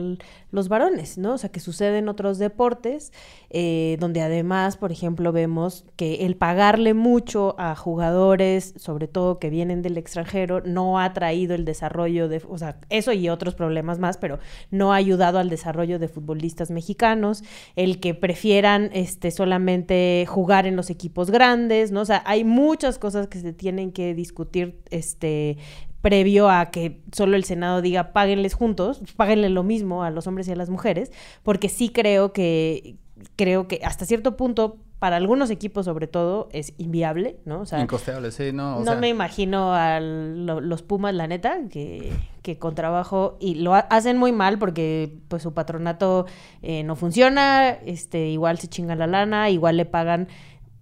los 0.51 0.69
varones, 0.69 1.17
¿no? 1.17 1.33
O 1.33 1.37
sea, 1.37 1.51
que 1.51 1.59
sucede 1.59 1.97
en 1.97 2.09
otros 2.09 2.37
deportes, 2.37 3.11
eh, 3.51 3.97
donde 3.99 4.21
además, 4.21 4.77
por 4.77 4.91
ejemplo, 4.91 5.31
vemos 5.31 5.85
que 5.95 6.25
el 6.25 6.35
pagarle 6.35 6.93
mucho 6.93 7.55
a 7.57 7.75
jugadores, 7.75 8.73
sobre 8.77 9.07
todo 9.07 9.39
que 9.39 9.49
vienen 9.49 9.81
del 9.81 9.97
extranjero, 9.97 10.61
no 10.61 10.99
ha 10.99 11.13
traído 11.13 11.55
el 11.55 11.65
desarrollo 11.65 12.29
de, 12.29 12.41
o 12.47 12.57
sea, 12.57 12.79
eso 12.89 13.11
y 13.11 13.27
otros 13.29 13.55
problemas 13.55 13.97
más, 13.97 14.17
pero 14.17 14.39
no 14.69 14.93
ha 14.93 14.97
ayudado 14.97 15.39
al 15.39 15.49
desarrollo 15.49 15.97
de 15.97 16.07
futbolistas 16.07 16.69
mexicanos, 16.69 17.43
el 17.75 17.99
que 17.99 18.13
prefieran 18.13 18.91
este 18.93 19.31
solamente 19.31 20.25
jugar 20.27 20.67
en 20.67 20.75
los 20.75 20.89
equipos 20.89 21.31
grandes, 21.31 21.91
¿no? 21.91 22.01
O 22.01 22.05
sea, 22.05 22.21
hay 22.25 22.43
muchas 22.43 22.99
cosas 22.99 23.27
que 23.27 23.39
se 23.39 23.53
tienen 23.53 23.91
que 23.91 24.13
discutir 24.13 24.79
este 24.91 25.57
previo 26.01 26.49
a 26.49 26.71
que 26.71 27.01
solo 27.11 27.35
el 27.35 27.43
Senado 27.43 27.81
diga 27.81 28.13
páguenles 28.13 28.53
juntos, 28.53 29.01
páguenle 29.15 29.49
lo 29.49 29.63
mismo 29.63 30.03
a 30.03 30.11
los 30.11 30.27
hombres 30.27 30.47
y 30.47 30.51
a 30.51 30.55
las 30.55 30.69
mujeres, 30.69 31.11
porque 31.43 31.67
sí 31.67 31.89
creo 31.89 32.31
que 32.31 32.95
creo 33.35 33.67
que 33.67 33.81
hasta 33.83 34.05
cierto 34.05 34.35
punto 34.37 34.77
para 34.99 35.15
algunos 35.15 35.49
equipos 35.49 35.85
sobre 35.85 36.07
todo 36.07 36.49
es 36.51 36.73
inviable, 36.77 37.37
¿no? 37.45 37.61
O 37.61 37.65
sea, 37.65 37.79
Incosteable, 37.79 38.31
sí, 38.31 38.51
no. 38.51 38.77
o 38.77 38.79
no 38.79 38.85
sea, 38.85 38.95
me 38.95 39.07
imagino 39.07 39.73
a 39.73 39.99
lo- 40.01 40.59
los 40.59 40.81
Pumas, 40.83 41.13
la 41.15 41.25
neta, 41.27 41.57
que, 41.69 42.11
que 42.41 42.57
con 42.59 42.75
trabajo 42.75 43.37
y 43.39 43.55
lo 43.55 43.75
ha- 43.75 43.79
hacen 43.89 44.17
muy 44.17 44.33
mal 44.33 44.59
porque 44.59 45.17
pues 45.29 45.41
su 45.43 45.53
patronato 45.53 46.25
eh, 46.61 46.83
no 46.83 46.97
funciona, 46.97 47.69
este, 47.85 48.27
igual 48.27 48.57
se 48.59 48.67
chingan 48.67 48.99
la 48.99 49.07
lana, 49.07 49.49
igual 49.49 49.77
le 49.77 49.85
pagan 49.85 50.27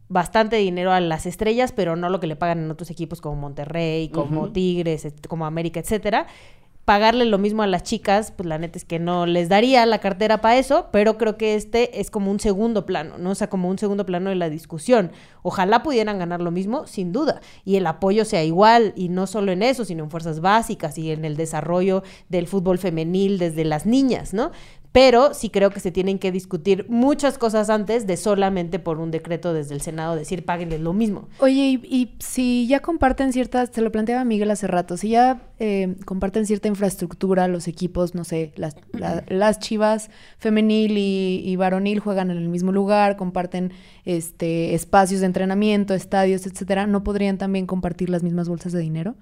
bastante 0.10 0.56
dinero 0.56 0.92
a 0.94 1.00
las 1.02 1.26
estrellas, 1.26 1.72
pero 1.74 1.96
no 1.96 2.10
lo 2.10 2.20
que 2.20 2.28
le 2.28 2.36
pagan 2.38 2.60
en 2.64 2.72
otros 2.72 2.90
equipos 2.90 3.20
como 3.22 3.36
Monterrey, 3.36 4.10
como. 4.10 4.50
Tigres, 4.52 5.08
como 5.28 5.46
América, 5.46 5.80
etcétera. 5.80 6.28
Pagarle 6.88 7.26
lo 7.26 7.38
mismo 7.38 7.64
a 7.64 7.68
las 7.68 7.84
chicas, 7.84 8.32
pues 8.32 8.48
la 8.48 8.58
neta 8.58 8.78
es 8.78 8.86
que 8.86 8.98
no 8.98 9.26
les 9.26 9.50
daría 9.50 9.86
la 9.86 10.00
cartera 10.00 10.40
para 10.40 10.58
eso, 10.58 10.88
pero 10.94 11.18
creo 11.18 11.36
que 11.36 11.56
este 11.56 12.00
es 12.00 12.10
como 12.10 12.32
un 12.32 12.40
segundo 12.40 12.86
plano, 12.86 13.18
¿no? 13.18 13.32
O 13.32 13.36
sea, 13.36 13.50
como 13.50 13.68
un 13.68 13.78
segundo 13.78 14.06
plano 14.06 14.30
de 14.30 14.38
la 14.38 14.50
discusión. 14.50 15.12
Ojalá 15.42 15.84
pudieran 15.84 16.18
ganar 16.18 16.40
lo 16.40 16.50
mismo, 16.50 16.88
sin 16.88 17.12
duda, 17.12 17.42
y 17.66 17.76
el 17.76 17.86
apoyo 17.88 18.24
sea 18.24 18.46
igual, 18.46 18.94
y 18.96 19.10
no 19.10 19.28
solo 19.28 19.52
en 19.52 19.64
eso, 19.64 19.84
sino 19.84 20.06
en 20.06 20.10
fuerzas 20.10 20.40
básicas 20.40 20.98
y 20.98 21.12
en 21.12 21.26
el 21.26 21.36
desarrollo 21.36 22.04
del 22.30 22.48
fútbol 22.48 22.78
femenil 22.78 23.38
desde 23.38 23.66
las 23.66 23.86
niñas, 23.86 24.34
¿no? 24.34 24.52
Pero 24.92 25.34
sí 25.34 25.50
creo 25.50 25.70
que 25.70 25.80
se 25.80 25.92
tienen 25.92 26.18
que 26.18 26.32
discutir 26.32 26.86
muchas 26.90 27.38
cosas 27.38 27.70
antes 27.70 28.08
de 28.08 28.18
solamente 28.18 28.80
por 28.80 29.00
un 29.00 29.12
decreto 29.12 29.54
desde 29.54 29.76
el 29.76 29.82
Senado 29.82 30.16
decir 30.16 30.44
páguenles 30.46 30.82
lo 30.82 30.94
mismo. 30.94 31.28
Oye, 31.40 31.80
y, 31.84 32.16
si 32.20 32.68
ya 32.68 32.80
comparten 32.80 33.32
ciertas, 33.34 33.70
se 33.72 33.82
lo 33.82 33.92
planteaba 33.92 34.24
Miguel 34.24 34.50
hace 34.50 34.66
rato, 34.66 34.98
si 34.98 35.10
ya 35.10 35.42
eh, 35.60 35.96
comparten 36.06 36.46
cierta 36.46 36.68
infraestructura, 36.68 37.48
los 37.48 37.68
equipos, 37.68 38.16
no 38.16 38.24
sé, 38.24 38.54
las, 38.56 38.76
la- 38.94 39.24
las 39.28 39.60
chivas 39.60 40.10
femenil 40.40 40.98
y, 40.98 41.42
y 41.46 41.56
varonil 41.58 42.00
juegan 42.00 42.32
en 42.32 42.38
el 42.38 42.50
mismo 42.50 42.72
lugar, 42.72 43.18
comparten 43.18 43.74
este 44.06 44.74
espacios 44.74 45.20
de 45.20 45.28
entrenamiento, 45.28 45.94
estadios, 45.94 46.46
etcétera, 46.48 46.88
¿no 46.88 47.04
podrían 47.04 47.38
también 47.38 47.66
compartir 47.68 48.10
las 48.10 48.24
mismas 48.24 48.50
bolsas 48.50 48.72
de 48.72 48.80
dinero? 48.80 49.16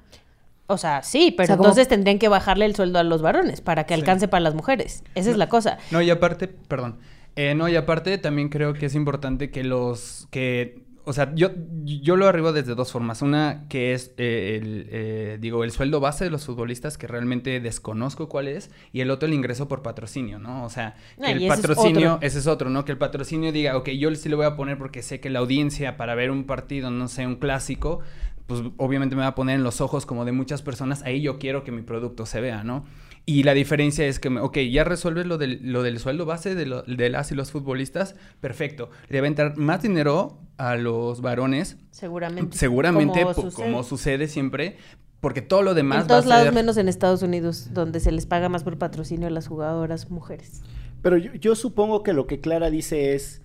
O 0.67 0.77
sea, 0.77 1.03
sí, 1.03 1.31
pero 1.35 1.45
O 1.45 1.47
sea, 1.47 1.57
como- 1.57 1.67
entonces 1.69 1.87
tendrían 1.87 2.17
que 2.19 2.27
bajarle 2.27 2.65
el 2.65 2.75
sueldo 2.75 2.99
a 2.99 3.03
los 3.03 3.21
varones 3.21 3.61
para 3.61 3.85
que 3.85 3.93
alcance 3.93 4.27
para 4.27 4.41
las 4.41 4.55
mujeres. 4.55 5.03
Esa 5.13 5.29
es 5.31 5.37
la 5.37 5.47
cosa. 5.49 5.77
No, 5.91 6.01
y 6.01 6.09
aparte, 6.09 6.47
perdón. 6.47 6.97
Eh, 7.35 7.53
no, 7.53 7.67
y 7.67 7.75
aparte 7.75 8.17
también 8.17 8.49
creo 8.49 8.73
que 8.73 8.85
es 8.87 8.95
importante 8.95 9.51
que 9.51 9.63
los 9.63 10.27
que 10.31 10.85
o 11.07 11.13
sea, 11.13 11.31
yo, 11.35 11.51
yo 11.83 12.15
lo 12.15 12.27
arribo 12.27 12.51
desde 12.51 12.73
dos 12.73 12.91
formas. 12.91 13.21
Una 13.21 13.65
que 13.69 13.93
es 13.93 14.11
eh, 14.17 14.59
el, 14.59 14.87
eh, 14.91 15.37
digo, 15.39 15.63
el 15.63 15.69
sueldo 15.69 15.99
base 15.99 16.23
de 16.23 16.31
los 16.31 16.45
futbolistas, 16.45 16.97
que 16.97 17.05
realmente 17.05 17.59
desconozco 17.59 18.27
cuál 18.27 18.47
es, 18.47 18.71
y 18.91 19.01
el 19.01 19.11
otro 19.11 19.27
el 19.27 19.35
ingreso 19.35 19.67
por 19.67 19.83
patrocinio, 19.83 20.39
¿no? 20.39 20.65
O 20.65 20.69
sea, 20.69 20.95
que 21.17 21.25
Ah, 21.25 21.31
y 21.31 21.33
el 21.33 21.43
es 21.43 21.55
patrocinio, 21.55 22.17
ese 22.21 22.39
es 22.39 22.47
otro, 22.47 22.71
¿no? 22.71 22.85
Que 22.85 22.91
el 22.91 22.97
patrocinio 22.97 23.51
diga, 23.51 23.77
ok, 23.77 23.89
yo 23.89 24.13
sí 24.15 24.29
le 24.29 24.35
voy 24.35 24.47
a 24.47 24.55
poner 24.55 24.79
porque 24.79 25.03
sé 25.03 25.19
que 25.19 25.29
la 25.29 25.39
audiencia 25.39 25.95
para 25.95 26.15
ver 26.15 26.31
un 26.31 26.45
partido, 26.45 26.89
no 26.89 27.07
sé, 27.07 27.27
un 27.27 27.35
clásico, 27.35 27.99
pues 28.47 28.61
obviamente 28.77 29.15
me 29.15 29.21
va 29.23 29.29
a 29.29 29.35
poner 29.35 29.55
en 29.55 29.63
los 29.63 29.81
ojos 29.81 30.05
como 30.05 30.23
de 30.25 30.31
muchas 30.31 30.61
personas, 30.61 31.01
ahí 31.03 31.21
yo 31.21 31.39
quiero 31.39 31.63
que 31.63 31.71
mi 31.71 31.81
producto 31.81 32.25
se 32.25 32.41
vea, 32.41 32.63
¿no? 32.63 32.85
Y 33.27 33.41
la 33.41 33.55
diferencia 33.55 34.05
es 34.05 34.19
que, 34.19 34.27
ok, 34.29 34.57
ya 34.71 34.83
resuelves 34.83 35.25
lo 35.25 35.39
del, 35.39 35.59
lo 35.63 35.81
del 35.81 35.97
sueldo 35.97 36.25
base 36.27 36.53
de, 36.53 36.67
lo- 36.67 36.83
de 36.83 37.09
las 37.09 37.31
y 37.31 37.35
los 37.35 37.51
futbolistas, 37.51 38.15
perfecto. 38.39 38.91
Le 39.09 39.19
va 39.19 39.25
a 39.25 39.29
entrar 39.29 39.57
más 39.57 39.81
dinero 39.81 40.37
a 40.57 40.75
los 40.75 41.21
varones, 41.21 41.77
Seguramente. 41.89 42.55
seguramente, 42.55 43.21
Como 43.23 43.33
po- 43.33 43.41
sucede. 43.41 43.65
como 43.65 43.83
sucede 43.83 44.27
siempre, 44.27 44.77
porque 45.21 45.41
todo 45.41 45.63
lo 45.63 45.73
demás 45.73 46.03
en 46.03 46.07
todos 46.07 46.25
va 46.25 46.27
a 46.27 46.29
lados 46.29 46.43
ser... 46.45 46.53
menos 46.53 46.77
en 46.77 46.87
Estados 46.87 47.23
Unidos, 47.23 47.69
donde 47.73 47.99
se 47.99 48.11
les 48.11 48.27
paga 48.27 48.47
más 48.47 48.63
por 48.63 48.77
patrocinio 48.77 49.25
a 49.27 49.31
las 49.31 49.47
jugadoras 49.47 50.11
mujeres. 50.11 50.61
Pero 51.01 51.17
yo, 51.17 51.33
yo 51.33 51.55
supongo 51.55 52.03
que 52.03 52.13
lo 52.13 52.27
que 52.27 52.41
Clara 52.41 52.69
dice 52.69 53.15
es, 53.15 53.41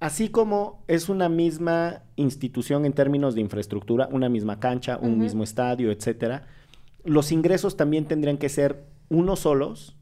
así 0.00 0.28
como 0.28 0.84
es 0.88 1.08
una 1.08 1.28
misma 1.28 2.02
institución 2.16 2.84
en 2.86 2.92
términos 2.92 3.34
de 3.34 3.40
infraestructura, 3.40 4.08
una 4.12 4.28
misma 4.28 4.60
cancha, 4.60 4.98
un 5.00 5.18
mismo 5.18 5.42
estadio, 5.44 5.90
etcétera, 5.90 6.46
los 7.04 7.32
ingresos 7.32 7.76
también 7.76 8.04
tendrían 8.06 8.38
que 8.38 8.48
ser 8.48 8.84
unos 9.08 9.40
solos 9.40 9.96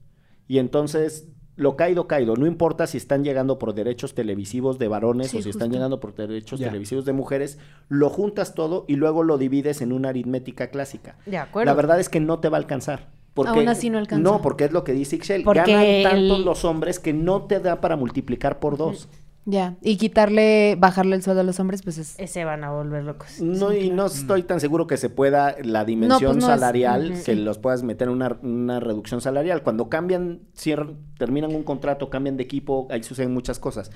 y 0.49 0.59
entonces 0.59 1.29
lo 1.57 1.75
caído 1.77 2.07
caído, 2.07 2.37
no 2.37 2.47
importa 2.47 2.87
si 2.87 2.99
están 2.99 3.25
llegando 3.25 3.59
por 3.59 3.73
derechos 3.73 4.15
televisivos 4.15 4.79
de 4.79 4.89
varones 4.89 5.31
Sí, 5.31 5.39
o 5.39 5.43
si 5.43 5.49
están 5.49 5.71
llegando 5.71 6.01
por 6.01 6.15
derechos 6.15 6.61
Ya. 6.61 6.69
televisivos 6.69 7.07
de 7.07 7.15
mujeres, 7.15 7.59
lo 7.89 8.11
juntas 8.11 8.55
todo 8.55 8.85
y 8.89 8.97
luego 8.97 9.23
lo 9.23 9.39
divides 9.39 9.81
en 9.81 9.93
una 9.93 10.11
aritmética 10.11 10.69
clásica. 10.69 11.17
De 11.25 11.39
acuerdo. 11.39 11.71
La 11.71 11.75
verdad 11.75 11.99
es 11.99 12.11
que 12.11 12.21
no 12.21 12.41
te 12.41 12.51
va 12.51 12.59
a 12.59 12.61
alcanzar. 12.61 13.09
Porque, 13.33 13.59
Aún 13.59 13.69
así 13.69 13.89
no 13.91 13.97
alcanza. 13.99 14.23
No, 14.23 14.41
porque 14.43 14.65
es 14.65 14.73
lo 14.73 14.83
que 14.85 14.93
dice 14.93 15.17
Ixchel. 15.17 15.45
Porque 15.45 15.73
Ganan 15.73 16.03
tantos 16.03 16.39
el- 16.39 16.45
los 16.45 16.65
hombres 16.67 16.99
que 16.99 17.13
no 17.15 17.43
te 17.43 17.61
da 17.61 17.81
para 17.81 17.97
multiplicar 17.97 18.59
por 18.61 18.77
dos. 18.77 19.09
Ya, 19.49 19.77
y 19.81 19.97
quitarle, 19.97 20.75
bajarle 20.77 21.15
el 21.15 21.23
sueldo 21.23 21.41
a 21.43 21.45
los 21.45 21.61
hombres, 21.61 21.83
pues 21.83 21.99
es... 21.99 22.19
Ese 22.19 22.45
van 22.45 22.65
a 22.65 22.73
volver 22.73 23.05
locos. 23.05 23.41
No, 23.41 23.73
y 23.73 23.91
no 23.91 24.07
estoy 24.07 24.43
tan 24.43 24.59
seguro 24.59 24.89
que 24.89 24.97
se 24.97 25.09
pueda 25.09 25.55
la 25.63 25.85
dimensión 25.85 26.33
pues 26.33 26.45
no 26.45 26.53
es- 26.53 26.61
salarial, 26.61 27.15
que 27.25 27.37
los 27.37 27.59
puedas 27.59 27.85
meter 27.85 28.09
en 28.09 28.15
una, 28.15 28.37
una 28.43 28.81
reducción 28.81 29.21
salarial. 29.21 29.63
Cuando 29.63 29.89
cambian, 29.89 30.41
cierran, 30.53 30.97
terminan 31.17 31.55
un 31.55 31.63
contrato, 31.63 32.11
cambian 32.11 32.37
de 32.37 32.43
equipo, 32.43 32.89
ahí 32.91 33.05
suceden 33.05 33.33
muchas 33.33 33.61
cosas. 33.61 33.93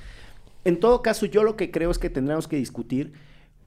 En 0.64 0.78
todo 0.78 1.02
caso, 1.02 1.26
yo 1.26 1.42
lo 1.42 1.56
que 1.56 1.72
creo 1.72 1.90
es 1.90 1.98
que 1.98 2.10
tendremos 2.10 2.46
que 2.46 2.54
discutir 2.56 3.12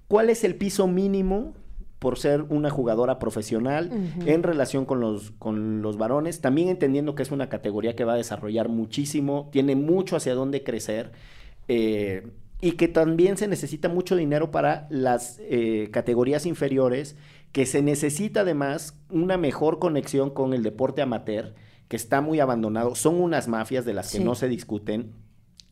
cuál 0.08 0.30
es 0.30 0.46
el 0.46 0.56
piso 0.56 0.88
mínimo 0.88 1.54
por 2.00 2.18
ser 2.18 2.44
una 2.44 2.70
jugadora 2.70 3.20
profesional 3.20 3.90
Ujú. 3.92 4.30
en 4.30 4.44
relación 4.44 4.86
con 4.86 5.02
los, 5.02 5.32
con 5.32 5.82
los 5.82 5.98
varones, 5.98 6.40
también 6.40 6.70
entendiendo 6.70 7.14
que 7.16 7.24
es 7.24 7.32
una 7.32 7.50
categoría 7.50 7.96
que 7.96 8.06
va 8.06 8.14
a 8.14 8.18
desarrollar 8.18 8.70
muchísimo, 8.70 9.50
tiene 9.52 9.76
mucho 9.76 10.16
hacia 10.16 10.34
dónde 10.36 10.64
crecer, 10.64 11.12
eh, 11.68 12.28
y 12.62 12.74
que 12.74 12.88
también 12.88 13.38
se 13.38 13.48
necesita 13.48 13.90
mucho 13.90 14.16
dinero 14.16 14.52
para 14.52 14.88
las 14.90 15.40
eh, 15.42 15.90
categorías 15.92 16.46
inferiores, 16.46 17.16
que 17.52 17.66
se 17.66 17.82
necesita 17.82 18.42
además 18.42 18.98
una 19.10 19.38
mejor 19.38 19.80
conexión 19.80 20.30
con 20.30 20.54
el 20.54 20.64
deporte 20.64 21.02
amateur, 21.02 21.54
que 21.88 21.96
está 21.98 22.22
muy 22.22 22.40
abandonado, 22.40 22.96
son 22.96 23.22
unas 23.22 23.48
mafias 23.48 23.86
de 23.86 23.94
las 23.94 24.12
que 24.12 24.20
Sí. 24.20 24.24
no 24.24 24.34
se 24.36 24.48
discuten. 24.48 25.12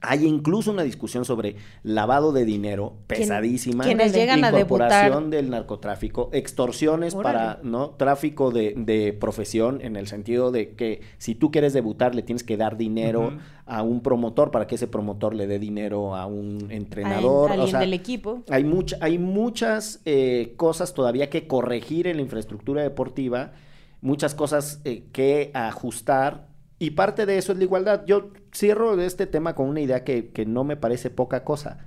Hay 0.01 0.25
incluso 0.25 0.71
una 0.71 0.83
discusión 0.83 1.25
sobre 1.25 1.55
lavado 1.83 2.31
de 2.31 2.43
dinero 2.43 2.97
pesadísima. 3.07 3.83
quienes 3.83 4.13
llegan 4.13 4.43
a 4.43 4.49
incorporación 4.49 5.11
debutar. 5.11 5.29
del 5.29 5.49
narcotráfico, 5.51 6.29
extorsiones 6.33 7.13
Órale. 7.13 7.37
para, 7.37 7.59
¿no? 7.63 7.91
Tráfico 7.91 8.51
de, 8.51 8.73
de 8.75 9.13
profesión 9.13 9.79
en 9.81 9.95
el 9.95 10.07
sentido 10.07 10.51
de 10.51 10.71
que 10.75 11.01
si 11.17 11.35
tú 11.35 11.51
quieres 11.51 11.73
debutar 11.73 12.15
le 12.15 12.23
tienes 12.23 12.43
que 12.43 12.57
dar 12.57 12.77
dinero 12.77 13.33
a 13.65 13.83
un 13.83 14.01
promotor 14.01 14.51
para 14.51 14.67
que 14.67 14.75
ese 14.75 14.87
promotor 14.87 15.33
le 15.33 15.47
dé 15.47 15.59
dinero 15.59 16.15
a 16.15 16.25
un 16.25 16.67
entrenador. 16.71 17.51
A 17.51 17.53
alguien 17.53 17.69
sea, 17.71 17.79
del 17.79 17.93
equipo. 17.93 18.43
hay, 18.49 18.63
mucha, 18.63 18.97
hay 18.99 19.17
muchas 19.17 20.01
eh, 20.05 20.53
cosas 20.57 20.93
todavía 20.93 21.29
que 21.29 21.47
corregir 21.47 22.07
en 22.07 22.17
la 22.17 22.21
infraestructura 22.23 22.81
deportiva, 22.81 23.53
muchas 24.01 24.35
cosas 24.35 24.81
eh, 24.83 25.03
que 25.13 25.51
ajustar. 25.53 26.50
Y 26.81 26.91
parte 26.91 27.27
de 27.27 27.37
eso 27.37 27.51
es 27.51 27.59
la 27.59 27.63
igualdad. 27.63 28.05
Yo 28.07 28.31
cierro 28.51 28.99
este 28.99 29.27
tema 29.27 29.53
con 29.53 29.69
una 29.69 29.81
idea 29.81 30.03
que, 30.03 30.31
que 30.31 30.47
no 30.47 30.63
me 30.63 30.75
parece 30.75 31.11
poca 31.11 31.43
cosa. 31.43 31.77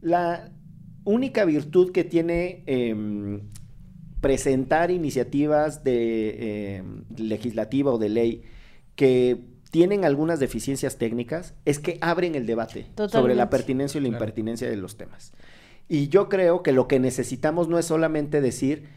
La 0.00 0.50
única 1.04 1.44
virtud 1.44 1.92
que 1.92 2.02
tiene 2.02 2.64
em, 2.66 3.42
presentar 4.20 4.90
iniciativas 4.90 5.84
de 5.84 6.78
em, 6.78 7.04
legislativa 7.16 7.92
o 7.92 7.98
de 7.98 8.08
ley 8.08 8.42
que 8.96 9.44
tienen 9.70 10.04
algunas 10.04 10.40
deficiencias 10.40 10.98
técnicas 10.98 11.54
es 11.64 11.78
que 11.78 11.98
abren 12.00 12.34
el 12.34 12.46
debate 12.46 12.86
sobre 13.08 13.36
la 13.36 13.48
pertinencia 13.48 13.98
y 13.98 14.02
la 14.02 14.08
Claro. 14.08 14.24
impertinencia 14.24 14.68
de 14.68 14.76
los 14.76 14.96
temas. 14.96 15.34
Y 15.88 16.08
yo 16.08 16.28
creo 16.28 16.64
que 16.64 16.72
lo 16.72 16.88
que 16.88 16.98
necesitamos 16.98 17.68
no 17.68 17.78
es 17.78 17.84
solamente 17.84 18.40
decir 18.40 18.88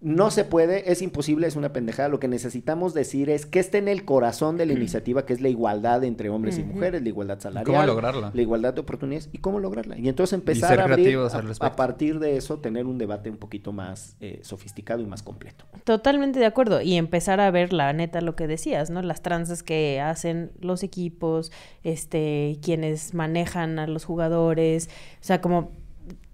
no 0.00 0.30
se 0.30 0.44
puede, 0.44 0.92
es 0.92 1.02
imposible, 1.02 1.48
es 1.48 1.56
una 1.56 1.72
pendejada. 1.72 2.08
Lo 2.08 2.20
que 2.20 2.28
necesitamos 2.28 2.94
decir 2.94 3.30
es 3.30 3.46
que 3.46 3.58
esté 3.58 3.78
en 3.78 3.88
el 3.88 4.04
corazón 4.04 4.56
de 4.56 4.64
la 4.64 4.72
iniciativa, 4.72 5.26
que 5.26 5.32
es 5.32 5.40
la 5.40 5.48
igualdad 5.48 6.04
entre 6.04 6.28
hombres 6.30 6.56
y 6.58 6.62
mujeres, 6.62 7.02
la 7.02 7.08
igualdad 7.08 7.40
salarial, 7.40 7.64
¿Cómo 7.74 7.84
lograrla? 7.86 8.30
la 8.32 8.40
igualdad 8.42 8.74
de 8.74 8.80
oportunidades 8.80 9.28
y 9.32 9.38
cómo 9.38 9.58
lograrla. 9.58 9.98
Y 9.98 10.08
entonces 10.08 10.34
empezar 10.34 10.70
ser 10.70 10.80
a 10.80 10.84
abrir, 10.84 11.18
al 11.18 11.52
a- 11.60 11.74
partir 11.76 12.20
de 12.20 12.36
eso, 12.36 12.58
tener 12.60 12.86
un 12.86 12.96
debate 12.96 13.28
un 13.28 13.38
poquito 13.38 13.72
más 13.72 14.16
eh, 14.20 14.38
sofisticado 14.42 15.02
y 15.02 15.06
más 15.06 15.24
completo. 15.24 15.64
Totalmente 15.82 16.38
de 16.38 16.46
acuerdo. 16.46 16.80
Y 16.80 16.94
empezar 16.94 17.40
a 17.40 17.50
ver 17.50 17.72
la 17.72 17.92
neta 17.92 18.20
lo 18.20 18.36
que 18.36 18.46
decías, 18.46 18.90
¿no? 18.90 19.02
Las 19.02 19.22
tranzas 19.22 19.64
que 19.64 20.00
hacen 20.00 20.52
los 20.60 20.84
equipos, 20.84 21.50
este, 21.82 22.58
quienes 22.62 23.14
manejan 23.14 23.78
a 23.78 23.86
los 23.88 24.04
jugadores. 24.04 24.88
O 25.20 25.24
sea, 25.24 25.40
como 25.40 25.72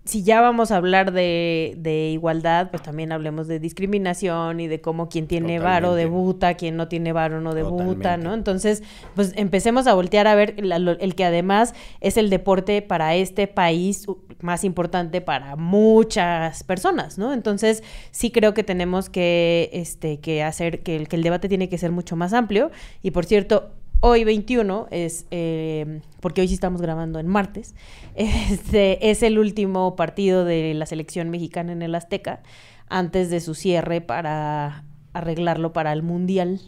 si 0.04 0.22
ya 0.22 0.42
vamos 0.42 0.70
a 0.70 0.76
hablar 0.76 1.12
de, 1.12 1.74
de, 1.78 2.10
igualdad, 2.10 2.70
pues 2.70 2.82
también 2.82 3.10
hablemos 3.10 3.48
de 3.48 3.58
discriminación 3.58 4.60
y 4.60 4.68
de 4.68 4.80
cómo 4.82 5.08
quien 5.08 5.26
tiene 5.26 5.58
varo 5.58 5.94
debuta, 5.94 6.54
quien 6.54 6.76
no 6.76 6.88
tiene 6.88 7.12
varo 7.12 7.40
no 7.40 7.54
debuta, 7.54 8.18
¿no? 8.18 8.34
Entonces, 8.34 8.82
pues 9.14 9.32
empecemos 9.36 9.86
a 9.86 9.94
voltear 9.94 10.26
a 10.26 10.34
ver 10.34 10.56
el 10.58 11.14
que 11.14 11.24
además 11.24 11.74
es 12.00 12.18
el 12.18 12.28
deporte 12.28 12.82
para 12.82 13.14
este 13.14 13.46
país 13.46 14.06
más 14.40 14.62
importante 14.62 15.22
para 15.22 15.56
muchas 15.56 16.64
personas, 16.64 17.16
¿no? 17.16 17.32
Entonces, 17.32 17.82
sí 18.10 18.30
creo 18.30 18.52
que 18.52 18.62
tenemos 18.62 19.08
que, 19.08 19.70
este, 19.72 20.20
que 20.20 20.42
hacer, 20.42 20.82
que 20.82 20.96
el, 20.96 21.08
que 21.08 21.16
el 21.16 21.22
debate 21.22 21.48
tiene 21.48 21.70
que 21.70 21.78
ser 21.78 21.92
mucho 21.92 22.14
más 22.14 22.34
amplio. 22.34 22.70
Y 23.02 23.12
por 23.12 23.24
cierto, 23.24 23.72
hoy 24.06 24.22
21 24.24 24.86
es, 24.90 25.24
eh, 25.30 26.02
porque 26.20 26.42
hoy 26.42 26.48
sí 26.48 26.54
estamos 26.54 26.82
grabando 26.82 27.18
en 27.18 27.26
martes, 27.26 27.74
este, 28.14 29.10
es 29.10 29.22
el 29.22 29.38
último 29.38 29.96
partido 29.96 30.44
de 30.44 30.74
la 30.74 30.84
selección 30.84 31.30
mexicana 31.30 31.72
en 31.72 31.80
el 31.80 31.94
Azteca 31.94 32.42
antes 32.88 33.30
de 33.30 33.40
su 33.40 33.54
cierre 33.54 34.02
para 34.02 34.84
arreglarlo 35.14 35.72
para 35.72 35.90
el 35.94 36.02
Mundial 36.02 36.60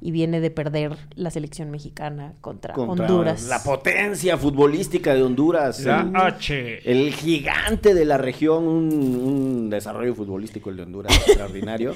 y 0.00 0.10
viene 0.10 0.40
de 0.40 0.50
perder 0.50 0.96
la 1.14 1.30
selección 1.30 1.70
mexicana 1.70 2.34
contra, 2.40 2.74
Honduras. 2.74 3.48
La 3.48 3.62
potencia 3.62 4.36
futbolística 4.36 5.14
de 5.14 5.22
Honduras. 5.22 5.80
La 5.80 6.10
H. 6.14 6.90
El 6.90 7.12
gigante 7.12 7.94
de 7.94 8.04
la 8.04 8.18
región, 8.18 8.66
un, 8.66 9.70
desarrollo 9.70 10.14
futbolístico 10.14 10.70
el 10.70 10.76
de 10.76 10.82
Honduras 10.82 11.16
extraordinario. 11.26 11.94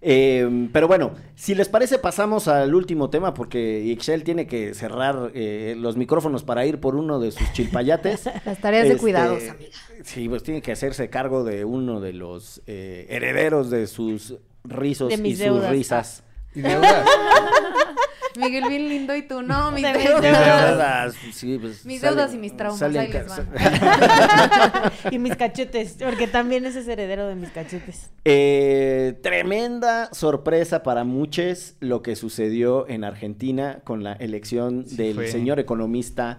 Eh, 0.00 0.68
pero 0.72 0.86
bueno, 0.86 1.12
si 1.34 1.54
les 1.54 1.68
parece, 1.68 1.98
pasamos 1.98 2.46
al 2.48 2.74
último 2.74 3.10
tema 3.10 3.34
porque 3.34 3.80
Ixchel 3.80 4.22
tiene 4.22 4.46
que 4.46 4.74
cerrar 4.74 5.32
eh, 5.34 5.74
los 5.76 5.96
micrófonos 5.96 6.44
para 6.44 6.66
ir 6.66 6.78
por 6.78 6.94
uno 6.94 7.18
de 7.18 7.32
sus 7.32 7.52
chilpayates. 7.52 8.28
Las 8.44 8.60
tareas 8.60 8.84
de 8.84 8.90
este, 8.90 9.00
cuidados, 9.00 9.42
amiga. 9.48 9.70
Sí, 10.04 10.28
pues 10.28 10.42
tiene 10.42 10.62
que 10.62 10.72
hacerse 10.72 11.10
cargo 11.10 11.42
de 11.44 11.64
uno 11.64 12.00
de 12.00 12.12
los 12.12 12.62
eh, 12.66 13.06
herederos 13.08 13.70
de 13.70 13.86
sus 13.86 14.36
rizos 14.64 15.12
y 15.12 15.36
sus 15.36 15.68
risas. 15.68 16.22
¿Y 16.54 16.62
Miguel, 18.38 18.68
bien 18.68 18.88
lindo, 18.88 19.16
y 19.16 19.22
tú, 19.22 19.42
no, 19.42 19.72
mis 19.72 19.82
deudas. 19.82 21.14
Sí, 21.32 21.58
pues, 21.58 21.84
mis 21.84 22.00
deudas 22.00 22.32
y 22.34 22.38
mis 22.38 22.56
traumas, 22.56 22.80
ahí 22.82 23.08
les 23.08 23.26
van. 23.26 23.48
y 25.10 25.18
mis 25.18 25.34
cachetes, 25.34 25.96
porque 25.98 26.28
también 26.28 26.64
ese 26.64 26.80
es 26.80 26.88
heredero 26.88 27.26
de 27.26 27.34
mis 27.34 27.50
cachetes. 27.50 28.10
Eh, 28.24 29.18
tremenda 29.22 30.08
sorpresa 30.12 30.84
para 30.84 31.02
muchos 31.02 31.74
lo 31.80 32.02
que 32.02 32.14
sucedió 32.14 32.88
en 32.88 33.02
Argentina 33.02 33.80
con 33.82 34.04
la 34.04 34.12
elección 34.12 34.84
del 34.96 35.26
señor 35.28 35.58
economista 35.58 36.38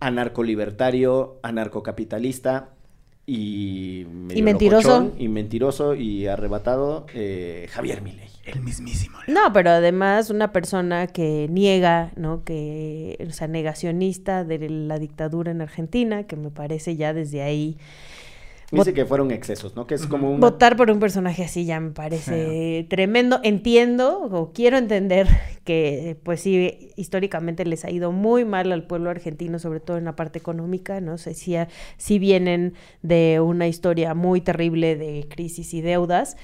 anarcolibertario, 0.00 1.40
anarcocapitalista 1.42 2.73
y, 3.26 4.06
y 4.34 4.42
mentiroso 4.42 5.12
y 5.18 5.28
mentiroso 5.28 5.94
y 5.94 6.26
arrebatado 6.26 7.06
eh, 7.14 7.68
Javier 7.70 8.02
Milei. 8.02 8.28
El 8.44 8.60
mismísimo. 8.60 9.16
No, 9.26 9.52
pero 9.54 9.70
además 9.70 10.28
una 10.28 10.52
persona 10.52 11.06
que 11.06 11.48
niega, 11.50 12.12
¿no? 12.16 12.44
Que, 12.44 13.16
o 13.26 13.32
sea, 13.32 13.48
negacionista 13.48 14.44
de 14.44 14.68
la 14.68 14.98
dictadura 14.98 15.50
en 15.50 15.62
Argentina, 15.62 16.24
que 16.24 16.36
me 16.36 16.50
parece 16.50 16.96
ya 16.96 17.14
desde 17.14 17.40
ahí 17.40 17.78
Dice 18.70 18.94
que 18.94 19.04
fueron 19.04 19.30
excesos, 19.30 19.76
¿no? 19.76 19.86
Que 19.86 19.94
es 19.94 20.06
como 20.06 20.32
un... 20.32 20.40
Votar 20.40 20.76
por 20.76 20.90
un 20.90 20.98
personaje 20.98 21.44
así 21.44 21.64
ya 21.64 21.80
me 21.80 21.90
parece 21.90 22.86
tremendo. 22.88 23.40
Entiendo 23.42 24.22
o 24.22 24.52
quiero 24.52 24.78
entender 24.78 25.28
que, 25.64 26.16
pues 26.22 26.40
sí, 26.40 26.90
históricamente 26.96 27.64
les 27.64 27.84
ha 27.84 27.90
ido 27.90 28.12
muy 28.12 28.44
mal 28.44 28.72
al 28.72 28.86
pueblo 28.86 29.10
argentino, 29.10 29.58
sobre 29.58 29.80
todo 29.80 29.96
en 29.96 30.04
la 30.04 30.16
parte 30.16 30.38
económica, 30.38 31.00
¿no? 31.00 31.18
sé 31.18 31.34
si, 31.34 31.56
si 31.96 32.18
vienen 32.18 32.74
de 33.02 33.40
una 33.40 33.66
historia 33.66 34.14
muy 34.14 34.40
terrible 34.40 34.96
de 34.96 35.26
crisis 35.28 35.74
y 35.74 35.80
deudas, 35.80 36.36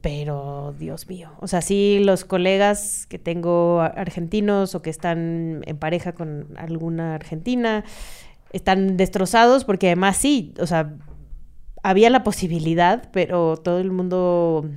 pero 0.00 0.74
Dios 0.78 1.08
mío, 1.08 1.30
o 1.40 1.48
sea, 1.48 1.62
sí 1.62 2.00
los 2.04 2.24
colegas 2.24 3.06
que 3.06 3.18
tengo 3.18 3.80
argentinos 3.80 4.74
o 4.74 4.82
que 4.82 4.90
están 4.90 5.62
en 5.64 5.78
pareja 5.78 6.12
con 6.12 6.48
alguna 6.56 7.14
argentina 7.14 7.84
están 8.52 8.96
destrozados 8.96 9.64
porque 9.64 9.86
además 9.86 10.18
sí, 10.18 10.52
o 10.60 10.66
sea, 10.66 10.94
había 11.84 12.08
la 12.08 12.24
posibilidad, 12.24 13.10
pero 13.12 13.58
todo 13.58 13.78
el 13.78 13.92
mundo 13.92 14.68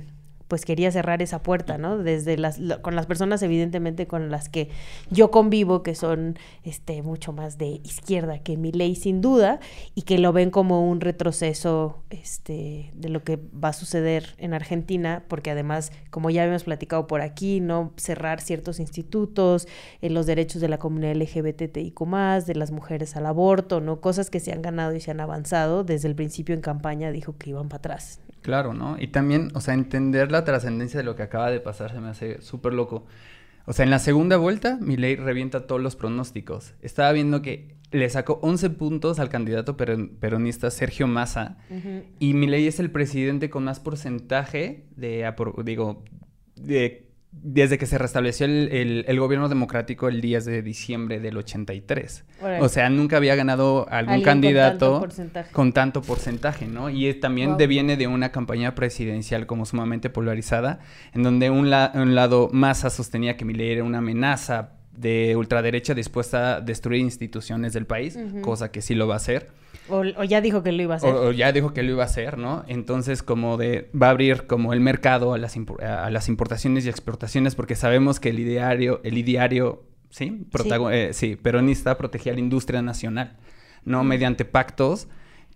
pues 0.48 0.64
quería 0.64 0.90
cerrar 0.90 1.22
esa 1.22 1.42
puerta, 1.42 1.78
¿no? 1.78 1.98
Desde 1.98 2.36
las, 2.38 2.58
con 2.82 2.96
las 2.96 3.06
personas 3.06 3.42
evidentemente 3.42 4.06
con 4.06 4.30
las 4.30 4.48
que 4.48 4.70
yo 5.10 5.30
convivo, 5.30 5.82
que 5.82 5.94
son 5.94 6.38
este, 6.64 7.02
mucho 7.02 7.32
más 7.32 7.58
de 7.58 7.80
izquierda 7.84 8.40
que 8.40 8.56
mi 8.56 8.72
ley 8.72 8.96
sin 8.96 9.20
duda, 9.20 9.60
y 9.94 10.02
que 10.02 10.18
lo 10.18 10.32
ven 10.32 10.50
como 10.50 10.88
un 10.88 11.00
retroceso 11.00 12.02
este, 12.10 12.90
de 12.94 13.08
lo 13.08 13.22
que 13.22 13.36
va 13.36 13.68
a 13.68 13.72
suceder 13.72 14.34
en 14.38 14.54
Argentina, 14.54 15.24
porque 15.28 15.50
además, 15.50 15.92
como 16.10 16.30
ya 16.30 16.42
habíamos 16.42 16.64
platicado 16.64 17.06
por 17.06 17.20
aquí, 17.20 17.60
¿no? 17.60 17.92
Cerrar 17.96 18.40
ciertos 18.40 18.80
institutos, 18.80 19.68
en 20.00 20.14
los 20.14 20.26
derechos 20.26 20.60
de 20.60 20.68
la 20.68 20.78
comunidad 20.78 21.14
LGBTIQ 21.14 21.98
de 22.46 22.54
las 22.54 22.70
mujeres 22.70 23.16
al 23.16 23.26
aborto, 23.26 23.80
¿no? 23.80 24.00
Cosas 24.00 24.30
que 24.30 24.40
se 24.40 24.52
han 24.52 24.62
ganado 24.62 24.94
y 24.94 25.00
se 25.00 25.10
han 25.10 25.20
avanzado, 25.20 25.84
desde 25.84 26.08
el 26.08 26.14
principio 26.14 26.54
en 26.54 26.60
campaña 26.60 27.12
dijo 27.12 27.36
que 27.36 27.50
iban 27.50 27.68
para 27.68 27.78
atrás. 27.78 28.20
Claro, 28.42 28.74
¿no? 28.74 28.96
Y 28.98 29.08
también, 29.08 29.50
o 29.54 29.60
sea, 29.60 29.74
entender 29.74 30.30
la 30.30 30.44
trascendencia 30.44 30.98
de 30.98 31.04
lo 31.04 31.16
que 31.16 31.22
acaba 31.22 31.50
de 31.50 31.60
pasar 31.60 31.92
se 31.92 32.00
me 32.00 32.08
hace 32.08 32.40
súper 32.40 32.74
loco. 32.74 33.06
O 33.66 33.72
sea, 33.72 33.84
en 33.84 33.90
la 33.90 33.98
segunda 33.98 34.36
vuelta, 34.36 34.78
ley 34.80 35.16
revienta 35.16 35.66
todos 35.66 35.80
los 35.80 35.96
pronósticos. 35.96 36.74
Estaba 36.80 37.12
viendo 37.12 37.42
que 37.42 37.76
le 37.90 38.08
sacó 38.08 38.38
11 38.42 38.70
puntos 38.70 39.18
al 39.18 39.28
candidato 39.28 39.76
peronista 39.76 40.70
Sergio 40.70 41.06
Massa. 41.06 41.58
Y 42.18 42.34
mi 42.34 42.46
ley 42.46 42.66
es 42.66 42.80
el 42.80 42.90
presidente 42.90 43.50
con 43.50 43.64
más 43.64 43.80
porcentaje 43.80 44.86
de, 44.96 45.30
digo, 45.64 46.04
de 46.56 47.07
desde 47.42 47.78
que 47.78 47.86
se 47.86 47.98
restableció 47.98 48.46
el, 48.46 49.20
gobierno 49.20 49.48
democrático 49.48 50.08
el 50.08 50.20
10 50.20 50.44
de 50.44 50.62
diciembre 50.62 51.20
del 51.20 51.36
83. 51.36 52.24
O 52.60 52.68
sea, 52.68 52.90
nunca 52.90 53.16
había 53.16 53.34
ganado 53.34 53.86
algún 53.90 54.22
candidato 54.22 55.06
con 55.52 55.72
tanto, 55.72 56.02
porcentaje, 56.02 56.66
¿no? 56.66 56.90
Y 56.90 57.12
también 57.14 57.56
deviene 57.56 57.96
de 57.96 58.06
una 58.06 58.30
campaña 58.30 58.74
presidencial 58.74 59.46
como 59.46 59.66
sumamente 59.66 60.10
polarizada, 60.10 60.80
en 61.14 61.22
donde 61.22 61.50
un, 61.50 61.72
un 61.72 62.14
lado 62.14 62.48
Massa 62.52 62.90
sostenía 62.90 63.36
que 63.36 63.44
Milei 63.44 63.72
era 63.72 63.84
una 63.84 63.98
amenaza 63.98 64.72
de 64.98 65.36
ultraderecha 65.36 65.94
dispuesta 65.94 66.56
a 66.56 66.60
destruir 66.60 67.00
instituciones 67.00 67.72
del 67.72 67.86
país, 67.86 68.18
cosa 68.42 68.70
que 68.70 68.82
sí 68.82 68.94
lo 68.94 69.06
va 69.06 69.14
a 69.14 69.18
hacer. 69.18 69.50
O, 69.88 70.24
ya 70.24 70.40
dijo 70.40 70.62
que 70.62 70.72
lo 70.72 70.82
iba 70.82 70.94
a 70.94 70.96
hacer. 70.98 71.14
O, 71.14 71.32
ya 71.32 71.52
dijo 71.52 71.72
que 71.72 71.82
lo 71.82 71.92
iba 71.92 72.02
a 72.02 72.06
hacer, 72.06 72.38
¿no? 72.38 72.64
Entonces, 72.68 73.22
como 73.22 73.56
de, 73.56 73.90
va 74.00 74.08
a 74.08 74.10
abrir 74.10 74.46
como 74.46 74.72
el 74.72 74.80
mercado 74.80 75.34
a 75.34 75.38
las, 75.38 75.56
a 75.80 76.10
las 76.10 76.28
importaciones 76.28 76.86
y 76.86 76.88
exportaciones, 76.88 77.54
porque 77.54 77.74
sabemos 77.74 78.20
que 78.20 78.30
el 78.30 78.38
ideario, 78.38 79.00
el 79.04 79.18
ideario, 79.18 79.84
¿sí? 80.10 80.46
Eh, 80.92 81.10
sí. 81.12 81.36
peronista 81.36 81.96
protegía 81.98 82.32
a 82.32 82.34
la 82.34 82.40
industria 82.40 82.82
nacional, 82.82 83.36
¿no? 83.84 84.04
Mediante 84.04 84.44
pactos 84.44 85.08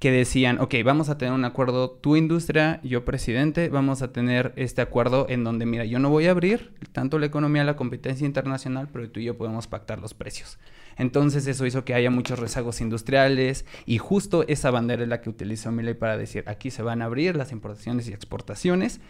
que 0.02 0.10
decían, 0.10 0.58
ok, 0.58 0.74
vamos 0.84 1.10
a 1.10 1.16
tener 1.16 1.32
un 1.32 1.44
acuerdo, 1.44 1.88
tu 1.88 2.16
industria, 2.16 2.80
yo 2.82 3.04
presidente, 3.04 3.68
vamos 3.68 4.02
a 4.02 4.12
tener 4.12 4.52
este 4.56 4.82
acuerdo 4.82 5.26
en 5.28 5.44
donde, 5.44 5.64
mira, 5.64 5.84
yo 5.84 6.00
no 6.00 6.10
voy 6.10 6.26
a 6.26 6.32
abrir 6.32 6.74
tanto 6.90 7.20
la 7.20 7.26
economía 7.26 7.62
la 7.62 7.76
competencia 7.76 8.26
internacional, 8.26 8.88
pero 8.92 9.08
tú 9.08 9.20
y 9.20 9.26
yo 9.26 9.36
podemos 9.36 9.68
pactar 9.68 10.00
los 10.00 10.12
precios. 10.12 10.58
Entonces 10.96 11.46
eso 11.46 11.66
hizo 11.66 11.84
que 11.84 11.94
haya 11.94 12.10
muchos 12.10 12.40
rezagos 12.40 12.80
industriales 12.80 13.64
y 13.86 13.98
justo 13.98 14.44
esa 14.48 14.72
bandera 14.72 15.04
es 15.04 15.08
la 15.08 15.20
que 15.20 15.30
utilizó 15.30 15.70
Milei 15.70 15.94
para 15.94 16.16
decir, 16.16 16.42
aquí 16.48 16.72
se 16.72 16.82
van 16.82 17.00
a 17.00 17.04
abrir 17.04 17.36
las 17.36 17.52
importaciones 17.52 18.08
y 18.08 18.12
exportaciones 18.12 19.00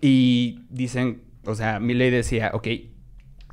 y 0.00 0.60
dicen, 0.70 1.22
o 1.44 1.56
sea, 1.56 1.80
Milei 1.80 2.12
decía, 2.12 2.52
ok, 2.54 2.68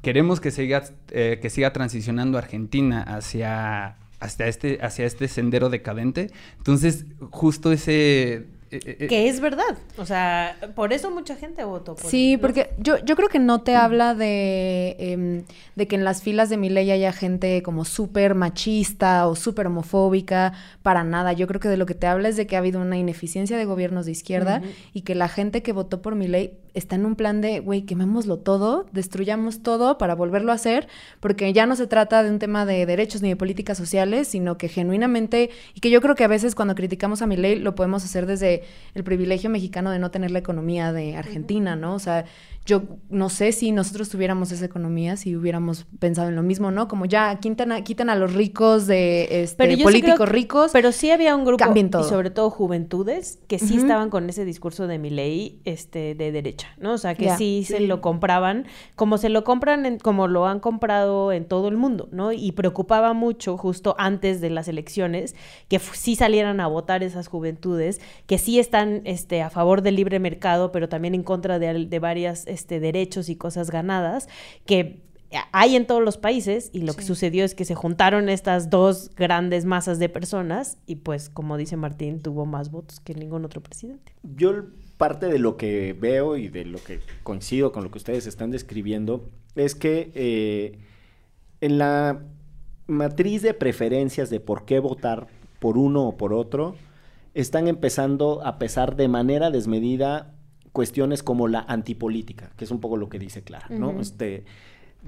queremos 0.03 0.39
que 0.39 0.51
siga, 0.51 0.83
eh, 1.09 1.39
que 1.41 1.49
siga 1.49 1.73
transicionando 1.73 2.37
Argentina 2.37 3.01
hacia, 3.01 3.97
hacia, 4.23 4.47
este, 4.47 4.79
hacia 4.81 5.05
este 5.05 5.27
sendero 5.27 5.69
decadente. 5.69 6.31
Entonces, 6.57 7.05
justo 7.31 7.71
ese 7.71 8.45
eh, 8.73 8.79
eh, 8.85 8.97
eh, 9.01 9.07
que 9.07 9.29
es 9.29 9.39
verdad. 9.39 9.77
O 9.97 10.05
sea, 10.05 10.57
por 10.75 10.93
eso 10.93 11.11
mucha 11.11 11.35
gente 11.35 11.63
votó. 11.63 11.95
Por 11.95 12.09
sí, 12.09 12.37
porque 12.37 12.71
yo, 12.79 12.97
yo 13.05 13.15
creo 13.15 13.29
que 13.29 13.37
no 13.37 13.61
te 13.61 13.75
habla 13.75 14.15
de, 14.15 14.95
em, 14.97 15.43
de 15.75 15.87
que 15.87 15.95
en 15.95 16.03
las 16.03 16.23
filas 16.23 16.49
de 16.49 16.57
mi 16.57 16.69
ley 16.69 16.89
haya 16.89 17.13
gente 17.13 17.61
como 17.61 17.85
súper 17.85 18.33
machista 18.33 19.27
o 19.27 19.35
súper 19.35 19.67
homofóbica, 19.67 20.53
para 20.81 21.03
nada. 21.03 21.33
Yo 21.33 21.45
creo 21.45 21.59
que 21.59 21.69
de 21.69 21.77
lo 21.77 21.85
que 21.85 21.93
te 21.93 22.07
habla 22.07 22.29
es 22.29 22.35
de 22.35 22.47
que 22.47 22.55
ha 22.55 22.59
habido 22.59 22.81
una 22.81 22.97
ineficiencia 22.97 23.57
de 23.57 23.65
gobiernos 23.65 24.05
de 24.07 24.13
izquierda 24.13 24.61
y 24.93 25.01
que 25.01 25.13
la 25.13 25.27
gente 25.27 25.61
que 25.61 25.71
votó 25.71 26.01
por 26.01 26.15
mi 26.15 26.27
ley 26.27 26.57
está 26.73 26.95
en 26.95 27.05
un 27.05 27.15
plan 27.15 27.41
de, 27.41 27.59
güey, 27.59 27.83
quemémoslo 27.83 28.37
todo, 28.37 28.85
destruyamos 28.91 29.61
todo 29.61 29.97
para 29.97 30.15
volverlo 30.15 30.51
a 30.51 30.55
hacer, 30.55 30.87
porque 31.19 31.53
ya 31.53 31.65
no 31.65 31.75
se 31.75 31.87
trata 31.87 32.23
de 32.23 32.29
un 32.29 32.39
tema 32.39 32.65
de 32.65 32.85
derechos 32.85 33.21
ni 33.21 33.29
de 33.29 33.35
políticas 33.35 33.77
sociales, 33.77 34.27
sino 34.27 34.57
que 34.57 34.67
genuinamente, 34.67 35.49
y 35.73 35.79
que 35.79 35.89
yo 35.89 36.01
creo 36.01 36.15
que 36.15 36.23
a 36.23 36.27
veces 36.27 36.55
cuando 36.55 36.75
criticamos 36.75 37.21
a 37.21 37.27
mi 37.27 37.37
ley 37.37 37.55
lo 37.59 37.75
podemos 37.75 38.03
hacer 38.03 38.25
desde 38.25 38.63
el 38.95 39.03
privilegio 39.03 39.49
mexicano 39.49 39.91
de 39.91 39.99
no 39.99 40.11
tener 40.11 40.31
la 40.31 40.39
economía 40.39 40.91
de 40.93 41.15
Argentina, 41.15 41.75
¿no? 41.75 41.95
O 41.95 41.99
sea, 41.99 42.25
yo 42.65 42.83
no 43.09 43.29
sé 43.29 43.51
si 43.51 43.71
nosotros 43.73 44.09
tuviéramos 44.09 44.51
esa 44.51 44.63
economía, 44.65 45.17
si 45.17 45.35
hubiéramos 45.35 45.85
pensado 45.99 46.29
en 46.29 46.35
lo 46.35 46.43
mismo, 46.43 46.71
¿no? 46.71 46.87
Como 46.87 47.05
ya 47.05 47.35
quitan 47.39 47.71
a, 47.73 47.83
quitan 47.83 48.09
a 48.09 48.15
los 48.15 48.33
ricos 48.33 48.87
de 48.87 49.43
este, 49.43 49.57
Pero 49.57 49.71
yo 49.71 49.77
sí 49.77 49.83
políticos 49.83 50.17
que- 50.19 50.25
ricos. 50.33 50.71
Pero 50.71 50.91
sí 50.93 51.11
había 51.11 51.35
un 51.35 51.43
grupo, 51.43 51.63
y 52.05 52.09
sobre 52.09 52.29
todo 52.29 52.49
juventudes, 52.49 53.39
que 53.47 53.59
sí 53.59 53.75
estaban 53.77 54.09
con 54.09 54.29
ese 54.29 54.45
discurso 54.45 54.87
de 54.87 54.97
mi 54.97 55.09
ley 55.09 55.61
este, 55.65 56.15
de 56.15 56.31
derecha, 56.31 56.69
¿no? 56.77 56.93
O 56.93 56.97
sea, 56.97 57.15
que 57.15 57.25
sí, 57.37 57.63
se 57.65 57.81
lo 57.81 57.99
compraban, 58.01 58.65
como 58.95 59.17
se 59.17 59.29
lo 59.29 59.43
compran, 59.43 59.85
en- 59.85 59.99
como 59.99 60.27
lo 60.27 60.47
han 60.47 60.59
comprado 60.59 61.31
en 61.33 61.45
todo 61.45 61.67
el 61.67 61.75
mundo, 61.77 62.07
¿no? 62.11 62.31
Y 62.31 62.53
preocupaba 62.53 63.13
mucho 63.13 63.57
justo 63.57 63.95
antes 63.97 64.39
de 64.41 64.49
las 64.49 64.67
elecciones 64.69 65.35
que 65.67 65.79
sí 65.79 66.15
salieran 66.15 66.59
a 66.61 66.67
votar 66.67 67.03
esas 67.03 67.27
juventudes, 67.27 67.99
que 68.25 68.37
sí 68.37 68.57
están 68.59 69.01
este, 69.03 69.41
a 69.41 69.49
favor 69.49 69.81
del 69.81 69.95
libre 69.95 70.19
mercado, 70.19 70.71
pero 70.71 70.87
también 70.87 71.13
en 71.13 71.23
contra 71.23 71.59
de, 71.59 71.67
al- 71.67 71.89
de 71.89 71.99
varias 71.99 72.47
este, 72.53 72.79
derechos 72.79 73.29
y 73.29 73.35
cosas 73.35 73.69
ganadas, 73.69 74.29
que 74.65 75.01
hay 75.51 75.75
en 75.75 75.87
todos 75.87 76.03
los 76.03 76.17
países 76.17 76.69
y 76.73 76.81
lo 76.81 76.93
que 76.93 77.03
sucedió 77.03 77.43
es 77.43 77.55
que 77.55 77.65
se 77.65 77.75
juntaron 77.75 78.29
estas 78.29 78.69
dos 78.69 79.11
grandes 79.15 79.65
masas 79.65 79.99
de 79.99 80.09
personas 80.09 80.77
y 80.85 80.97
pues 80.97 81.29
como 81.29 81.57
dice 81.57 81.75
Martín 81.75 82.21
tuvo 82.21 82.45
más 82.45 82.69
votos 82.69 82.99
que 82.99 83.15
ningún 83.15 83.43
otro 83.43 83.61
presidente. 83.61 84.13
Yo 84.21 84.65
parte 84.97 85.25
de 85.25 85.39
lo 85.39 85.57
que 85.57 85.93
veo 85.93 86.37
y 86.37 86.49
de 86.49 86.65
lo 86.65 86.81
que 86.83 86.99
coincido 87.23 87.71
con 87.71 87.83
lo 87.83 87.91
que 87.91 87.97
ustedes 87.97 88.27
están 88.27 88.51
describiendo 88.51 89.27
es 89.55 89.75
que 89.75 90.11
eh, 90.13 90.79
en 91.61 91.77
la 91.77 92.21
matriz 92.87 93.41
de 93.41 93.53
preferencias 93.53 94.29
de 94.29 94.39
por 94.39 94.65
qué 94.65 94.79
votar 94.79 95.27
por 95.59 95.77
uno 95.77 96.07
o 96.07 96.17
por 96.17 96.33
otro, 96.33 96.75
están 97.33 97.67
empezando 97.67 98.45
a 98.45 98.59
pesar 98.59 98.95
de 98.95 99.07
manera 99.07 99.49
desmedida 99.49 100.32
cuestiones 100.73 101.23
como 101.23 101.47
la 101.47 101.61
antipolítica, 101.61 102.51
que 102.57 102.65
es 102.65 102.71
un 102.71 102.81
poco 102.81 102.97
lo 102.97 103.07
que 103.07 103.19
dice 103.19 103.43
Clara, 103.43 103.67
¿no? 103.69 104.01
Este, 104.01 104.43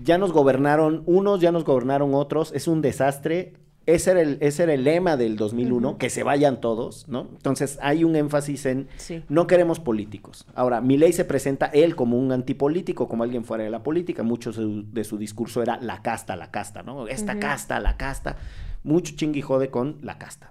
ya 0.01 0.17
nos 0.17 0.31
gobernaron 0.31 1.03
unos, 1.05 1.41
ya 1.41 1.51
nos 1.51 1.65
gobernaron 1.65 2.13
otros, 2.13 2.51
es 2.55 2.67
un 2.69 2.81
desastre. 2.81 3.53
Ese 3.87 4.11
era 4.11 4.21
el, 4.21 4.37
ese 4.41 4.63
era 4.63 4.73
el 4.73 4.83
lema 4.83 5.15
del 5.15 5.35
2001, 5.37 5.89
Ujú. 5.89 5.97
que 5.99 6.09
se 6.09 6.23
vayan 6.23 6.59
todos, 6.59 7.07
¿no? 7.07 7.29
Entonces 7.33 7.77
hay 7.83 8.03
un 8.03 8.15
énfasis 8.15 8.65
en 8.65 8.87
Sí. 8.97 9.23
no 9.29 9.45
queremos 9.45 9.79
políticos. 9.79 10.47
Ahora, 10.55 10.81
Milei 10.81 11.13
se 11.13 11.23
presenta 11.23 11.67
él 11.67 11.95
como 11.95 12.17
un 12.17 12.31
antipolítico, 12.31 13.07
como 13.07 13.23
alguien 13.23 13.45
fuera 13.45 13.63
de 13.63 13.69
la 13.69 13.83
política. 13.83 14.23
Mucho 14.23 14.49
de 14.51 14.55
su, 14.55 14.91
de 14.91 15.03
su 15.03 15.17
discurso 15.19 15.61
era 15.61 15.77
la 15.81 16.01
casta, 16.01 16.35
la 16.35 16.49
casta, 16.49 16.81
¿no? 16.81 17.07
Esta 17.07 17.37
casta, 17.39 17.79
la 17.79 17.95
casta. 17.95 18.37
Mucho 18.83 19.15
chingui 19.15 19.41
jode 19.41 19.69
con 19.69 19.97
la 20.01 20.17
casta. 20.17 20.49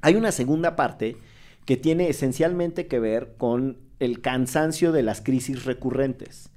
Hay 0.00 0.16
una 0.16 0.32
segunda 0.32 0.74
parte 0.74 1.16
que 1.64 1.76
tiene 1.76 2.08
esencialmente 2.08 2.88
que 2.88 2.98
ver 2.98 3.34
con 3.38 3.78
el 4.00 4.20
cansancio 4.20 4.92
de 4.92 5.02
las 5.02 5.20
crisis 5.20 5.64
recurrentes. 5.64 6.50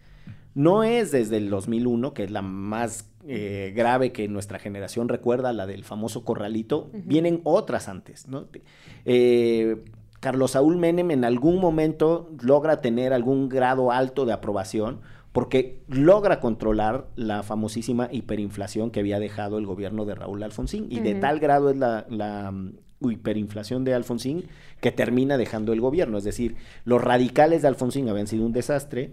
No 0.54 0.84
es 0.84 1.12
desde 1.12 1.38
el 1.38 1.50
2001, 1.50 2.14
que 2.14 2.26
es 2.26 2.32
la 2.32 2.42
más 2.42 3.10
eh, 3.28 3.72
grave 3.76 4.12
que 4.12 4.28
nuestra 4.28 4.60
generación 4.60 5.08
recuerda, 5.08 5.54
la 5.54 5.66
del 5.66 5.84
famoso 5.84 6.26
corralito, 6.26 6.90
vienen 6.94 7.42
otras 7.44 7.88
antes, 7.88 8.28
¿no? 8.28 8.48
Eh, 9.06 9.78
Carlos 10.20 10.52
Saúl 10.52 10.78
Menem 10.78 11.12
en 11.12 11.26
algún 11.26 11.60
momento 11.60 12.30
logra 12.44 12.82
tener 12.82 13.14
algún 13.14 13.50
grado 13.50 13.92
alto 13.92 14.26
de 14.26 14.34
aprobación 14.34 15.02
porque 15.32 15.82
logra 15.88 16.40
controlar 16.40 17.08
la 17.16 17.42
famosísima 17.42 18.10
hiperinflación 18.12 18.92
que 18.92 19.00
había 19.00 19.20
dejado 19.20 19.58
el 19.58 19.66
gobierno 19.66 20.06
de 20.06 20.16
Raúl 20.16 20.44
Alfonsín. 20.44 20.88
Y 20.90 21.00
de 21.00 21.16
tal 21.16 21.40
grado 21.40 21.70
es 21.70 21.78
la, 21.78 22.06
la, 22.10 22.52
mm, 22.52 22.74
hiperinflación 23.10 23.84
de 23.84 23.94
Alfonsín 23.94 24.46
que 24.82 24.92
termina 24.92 25.38
dejando 25.38 25.72
el 25.72 25.80
gobierno. 25.80 26.18
Es 26.18 26.26
decir, 26.26 26.56
los 26.84 27.02
radicales 27.02 27.62
de 27.62 27.70
Alfonsín 27.70 28.10
habían 28.10 28.28
sido 28.28 28.46
un 28.46 28.52
desastre, 28.52 29.12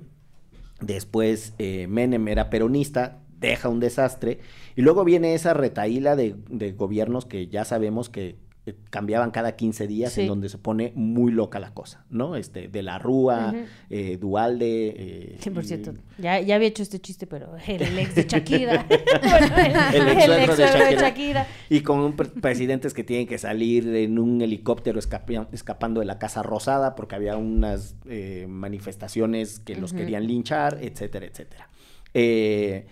Después 0.80 1.54
eh, 1.58 1.86
Menem 1.88 2.28
era 2.28 2.50
peronista, 2.50 3.18
deja 3.40 3.68
un 3.68 3.80
desastre. 3.80 4.38
Y 4.76 4.82
luego 4.82 5.04
viene 5.04 5.34
esa 5.34 5.54
retaíla 5.54 6.14
de, 6.16 6.36
de 6.48 6.72
gobiernos 6.72 7.26
que 7.26 7.48
ya 7.48 7.64
sabemos 7.64 8.08
que 8.08 8.36
eh, 8.68 8.74
cambiaban 8.90 9.30
cada 9.30 9.56
15 9.56 9.86
días, 9.86 10.12
Sí. 10.12 10.22
en 10.22 10.28
donde 10.28 10.48
se 10.48 10.58
pone 10.58 10.92
muy 10.94 11.32
loca 11.32 11.58
la 11.58 11.72
cosa, 11.74 12.04
¿no? 12.10 12.36
Este, 12.36 12.68
de 12.68 12.82
la 12.82 12.98
Rúa, 12.98 13.48
Ujú. 13.54 13.64
eh, 13.90 14.16
Dualde. 14.18 14.94
eh, 14.96 15.36
Sí, 15.40 15.50
por 15.50 15.64
cierto, 15.64 15.94
ya, 16.18 16.40
ya 16.40 16.54
había 16.56 16.68
hecho 16.68 16.82
este 16.82 16.98
chiste, 17.00 17.26
pero 17.26 17.56
el, 17.66 17.82
el 17.82 17.98
ex 17.98 18.14
de 18.14 18.24
Shakira. 18.28 18.86
Bueno, 18.88 19.80
El 19.92 20.08
ex 20.08 20.24
suegro 20.24 20.56
de 20.56 20.68
suegro 20.68 21.00
Shakira. 21.00 21.46
Y 21.70 21.80
con 21.80 21.98
un 22.00 22.12
pre- 22.14 22.28
presidentes 22.28 22.94
que 22.94 23.04
tienen 23.04 23.26
que 23.26 23.38
salir 23.38 23.86
en 23.94 24.18
un 24.18 24.40
helicóptero 24.42 24.98
escapando 24.98 26.00
de 26.00 26.06
la 26.06 26.18
Casa 26.18 26.42
Rosada 26.42 26.94
porque 26.94 27.14
había 27.14 27.36
unas 27.36 27.96
eh, 28.06 28.46
manifestaciones 28.48 29.60
que 29.60 29.76
los 29.76 29.92
querían 29.92 30.26
linchar, 30.26 30.78
etcétera, 30.82 31.26
etcétera. 31.26 31.68
Eh, 32.14 32.86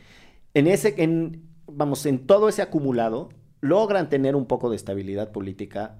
en 0.54 0.66
ese, 0.66 0.94
en, 1.02 1.42
vamos, 1.66 2.06
en 2.06 2.26
todo 2.26 2.48
ese 2.48 2.62
acumulado, 2.62 3.28
logran 3.66 4.08
tener 4.08 4.36
un 4.36 4.46
poco 4.46 4.70
de 4.70 4.76
estabilidad 4.76 5.32
política, 5.32 5.96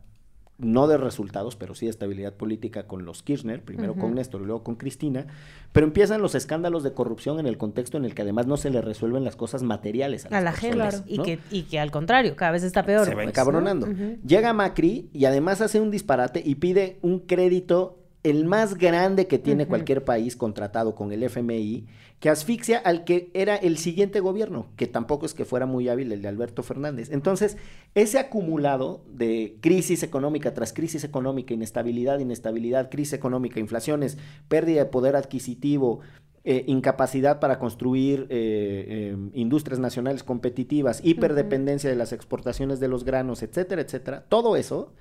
no 0.59 0.89
de 0.89 0.97
resultados, 0.97 1.55
pero 1.55 1.75
sí 1.75 1.85
de 1.85 1.91
estabilidad 1.91 2.33
política 2.33 2.87
con 2.87 3.05
los 3.05 3.23
Kirchner, 3.23 3.63
primero 3.63 3.95
con 3.95 4.15
Néstor 4.15 4.41
y 4.41 4.47
luego 4.47 4.63
con 4.63 4.77
Cristina, 4.77 5.27
pero 5.73 5.87
empiezan 5.87 6.23
los 6.23 6.35
escándalos 6.35 6.83
de 6.83 6.95
corrupción 6.95 7.39
en 7.39 7.47
el 7.47 7.59
contexto 7.59 7.99
en 7.99 8.07
el 8.07 8.15
que 8.15 8.23
además 8.23 8.47
no 8.47 8.57
se 8.57 8.71
le 8.71 8.81
resuelven 8.81 9.23
las 9.23 9.37
cosas 9.37 9.63
materiales 9.63 10.25
a, 10.25 10.29
a 10.29 10.41
las 10.41 10.45
la 10.45 10.53
gente. 10.53 10.89
Y, 11.07 11.19
que, 11.19 11.39
y 11.51 11.65
que 11.65 11.79
al 11.79 11.91
contrario, 11.91 12.37
cada 12.37 12.53
vez 12.53 12.63
está 12.63 12.85
peor. 12.85 13.05
se 13.05 13.11
va 13.11 13.17
pues, 13.17 13.29
encabronando. 13.29 13.87
Llega 14.27 14.55
Macri 14.55 15.11
y 15.13 15.27
además 15.27 15.61
hace 15.61 15.81
un 15.81 15.91
disparate 15.91 16.43
y 16.45 16.55
pide 16.55 16.99
un 17.03 17.21
crédito 17.21 18.06
el 18.29 18.45
más 18.45 18.77
grande 18.77 19.29
que 19.29 19.39
tiene 19.39 19.69
cualquier 19.69 20.05
país 20.05 20.35
contratado 20.35 20.97
con 20.97 21.13
el 21.13 21.23
FMI, 21.23 21.87
que 22.19 22.29
asfixia 22.29 22.79
al 22.79 23.05
que 23.05 23.31
era 23.35 23.55
el 23.55 23.79
siguiente 23.79 24.19
gobierno, 24.19 24.67
que 24.75 24.89
tampoco 24.89 25.27
es 25.27 25.33
que 25.35 25.45
fuera 25.45 25.65
muy 25.65 25.89
hábil 25.89 26.11
el 26.11 26.23
de 26.23 26.29
Alberto 26.29 26.65
Fernández. 26.65 27.11
Entonces, 27.13 27.57
ese 27.95 28.19
acumulado 28.19 29.05
de 29.09 29.59
crisis 29.61 30.03
económica 30.03 30.55
tras 30.55 30.73
crisis 30.73 31.05
económica, 31.05 31.55
inestabilidad, 31.55 32.19
inestabilidad, 32.19 32.91
crisis 32.91 33.13
económica, 33.13 33.61
inflaciones, 33.61 34.19
pérdida 34.49 34.81
de 34.81 34.91
poder 34.91 35.15
adquisitivo, 35.15 36.01
eh, 36.43 36.65
incapacidad 36.67 37.39
para 37.39 37.61
construir 37.61 38.27
eh, 38.31 39.15
eh, 39.15 39.17
industrias 39.35 39.79
nacionales 39.79 40.25
competitivas, 40.25 41.01
hiperdependencia 41.05 41.89
de 41.89 41.97
las 41.97 42.13
exportaciones 42.13 42.81
de 42.81 42.89
los 42.89 43.05
granos, 43.05 43.45
etcétera, 43.45 43.83
etcétera, 43.83 44.25
todo 44.29 44.57
eso 44.57 44.93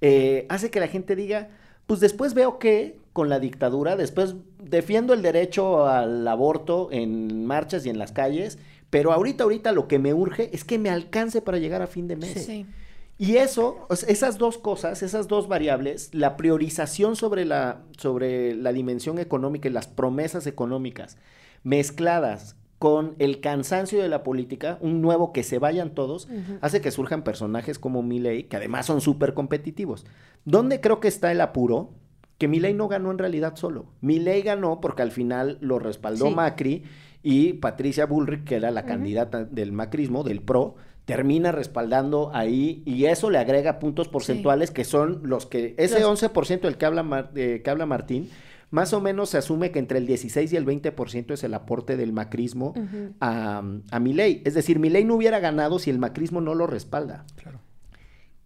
eh, 0.00 0.46
hace 0.48 0.70
que 0.70 0.80
la 0.80 0.88
gente 0.88 1.16
diga, 1.16 1.48
pues 1.88 2.00
después 2.00 2.34
veo 2.34 2.58
que 2.58 3.00
con 3.14 3.30
la 3.30 3.40
dictadura, 3.40 3.96
después 3.96 4.34
defiendo 4.62 5.14
el 5.14 5.22
derecho 5.22 5.86
al 5.86 6.28
aborto 6.28 6.90
en 6.92 7.46
marchas 7.46 7.86
y 7.86 7.88
en 7.88 7.98
las 7.98 8.12
calles, 8.12 8.58
pero 8.90 9.10
ahorita, 9.10 9.44
ahorita 9.44 9.72
lo 9.72 9.88
que 9.88 9.98
me 9.98 10.12
urge 10.12 10.54
es 10.54 10.64
que 10.64 10.78
me 10.78 10.90
alcance 10.90 11.40
para 11.40 11.56
llegar 11.56 11.80
a 11.80 11.86
fin 11.86 12.06
de 12.06 12.16
mes. 12.16 12.44
Sí. 12.44 12.66
Y 13.16 13.36
eso, 13.36 13.86
esas 14.06 14.36
dos 14.36 14.58
cosas, 14.58 15.02
esas 15.02 15.28
dos 15.28 15.48
variables, 15.48 16.10
la 16.12 16.36
priorización 16.36 17.16
sobre 17.16 17.46
la, 17.46 17.80
sobre 17.96 18.54
la 18.54 18.74
dimensión 18.74 19.18
económica 19.18 19.70
y 19.70 19.72
las 19.72 19.88
promesas 19.88 20.46
económicas 20.46 21.16
mezcladas 21.62 22.54
con 22.78 23.14
el 23.18 23.40
cansancio 23.40 24.00
de 24.00 24.08
la 24.08 24.22
política, 24.22 24.78
un 24.80 25.00
nuevo 25.02 25.32
que 25.32 25.42
se 25.42 25.58
vayan 25.58 25.90
todos, 25.94 26.28
hace 26.60 26.80
que 26.80 26.90
surjan 26.92 27.22
personajes 27.24 27.78
como 27.78 28.02
Milley, 28.02 28.44
que 28.44 28.56
además 28.56 28.86
son 28.86 29.00
súper 29.00 29.34
competitivos. 29.34 30.06
¿Dónde 30.44 30.80
creo 30.80 31.00
que 31.00 31.08
está 31.08 31.32
el 31.32 31.40
apuro? 31.40 31.90
Que 32.38 32.46
Milley 32.46 32.74
no 32.74 32.86
ganó 32.86 33.10
en 33.10 33.18
realidad 33.18 33.56
solo. 33.56 33.86
Milley 34.00 34.42
ganó 34.42 34.80
porque 34.80 35.02
al 35.02 35.10
final 35.10 35.58
lo 35.60 35.80
respaldó 35.80 36.26
Sí. 36.28 36.34
Macri 36.34 36.84
y 37.24 37.54
Patricia 37.54 38.06
Bullrich, 38.06 38.44
que 38.44 38.54
era 38.54 38.70
la 38.70 38.84
candidata 38.84 39.44
del 39.44 39.72
macrismo, 39.72 40.22
del 40.22 40.40
PRO, 40.40 40.76
termina 41.04 41.50
respaldando 41.50 42.30
ahí 42.32 42.82
y 42.84 43.06
eso 43.06 43.28
le 43.30 43.38
agrega 43.38 43.78
puntos 43.80 44.06
porcentuales 44.08 44.70
que 44.70 44.84
son 44.84 45.20
los 45.24 45.46
que, 45.46 45.74
ese 45.78 45.98
Los- 46.00 46.22
11% 46.22 46.60
del 46.68 46.76
que 46.76 46.84
habla, 46.86 47.02
Mar- 47.02 47.32
eh, 47.34 47.60
que 47.64 47.70
habla 47.70 47.86
Martín, 47.86 48.28
más 48.70 48.92
o 48.92 49.00
menos 49.00 49.30
se 49.30 49.38
asume 49.38 49.70
que 49.70 49.78
entre 49.78 49.98
el 49.98 50.06
16 50.06 50.52
y 50.52 50.56
el 50.56 50.66
20% 50.66 51.32
es 51.32 51.44
el 51.44 51.54
aporte 51.54 51.96
del 51.96 52.12
macrismo 52.12 52.74
a, 53.20 53.62
a 53.90 54.00
Milei. 54.00 54.42
Es 54.44 54.54
decir, 54.54 54.78
Milei 54.78 55.04
no 55.04 55.14
hubiera 55.14 55.40
ganado 55.40 55.78
si 55.78 55.90
el 55.90 55.98
macrismo 55.98 56.40
no 56.40 56.54
lo 56.54 56.66
respalda. 56.66 57.24
Claro. 57.36 57.60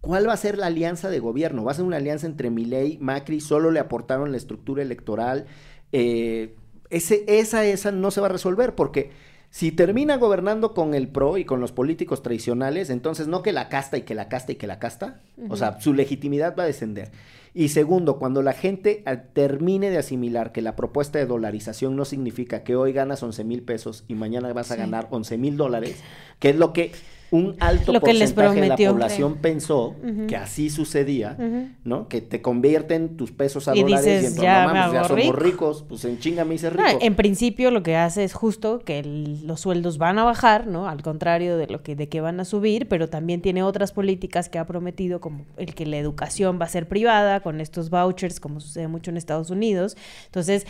¿Cuál 0.00 0.28
va 0.28 0.32
a 0.32 0.36
ser 0.36 0.58
la 0.58 0.66
alianza 0.66 1.10
de 1.10 1.20
gobierno? 1.20 1.64
¿Va 1.64 1.72
a 1.72 1.74
ser 1.74 1.84
una 1.84 1.96
alianza 1.96 2.26
entre 2.26 2.50
Milei, 2.50 2.98
Macri? 2.98 3.40
¿Solo 3.40 3.70
le 3.70 3.78
aportaron 3.78 4.32
la 4.32 4.36
estructura 4.36 4.82
electoral? 4.82 5.46
Eh, 5.92 6.56
ese, 6.90 7.24
esa, 7.26 7.64
esa 7.64 7.92
no 7.92 8.10
se 8.10 8.20
va 8.20 8.26
a 8.26 8.30
resolver 8.30 8.74
porque 8.74 9.10
si 9.50 9.70
termina 9.70 10.16
gobernando 10.16 10.74
con 10.74 10.94
el 10.94 11.08
PRO 11.08 11.36
y 11.36 11.44
con 11.44 11.60
los 11.60 11.72
políticos 11.72 12.22
tradicionales, 12.22 12.90
entonces 12.90 13.28
no 13.28 13.42
que 13.42 13.52
la 13.52 13.68
casta 13.68 13.96
y 13.96 14.02
que 14.02 14.14
la 14.14 14.28
casta 14.28 14.52
y 14.52 14.54
que 14.56 14.66
la 14.66 14.78
casta, 14.78 15.20
o 15.48 15.56
sea, 15.56 15.80
su 15.80 15.94
legitimidad 15.94 16.56
va 16.58 16.64
a 16.64 16.66
descender. 16.66 17.12
Y 17.54 17.68
segundo, 17.68 18.18
cuando 18.18 18.40
la 18.42 18.54
gente 18.54 19.04
termine 19.34 19.90
de 19.90 19.98
asimilar 19.98 20.52
que 20.52 20.62
la 20.62 20.74
propuesta 20.74 21.18
de 21.18 21.26
dolarización 21.26 21.96
no 21.96 22.04
significa 22.06 22.64
que 22.64 22.76
hoy 22.76 22.92
ganas 22.94 23.22
11 23.22 23.44
mil 23.44 23.62
pesos 23.62 24.04
y 24.08 24.14
mañana 24.14 24.50
vas 24.54 24.70
a 24.70 24.74
Sí. 24.74 24.80
ganar 24.80 25.08
11 25.10 25.36
mil 25.36 25.56
dólares, 25.58 26.02
que 26.38 26.48
es 26.50 26.56
lo 26.56 26.72
que 26.72 26.92
un 27.32 27.56
alto 27.60 27.92
Lo 27.92 28.00
que 28.00 28.12
les 28.12 28.32
porcentaje 28.32 28.60
de 28.60 28.68
la 28.68 28.76
población 28.92 29.38
pensó 29.38 29.96
que 30.28 30.36
así 30.36 30.70
sucedía. 30.70 31.36
¿no? 31.82 32.06
Que 32.06 32.20
te 32.20 32.40
convierten 32.42 33.16
tus 33.16 33.32
pesos 33.32 33.66
a 33.68 33.74
Y 33.74 33.82
dólares 33.82 34.04
dices, 34.04 34.22
y 34.22 34.26
entonces, 34.26 34.42
"Ya 34.44 34.66
no 34.66 34.74
mames, 34.74 34.92
ya 34.92 35.04
somos 35.04 35.16
rico". 35.24 35.32
ricos, 35.32 35.84
pues 35.88 36.04
en 36.04 36.18
chinga 36.18 36.44
me 36.44 36.54
hice 36.54 36.70
rico. 36.70 36.82
No, 36.82 36.98
en 37.00 37.14
principio 37.16 37.70
lo 37.70 37.82
que 37.82 37.96
hace 37.96 38.22
es 38.22 38.34
justo 38.34 38.80
que 38.80 38.98
el- 39.00 39.46
los 39.46 39.60
sueldos 39.60 39.98
van 39.98 40.18
a 40.18 40.24
bajar, 40.24 40.66
¿no? 40.66 40.86
Al 40.88 41.02
contrario 41.02 41.56
de 41.56 41.66
lo 41.66 41.82
que 41.82 41.96
de 41.96 42.08
que 42.08 42.20
van 42.20 42.38
a 42.38 42.44
subir, 42.44 42.86
pero 42.86 43.08
también 43.08 43.40
tiene 43.40 43.62
otras 43.62 43.92
políticas 43.92 44.48
que 44.50 44.58
ha 44.58 44.66
prometido 44.66 45.20
como 45.20 45.46
el 45.56 45.74
que 45.74 45.86
la 45.86 45.96
educación 45.98 46.58
va 46.60 46.66
a 46.66 46.68
ser 46.68 46.86
privada 46.86 47.40
con 47.40 47.60
estos 47.62 47.88
vouchers 47.90 48.40
como 48.40 48.60
sucede 48.60 48.88
mucho 48.88 49.10
en 49.10 49.16
Estados 49.16 49.48
Unidos. 49.50 49.96
Entonces, 50.26 50.66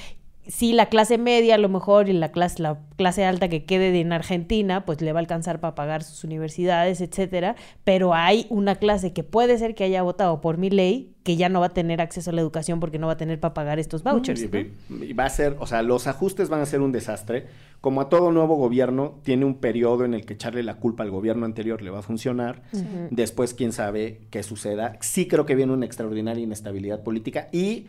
sí 0.46 0.72
la 0.72 0.86
clase 0.86 1.18
media 1.18 1.54
a 1.54 1.58
lo 1.58 1.68
mejor 1.68 2.08
y 2.08 2.12
la 2.12 2.32
clase 2.32 2.62
la 2.62 2.78
clase 2.96 3.24
alta 3.24 3.48
que 3.48 3.64
quede 3.64 3.92
de- 3.92 4.00
en 4.00 4.12
Argentina, 4.12 4.84
pues 4.84 5.00
le 5.00 5.12
va 5.12 5.18
a 5.18 5.22
alcanzar 5.22 5.60
para 5.60 5.74
pagar 5.74 6.02
sus 6.02 6.24
universidades, 6.24 7.00
etcétera, 7.00 7.54
pero 7.84 8.14
hay 8.14 8.46
una 8.50 8.74
clase 8.76 9.12
que 9.12 9.22
puede 9.22 9.56
ser 9.58 9.74
que 9.74 9.84
haya 9.84 10.02
votado 10.02 10.40
por 10.40 10.58
mi 10.58 10.70
ley 10.70 11.08
que 11.22 11.36
ya 11.36 11.48
no 11.48 11.60
va 11.60 11.66
a 11.66 11.70
tener 11.70 12.00
acceso 12.00 12.30
a 12.30 12.32
la 12.32 12.40
educación 12.40 12.80
porque 12.80 12.98
no 12.98 13.06
va 13.06 13.12
a 13.12 13.16
tener 13.16 13.38
para 13.38 13.54
pagar 13.54 13.78
estos 13.78 14.02
vouchers. 14.02 14.40
¿no? 14.88 15.04
Y, 15.04 15.12
va 15.12 15.26
a 15.26 15.30
ser, 15.30 15.56
o 15.60 15.66
sea, 15.68 15.82
los 15.82 16.08
ajustes 16.08 16.48
van 16.48 16.60
a 16.60 16.66
ser 16.66 16.80
un 16.80 16.90
desastre. 16.90 17.46
Como 17.80 18.00
a 18.00 18.08
todo 18.08 18.32
nuevo 18.32 18.56
gobierno, 18.56 19.20
tiene 19.22 19.44
un 19.44 19.54
periodo 19.54 20.04
en 20.04 20.14
el 20.14 20.24
que 20.26 20.34
echarle 20.34 20.64
la 20.64 20.74
culpa 20.78 21.04
al 21.04 21.10
gobierno 21.10 21.46
anterior 21.46 21.80
le 21.82 21.90
va 21.90 22.00
a 22.00 22.02
funcionar. 22.02 22.62
Después, 23.10 23.54
quién 23.54 23.72
sabe 23.72 24.22
qué 24.30 24.42
suceda. 24.42 24.96
Sí 25.00 25.28
creo 25.28 25.46
que 25.46 25.54
viene 25.54 25.72
una 25.72 25.86
extraordinaria 25.86 26.42
inestabilidad 26.42 27.04
política 27.04 27.48
y, 27.52 27.86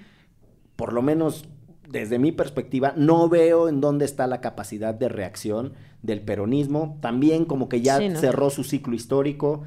por 0.76 0.94
lo 0.94 1.02
menos 1.02 1.48
desde 1.88 2.20
mi 2.20 2.32
perspectiva, 2.32 2.94
no 2.96 3.30
veo 3.30 3.70
en 3.70 3.82
dónde 3.82 4.06
está 4.06 4.26
la 4.28 4.42
capacidad 4.42 4.94
de 4.94 5.10
reacción 5.10 5.74
del 6.02 6.22
peronismo. 6.22 6.98
También 7.02 7.46
como 7.46 7.70
que 7.70 7.82
ya 7.82 7.98
Sí, 7.98 8.10
¿no? 8.10 8.20
cerró 8.20 8.50
su 8.50 8.64
ciclo 8.64 8.96
histórico. 8.96 9.64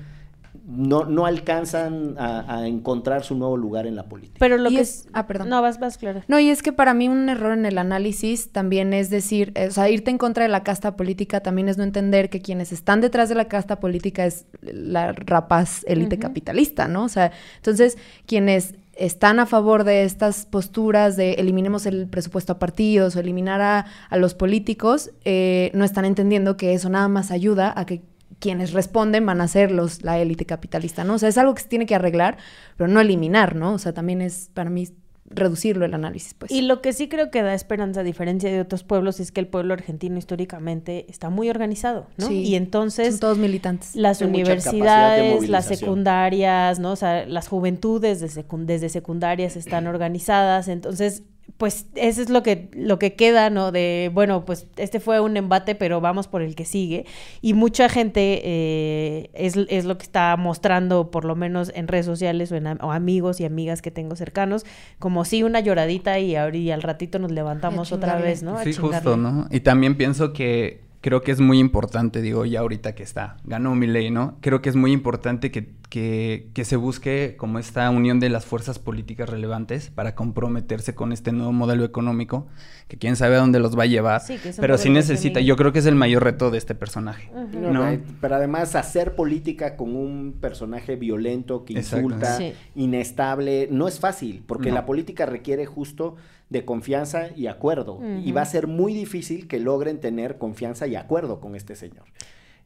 No, 0.69 1.05
no 1.05 1.27
alcanzan 1.27 2.17
a, 2.19 2.57
a 2.57 2.67
encontrar 2.67 3.23
su 3.23 3.37
nuevo 3.37 3.57
lugar 3.57 3.87
en 3.87 3.95
la 3.95 4.05
política. 4.09 4.39
Pero 4.41 4.57
lo 4.57 4.71
Y 4.71 4.77
que 4.77 4.81
es- 4.81 5.03
es... 5.03 5.09
ah, 5.12 5.27
perdón. 5.27 5.49
No, 5.51 5.62
vas, 5.62 5.79
vas, 5.79 5.97
Clara. 5.99 6.25
No, 6.27 6.41
y 6.41 6.49
es 6.49 6.62
que 6.62 6.73
para 6.73 6.93
mí 6.95 7.09
un 7.09 7.29
error 7.29 7.53
en 7.53 7.67
el 7.67 7.79
análisis 7.79 8.51
también 8.51 8.93
es 8.93 9.09
decir, 9.11 9.53
eh, 9.55 9.69
o 9.69 9.71
sea, 9.71 9.89
irte 9.91 10.11
en 10.11 10.19
contra 10.19 10.43
de 10.43 10.49
la 10.49 10.64
casta 10.64 10.97
política 10.97 11.41
también 11.41 11.69
es 11.69 11.77
no 11.79 11.85
entender 11.85 12.31
que 12.31 12.41
quienes 12.41 12.73
están 12.73 13.01
detrás 13.01 13.29
de 13.29 13.37
la 13.37 13.45
casta 13.47 13.79
política 13.79 14.25
es 14.27 14.47
la 14.62 15.12
rapaz 15.12 15.85
élite 15.87 16.19
capitalista, 16.19 16.89
¿no? 16.89 17.05
O 17.05 17.09
sea, 17.09 17.31
entonces 17.59 17.97
quienes 18.27 18.75
están 18.97 19.39
a 19.39 19.47
favor 19.47 19.85
de 19.85 20.05
estas 20.05 20.47
posturas 20.47 21.17
de 21.17 21.35
eliminemos 21.35 21.87
el 21.87 22.09
presupuesto 22.09 22.55
a 22.55 22.59
partidos 22.59 23.15
o 23.15 23.21
eliminar 23.21 23.61
a, 23.61 23.87
a 24.09 24.17
los 24.17 24.35
políticos, 24.35 25.11
eh, 25.25 25.71
no 25.75 25.85
están 25.85 26.05
entendiendo 26.05 26.57
que 26.57 26.73
eso 26.73 26.89
nada 26.89 27.09
más 27.09 27.31
ayuda 27.31 27.73
a 27.77 27.87
que 27.87 28.03
quienes 28.39 28.73
responden 28.73 29.25
van 29.25 29.41
a 29.41 29.49
ser 29.49 29.71
los, 29.71 30.03
la 30.03 30.19
élite 30.19 30.45
capitalista, 30.45 31.05
¿no? 31.05 31.15
O 31.15 31.19
sea, 31.19 31.29
es 31.29 31.39
algo 31.39 31.55
que 31.55 31.63
se 31.63 31.69
tiene 31.69 31.87
que 31.87 31.95
arreglar, 31.95 32.37
pero 32.77 32.89
no 32.89 33.01
eliminar, 33.01 33.55
¿no? 33.55 33.75
O 33.75 33.79
sea, 33.79 33.93
también 33.93 34.21
es 34.21 34.51
para 34.53 34.71
mí 34.71 34.89
reducirlo 35.29 35.85
el 35.85 35.95
análisis, 35.95 36.35
pues. 36.35 36.51
Y 36.51 36.62
lo 36.62 36.81
que 36.81 36.93
sí 36.93 37.09
creo 37.09 37.31
que 37.31 37.43
da 37.43 37.55
esperanza, 37.55 38.01
a 38.01 38.05
diferencia 38.05 38.51
de 38.51 38.61
otros 38.61 38.85
pueblos, 38.85 39.20
es 39.20 39.33
que 39.33 39.41
el 39.41 39.47
pueblo 39.49 39.74
argentino 39.74 40.18
históricamente 40.18 41.07
está 41.09 41.31
muy 41.31 41.51
organizado, 41.51 42.07
¿no? 42.16 42.29
Sí, 42.29 42.43
y 42.43 42.55
entonces 42.55 43.14
son 43.14 43.20
todos 43.20 43.39
militantes. 43.39 43.95
las 43.97 44.20
de 44.20 44.27
universidades, 44.27 45.49
las 45.49 45.66
secundarias, 45.66 46.79
¿no? 46.79 46.93
O 46.93 46.97
sea, 46.97 47.27
las 47.27 47.49
juventudes 47.49 48.22
secun- 48.37 48.66
desde 48.66 48.89
secundarias 48.89 49.57
están 49.57 49.87
organizadas, 49.87 50.68
entonces 50.68 51.22
pues 51.57 51.87
eso 51.95 52.21
es 52.21 52.29
lo 52.29 52.43
que 52.43 52.69
lo 52.75 52.99
que 52.99 53.15
queda, 53.15 53.49
¿no? 53.51 53.73
De 53.73 54.11
bueno, 54.13 54.45
pues 54.45 54.67
este 54.77 55.01
fue 55.01 55.21
un 55.21 55.37
embate, 55.37 55.75
pero 55.75 56.01
vamos 56.01 56.29
por 56.29 56.43
el 56.43 56.55
que 56.55 56.65
sigue 56.65 57.07
y 57.41 57.55
mucha 57.55 57.89
gente 57.89 58.43
eh, 58.45 59.31
es, 59.33 59.57
es 59.69 59.85
lo 59.87 59.97
que 59.97 60.03
está 60.05 60.37
mostrando, 60.37 61.11
por 61.11 61.25
lo 61.25 61.35
menos 61.35 61.73
en 61.75 61.89
redes 61.89 62.05
sociales 62.07 62.53
o 62.53 62.57
en 62.57 62.67
o 62.83 62.93
amigos 62.93 63.41
y 63.41 63.45
amigas 63.45 63.81
que 63.81 63.91
tengo 63.91 64.17
cercanos, 64.17 64.67
como 64.99 65.25
sí 65.25 65.43
una 65.43 65.61
lloradita 65.61 66.19
y 66.19 66.37
ahora 66.37 66.57
y 66.57 66.71
al 66.71 66.83
ratito 66.83 67.19
nos 67.19 67.33
levantamos 67.33 67.93
otra 67.93 68.17
vez, 68.17 68.43
¿no? 68.43 68.59
A 68.59 68.65
Sí, 68.65 68.73
chingarle. 68.75 68.97
justo, 68.97 69.17
¿no? 69.17 69.47
Y 69.51 69.61
también 69.61 69.97
pienso 69.97 70.33
que 70.33 70.85
creo 71.01 71.23
que 71.23 71.31
es 71.31 71.41
muy 71.41 71.59
importante, 71.61 72.21
digo, 72.21 72.45
ya 72.45 72.61
ahorita 72.61 72.95
que 72.95 73.03
está, 73.05 73.37
ganó 73.45 73.75
mi 73.77 73.87
ley, 73.87 74.11
¿no? 74.11 74.37
Creo 74.41 74.61
que 74.61 74.69
es 74.69 74.77
muy 74.77 74.93
importante 74.93 75.51
que, 75.53 75.69
que, 75.97 76.51
que 76.53 76.67
se 76.67 76.77
busque 76.77 77.37
como 77.39 77.59
esta 77.59 77.89
unión 77.89 78.21
de 78.21 78.29
las 78.29 78.45
fuerzas 78.45 78.79
políticas 78.79 79.31
relevantes 79.31 79.89
para 79.89 80.15
comprometerse 80.15 80.95
con 80.95 81.11
este 81.11 81.33
nuevo 81.33 81.53
modelo 81.53 81.85
económico, 81.87 82.49
que 82.87 82.99
quién 82.99 83.17
sabe 83.17 83.37
a 83.37 83.39
dónde 83.39 83.61
los 83.61 83.79
va 83.79 83.85
a 83.85 83.87
llevar, 83.87 84.21
Sí, 84.21 84.39
pero 84.61 84.77
sí 84.77 84.91
necesita, 84.91 85.41
yo 85.41 85.57
creo 85.57 85.73
que 85.73 85.79
es 85.79 85.87
el 85.87 85.95
mayor 85.95 86.23
reto 86.23 86.51
de 86.51 86.59
este 86.59 86.75
personaje. 86.75 87.31
No, 87.51 87.99
Pero 88.21 88.35
además 88.35 88.75
hacer 88.75 89.15
política 89.15 89.75
con 89.79 89.97
un 89.97 90.35
personaje 90.39 90.97
violento 90.97 91.65
que 91.65 91.73
insulta, 91.73 92.37
Sí. 92.37 92.53
inestable, 92.75 93.67
no 93.71 93.89
es 93.89 93.99
fácil, 93.99 94.45
porque 94.47 94.69
No. 94.69 94.75
la 94.75 94.85
política 94.85 95.25
requiere 95.25 95.65
justo 95.65 96.17
de 96.51 96.67
confianza 96.67 97.29
y 97.35 97.47
acuerdo. 97.47 98.01
Y 98.23 98.33
va 98.33 98.43
a 98.43 98.45
ser 98.47 98.67
muy 98.67 98.93
difícil 98.93 99.49
que 99.49 99.59
logren 99.61 99.99
tener 99.99 100.37
confianza 100.37 100.87
y 100.87 100.95
acuerdo 100.95 101.41
con 101.41 101.57
este 101.57 101.75
señor. 101.75 102.05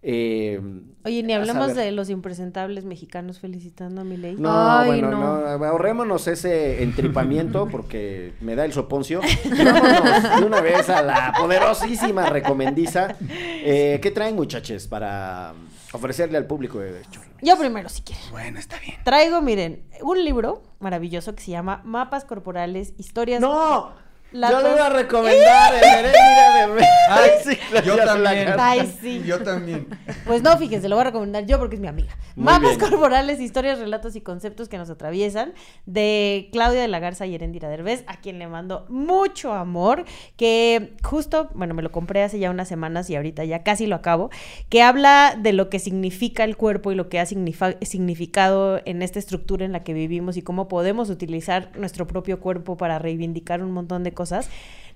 Eh, 0.02 0.60
Oye, 1.04 1.22
ni 1.22 1.32
hablamos 1.34 1.74
de 1.74 1.92
los 1.92 2.08
impresentables 2.08 2.84
mexicanos 2.84 3.38
felicitando 3.38 4.00
a 4.00 4.04
mi 4.04 4.16
ley. 4.16 4.36
No, 4.38 4.50
Ay, 4.78 4.88
bueno, 4.88 5.10
no. 5.10 5.58
no. 5.58 5.64
ahorrémonos 5.64 6.26
ese 6.26 6.82
entripamiento 6.82 7.68
porque 7.68 8.32
me 8.40 8.54
da 8.56 8.64
el 8.64 8.72
soponcio. 8.72 9.20
Y 9.44 9.64
Vámonos 9.64 10.40
de 10.40 10.44
una 10.46 10.60
vez 10.60 10.88
a 10.88 11.02
la 11.02 11.32
poderosísima 11.36 12.26
recomendiza. 12.26 13.16
Eh, 13.28 13.98
¿Qué 14.02 14.10
traen, 14.10 14.36
muchachos, 14.36 14.86
para 14.86 15.52
ofrecerle 15.92 16.38
al 16.38 16.46
público 16.46 16.78
de 16.78 17.00
hecho? 17.00 17.20
Yo 17.42 17.58
primero, 17.58 17.88
si 17.88 18.02
quieres. 18.02 18.30
Bueno, 18.30 18.58
está 18.58 18.78
bien. 18.78 18.96
Traigo, 19.04 19.42
miren, 19.42 19.82
un 20.02 20.22
libro 20.24 20.62
maravilloso 20.78 21.34
que 21.34 21.42
se 21.42 21.50
llama 21.50 21.82
Mapas 21.84 22.24
Corporales, 22.24 22.94
Historias... 22.96 23.40
¡No! 23.40 23.92
La 24.32 24.50
Yo 24.50 24.62
le 24.62 24.70
iba 24.74 24.86
a 24.86 24.90
recomendar 24.90 25.74
el 25.74 25.82
Heréndira 25.82 26.66
de 26.76 26.84
Ay, 27.10 27.30
Sí, 27.44 27.58
la- 27.72 27.82
yo 27.82 27.96
también. 27.96 28.48
agarré. 28.48 28.62
Ay, 28.62 28.94
sí. 29.00 29.22
Yo 29.26 29.42
también. 29.42 29.88
Pues 30.24 30.42
no, 30.42 30.56
fíjense, 30.56 30.88
lo 30.88 30.94
voy 30.94 31.00
a 31.02 31.04
recomendar 31.06 31.46
yo 31.46 31.58
porque 31.58 31.74
es 31.74 31.80
mi 31.80 31.88
amiga. 31.88 32.16
Muy 32.36 32.44
Mapas 32.44 32.76
bien. 32.78 32.90
corporales, 32.90 33.40
historias, 33.40 33.80
relatos 33.80 34.14
y 34.14 34.20
conceptos 34.20 34.68
que 34.68 34.78
nos 34.78 34.88
atraviesan 34.88 35.52
de 35.86 36.48
Claudia 36.52 36.80
de 36.80 36.86
la 36.86 37.00
Garza 37.00 37.26
y 37.26 37.34
Erendira 37.34 37.68
Derbez, 37.68 38.04
a 38.06 38.20
quien 38.20 38.38
le 38.38 38.46
mando 38.46 38.86
mucho 38.88 39.52
amor, 39.52 40.04
que 40.36 40.94
justo, 41.02 41.50
bueno, 41.54 41.74
me 41.74 41.82
lo 41.82 41.90
compré 41.90 42.22
hace 42.22 42.38
ya 42.38 42.50
unas 42.50 42.68
semanas 42.68 43.10
y 43.10 43.16
ahorita 43.16 43.44
ya 43.44 43.64
casi 43.64 43.86
lo 43.88 43.96
acabo, 43.96 44.30
que 44.68 44.80
habla 44.82 45.36
de 45.36 45.52
lo 45.52 45.68
que 45.70 45.80
significa 45.80 46.44
el 46.44 46.56
cuerpo 46.56 46.92
y 46.92 46.94
lo 46.94 47.08
que 47.08 47.18
ha 47.18 47.26
significado 47.26 48.80
en 48.84 49.02
esta 49.02 49.18
estructura 49.18 49.64
en 49.64 49.72
la 49.72 49.82
que 49.82 49.92
vivimos 49.92 50.36
y 50.36 50.42
cómo 50.42 50.68
podemos 50.68 51.10
utilizar 51.10 51.70
nuestro 51.76 52.06
propio 52.06 52.38
cuerpo 52.38 52.76
para 52.76 53.00
reivindicar 53.00 53.60
un 53.62 53.72
montón 53.72 54.04
de 54.04 54.12
cosas. 54.12 54.19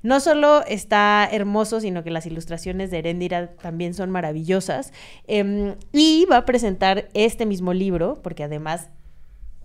No 0.05 0.21
solo 0.21 0.63
está 0.67 1.27
hermoso, 1.33 1.81
sino 1.81 2.05
que 2.05 2.11
las 2.11 2.27
ilustraciones 2.27 2.91
de 2.91 2.99
Erendira 2.99 3.53
también 3.57 3.95
son 3.95 4.11
maravillosas. 4.11 4.93
Em, 5.27 5.77
y 5.93 6.27
va 6.31 6.37
a 6.37 6.45
presentar 6.45 7.09
este 7.15 7.47
mismo 7.47 7.73
libro, 7.73 8.21
porque 8.23 8.45
además 8.45 8.91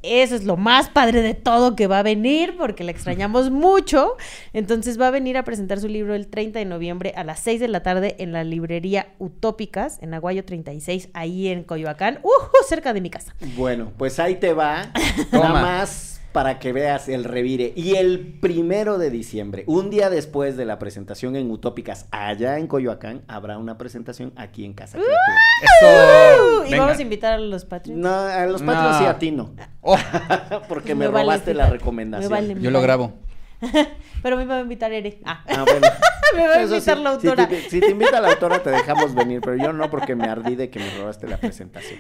eso 0.02 0.36
es 0.36 0.46
lo 0.46 0.56
más 0.56 0.90
padre 0.90 1.22
de 1.22 1.34
todo 1.34 1.76
que 1.76 1.88
va 1.88 2.00
a 2.00 2.04
venir, 2.04 2.56
porque 2.58 2.86
la 2.86 2.92
extrañamos 2.92 3.50
mucho. 3.52 4.16
Entonces 4.54 5.00
va 5.00 5.08
a 5.08 5.12
venir 5.12 5.36
a 5.36 5.44
presentar 5.44 5.82
su 5.82 5.90
libro 5.90 6.16
el 6.16 6.28
30 6.28 6.60
de 6.60 6.66
noviembre 6.66 7.12
a 7.18 7.26
las 7.26 7.42
6 7.42 7.60
de 7.60 7.68
la 7.68 7.84
tarde 7.84 8.16
en 8.20 8.32
la 8.32 8.46
librería 8.46 9.14
Utópicas, 9.20 10.00
en 10.02 10.14
Aguayo 10.14 10.46
36, 10.46 11.10
ahí 11.14 11.50
en 11.50 11.64
Coyoacán, 11.64 12.20
¡uh! 12.24 12.30
cerca 12.66 12.94
de 12.94 13.02
mi 13.02 13.10
casa. 13.10 13.36
Bueno, 13.58 13.92
pues 13.98 14.20
ahí 14.22 14.36
te 14.36 14.54
va. 14.54 14.94
Toma. 15.32 15.50
Nada 15.50 15.62
más 15.62 16.19
para 16.32 16.60
que 16.60 16.74
veas 16.74 17.10
el 17.10 17.24
revire. 17.24 17.74
Y 17.76 17.96
el 17.96 18.38
primero 18.40 18.98
de 18.98 19.10
diciembre, 19.10 19.64
un 19.68 19.90
día 19.90 20.10
después 20.10 20.58
de 20.58 20.66
la 20.66 20.78
presentación 20.80 21.36
en 21.36 21.50
Utópicas, 21.50 22.08
allá 22.12 22.58
en 22.60 22.68
Coyoacán, 22.68 23.24
habrá 23.28 23.58
una 23.58 23.78
presentación 23.78 24.32
aquí 24.36 24.64
en 24.66 24.74
Casa 24.74 24.98
Criatura. 24.98 25.18
Uh, 25.82 26.66
y 26.68 26.72
Venga. 26.72 26.84
vamos 26.86 27.00
a 27.00 27.02
invitar 27.02 27.34
a 27.34 27.38
los 27.40 27.66
Patreons. 27.66 28.00
No, 28.02 28.10
a 28.14 28.46
los 28.46 28.62
patrios 28.62 28.92
No. 28.94 29.00
sí 29.00 29.06
a 29.06 29.18
ti 29.20 29.32
no. 29.32 29.56
Oh, 29.82 29.98
Porque 30.70 30.94
Me 30.96 31.06
me, 31.06 31.12
vale, 31.12 31.24
robaste 31.26 31.54
la 31.54 31.70
recomendación. 31.70 32.32
Me 32.32 32.40
vale. 32.48 32.62
yo 32.62 32.72
lo 32.72 32.82
grabo. 32.82 33.14
Pero 34.24 34.38
me 34.38 34.46
va 34.46 34.58
a 34.58 34.62
invitar 34.62 34.92
Ere. 34.94 35.20
Ah. 35.26 35.44
Ah, 35.48 35.66
bueno. 35.68 35.88
Me 36.36 36.48
va 36.48 36.54
a 36.54 36.62
Eso 36.62 36.76
invitar 36.76 36.98
sí, 36.98 37.04
la 37.04 37.12
si 37.16 37.22
te- 37.22 37.28
autora. 37.30 37.50
Si 37.70 37.80
te, 37.80 37.90
invita 37.90 38.22
la 38.22 38.30
autora, 38.30 38.62
te 38.62 38.70
dejamos 38.70 39.16
venir, 39.16 39.42
pero 39.42 39.56
yo 39.56 39.74
no, 39.74 39.90
porque 39.90 40.16
me 40.16 40.26
ardí 40.28 40.56
de 40.56 40.70
que 40.70 40.78
me 40.78 40.88
robaste 41.00 41.28
la 41.28 41.38
presentación. 41.38 42.00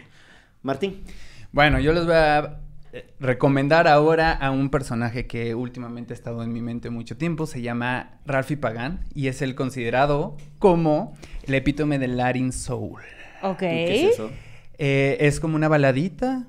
Martín. 0.62 1.04
Bueno, 1.52 1.80
yo 1.80 1.94
les 1.94 2.06
voy 2.06 2.14
a 2.14 2.60
recomendar 3.20 3.88
ahora 3.88 4.32
a 4.32 4.52
un 4.52 4.70
personaje 4.70 5.28
que 5.28 5.56
últimamente 5.56 6.14
ha 6.14 6.16
estado 6.16 6.44
en 6.44 6.52
mi 6.54 6.62
mente 6.62 6.90
mucho 6.90 7.18
tiempo. 7.18 7.46
Se 7.46 7.62
llama 7.62 8.20
Ralphie 8.26 8.58
Pagan 8.58 9.06
y 9.14 9.28
es 9.28 9.42
el 9.42 9.56
considerado 9.56 10.38
como 10.60 11.14
el 11.44 11.54
epítome 11.56 12.00
del 12.00 12.18
Latin 12.18 12.52
Soul. 12.52 13.02
Ok. 13.42 13.62
¿Y 13.62 13.66
¿Qué 13.66 14.06
es 14.08 14.14
eso? 14.14 14.30
Eh, 14.78 15.18
es 15.22 15.40
como 15.40 15.56
una 15.56 15.68
baladita, 15.68 16.48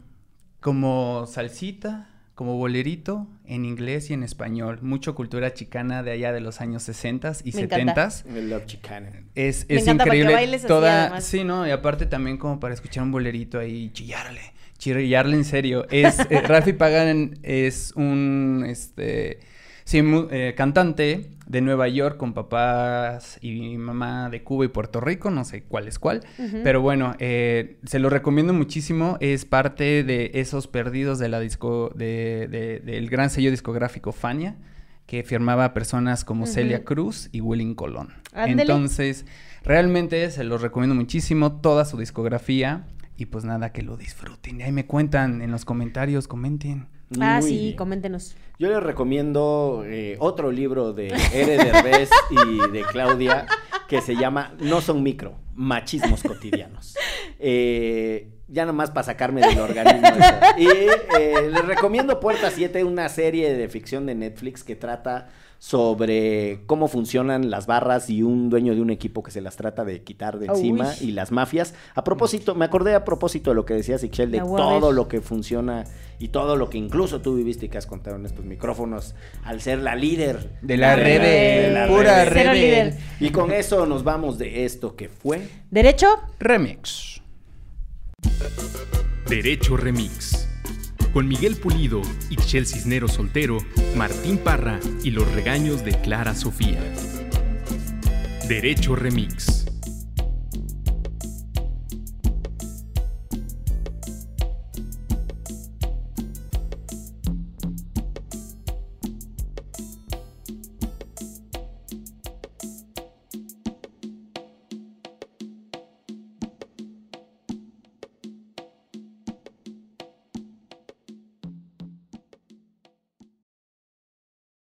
como 0.61 1.27
salsita, 1.27 2.07
como 2.35 2.57
bolerito 2.57 3.27
en 3.45 3.67
inglés 3.67 4.09
y 4.09 4.15
en 4.15 4.23
español. 4.23 4.79
Mucho 4.81 5.15
cultura 5.15 5.53
chicana 5.53 6.03
de 6.03 6.13
allá 6.13 6.33
de 6.33 6.41
los 6.41 6.61
años 6.63 6.83
60 6.85 7.33
y 7.45 7.53
Me 7.53 7.53
70 7.53 7.81
encanta. 7.81 8.09
El 8.35 8.49
Love 8.49 8.65
Chicana. 8.67 9.11
Es, 9.35 9.67
Me 9.69 9.77
es 9.77 9.87
increíble. 9.87 10.35
así, 10.55 10.67
toda, 10.67 11.21
sí, 11.21 11.45
¿no? 11.45 11.67
Y 11.67 11.71
aparte 11.71 12.07
también 12.07 12.39
como 12.39 12.59
para 12.59 12.73
escuchar 12.73 13.03
un 13.03 13.13
bolerito 13.13 13.59
ahí, 13.59 13.91
chillarle, 13.93 14.41
chillarle 14.81 15.37
en 15.37 15.45
serio. 15.45 15.87
Es, 15.91 16.19
eh, 16.31 16.41
Ralphie 16.47 16.75
Pagan 16.75 17.39
es 17.43 17.93
un, 17.97 18.65
este, 18.67 19.39
sí, 19.85 20.01
eh, 20.31 20.55
cantante 20.57 21.31
de 21.47 21.61
Nueva 21.61 21.87
York 21.89 22.17
con 22.17 22.33
papás 22.33 23.39
y 23.43 23.77
mamá 23.77 24.31
de 24.31 24.43
Cuba 24.43 24.65
y 24.65 24.69
Puerto 24.69 25.01
Rico, 25.01 25.31
no 25.31 25.45
sé 25.45 25.65
cuál 25.65 25.87
es 25.89 25.99
cuál. 25.99 26.23
Pero 26.65 26.81
bueno, 26.81 27.15
eh, 27.19 27.77
se 27.85 27.99
lo 27.99 28.09
recomiendo 28.09 28.53
muchísimo. 28.53 29.17
Es 29.21 29.45
parte 29.45 30.03
de 30.05 30.31
esos 30.35 30.67
perdidos 30.67 31.19
de 31.19 31.29
la 31.29 31.41
disco, 31.41 31.93
de, 31.95 32.49
de- 32.51 32.81
del 32.81 33.11
gran 33.11 33.31
sello 33.31 33.51
discográfico 33.51 34.13
Fania, 34.13 34.57
que 35.07 35.25
firmaba 35.25 35.65
a 35.67 35.75
personas 35.75 36.25
como. 36.25 36.47
Celia 36.47 36.85
Cruz 36.85 37.29
y 37.33 37.41
Willin 37.41 37.75
Colón. 37.75 38.15
Entonces, 38.63 39.27
realmente 39.65 40.31
se 40.31 40.45
los 40.45 40.63
recomiendo 40.63 40.95
muchísimo, 40.95 41.61
toda 41.61 41.85
su 41.85 41.99
discografía. 41.99 42.87
Y 43.21 43.27
pues 43.27 43.45
nada, 43.45 43.71
que 43.71 43.83
lo 43.83 43.99
disfruten. 43.99 44.61
Y 44.61 44.63
ahí 44.63 44.73
me 44.73 44.87
cuentan 44.87 45.43
en 45.43 45.51
los 45.51 45.67
comentarios, 45.67 46.27
comenten. 46.27 46.89
Ah, 47.21 47.41
Muy 47.43 47.51
sí, 47.51 47.59
bien. 47.59 47.77
coméntenos. 47.77 48.35
Yo 48.59 48.71
les 48.71 48.83
recomiendo 48.83 49.83
eh, 49.85 50.17
otro 50.21 50.51
libro 50.51 50.95
de 50.95 51.09
Ere 51.35 51.59
Derbez 51.59 52.09
y 52.31 52.71
de 52.73 52.83
Claudia 52.91 53.45
que 53.89 54.01
se 54.01 54.17
llama 54.17 54.55
No 54.59 54.81
son 54.81 55.03
micro, 55.03 55.35
machismos 55.55 56.23
cotidianos. 56.23 56.95
Eh, 57.39 58.31
ya 58.49 58.65
nomás 58.65 58.91
para 58.91 59.05
sacarme 59.05 59.43
del 59.43 59.59
organismo. 59.59 60.09
eso. 60.09 60.35
Y 60.57 60.67
eh, 61.19 61.51
les 61.53 61.65
recomiendo 61.67 62.21
Puerta 62.21 62.51
7, 62.51 62.85
una 62.85 63.11
serie 63.11 63.53
de 63.53 63.69
ficción 63.69 64.07
de 64.07 64.15
Netflix 64.15 64.65
que 64.65 64.77
trata 64.77 65.29
sobre 65.61 66.63
cómo 66.65 66.89
funcionan 66.89 67.51
las 67.51 67.67
barras 67.67 68.09
y 68.09 68.23
un 68.23 68.49
dueño 68.49 68.75
de 68.75 68.81
un 68.81 68.89
equipo 68.89 69.23
que 69.23 69.31
se 69.31 69.43
las 69.43 69.57
trata 69.57 69.85
de 69.85 70.03
quitar 70.03 70.39
de 70.39 70.47
encima 70.47 70.95
Uy. 70.99 71.09
y 71.09 71.13
las 71.13 71.33
mafias. 71.33 71.75
A 71.95 72.03
propósito, 72.03 72.55
me 72.55 72.65
acordé 72.65 72.95
a 72.95 73.05
propósito 73.05 73.51
de 73.51 73.57
lo 73.57 73.67
que 73.67 73.75
decías, 73.75 74.03
Ixchel, 74.03 74.31
de 74.31 74.39
todo 74.39 74.91
lo 74.91 75.07
que 75.07 75.21
funciona 75.21 75.85
y 76.19 76.29
todo 76.29 76.57
lo 76.57 76.71
que 76.71 76.79
incluso 76.79 77.21
tú 77.21 77.37
viviste 77.37 77.67
y 77.67 77.69
que 77.69 77.77
has 77.77 77.87
contado 77.87 78.17
en 78.17 78.25
estos 78.25 78.47
micrófonos 78.47 79.15
al 79.45 79.61
ser 79.61 79.81
la 79.81 79.95
líder 79.95 80.59
De 80.63 80.79
la 80.79 80.97
Rebel, 80.97 81.21
de 81.21 81.71
la 81.73 81.89
pura 81.89 82.25
Rebel. 82.25 82.47
Rebel. 82.47 82.61
líder. 82.61 82.99
Y 83.21 83.29
con 83.29 83.53
eso 83.53 83.85
nos 83.85 84.03
vamos 84.03 84.39
de 84.39 84.65
esto 84.65 84.97
que 84.97 85.11
fue. 85.11 85.47
¿Derecho? 85.71 86.09
Remix. 86.39 87.21
Derecho 89.29 89.77
Remix. 89.77 90.50
Con 91.13 91.27
Miguel 91.27 91.57
Pulido, 91.57 92.03
Ixchel 92.31 92.67
Cisneros 92.67 93.15
Soltero, 93.15 93.59
Martín 93.97 94.39
Parra 94.39 94.79
y 95.03 95.11
los 95.11 95.31
regaños 95.33 95.85
de 95.85 96.01
Clara 96.01 96.37
Sofía. 96.37 96.81
Derecho 98.49 98.95
Remix. 98.95 99.70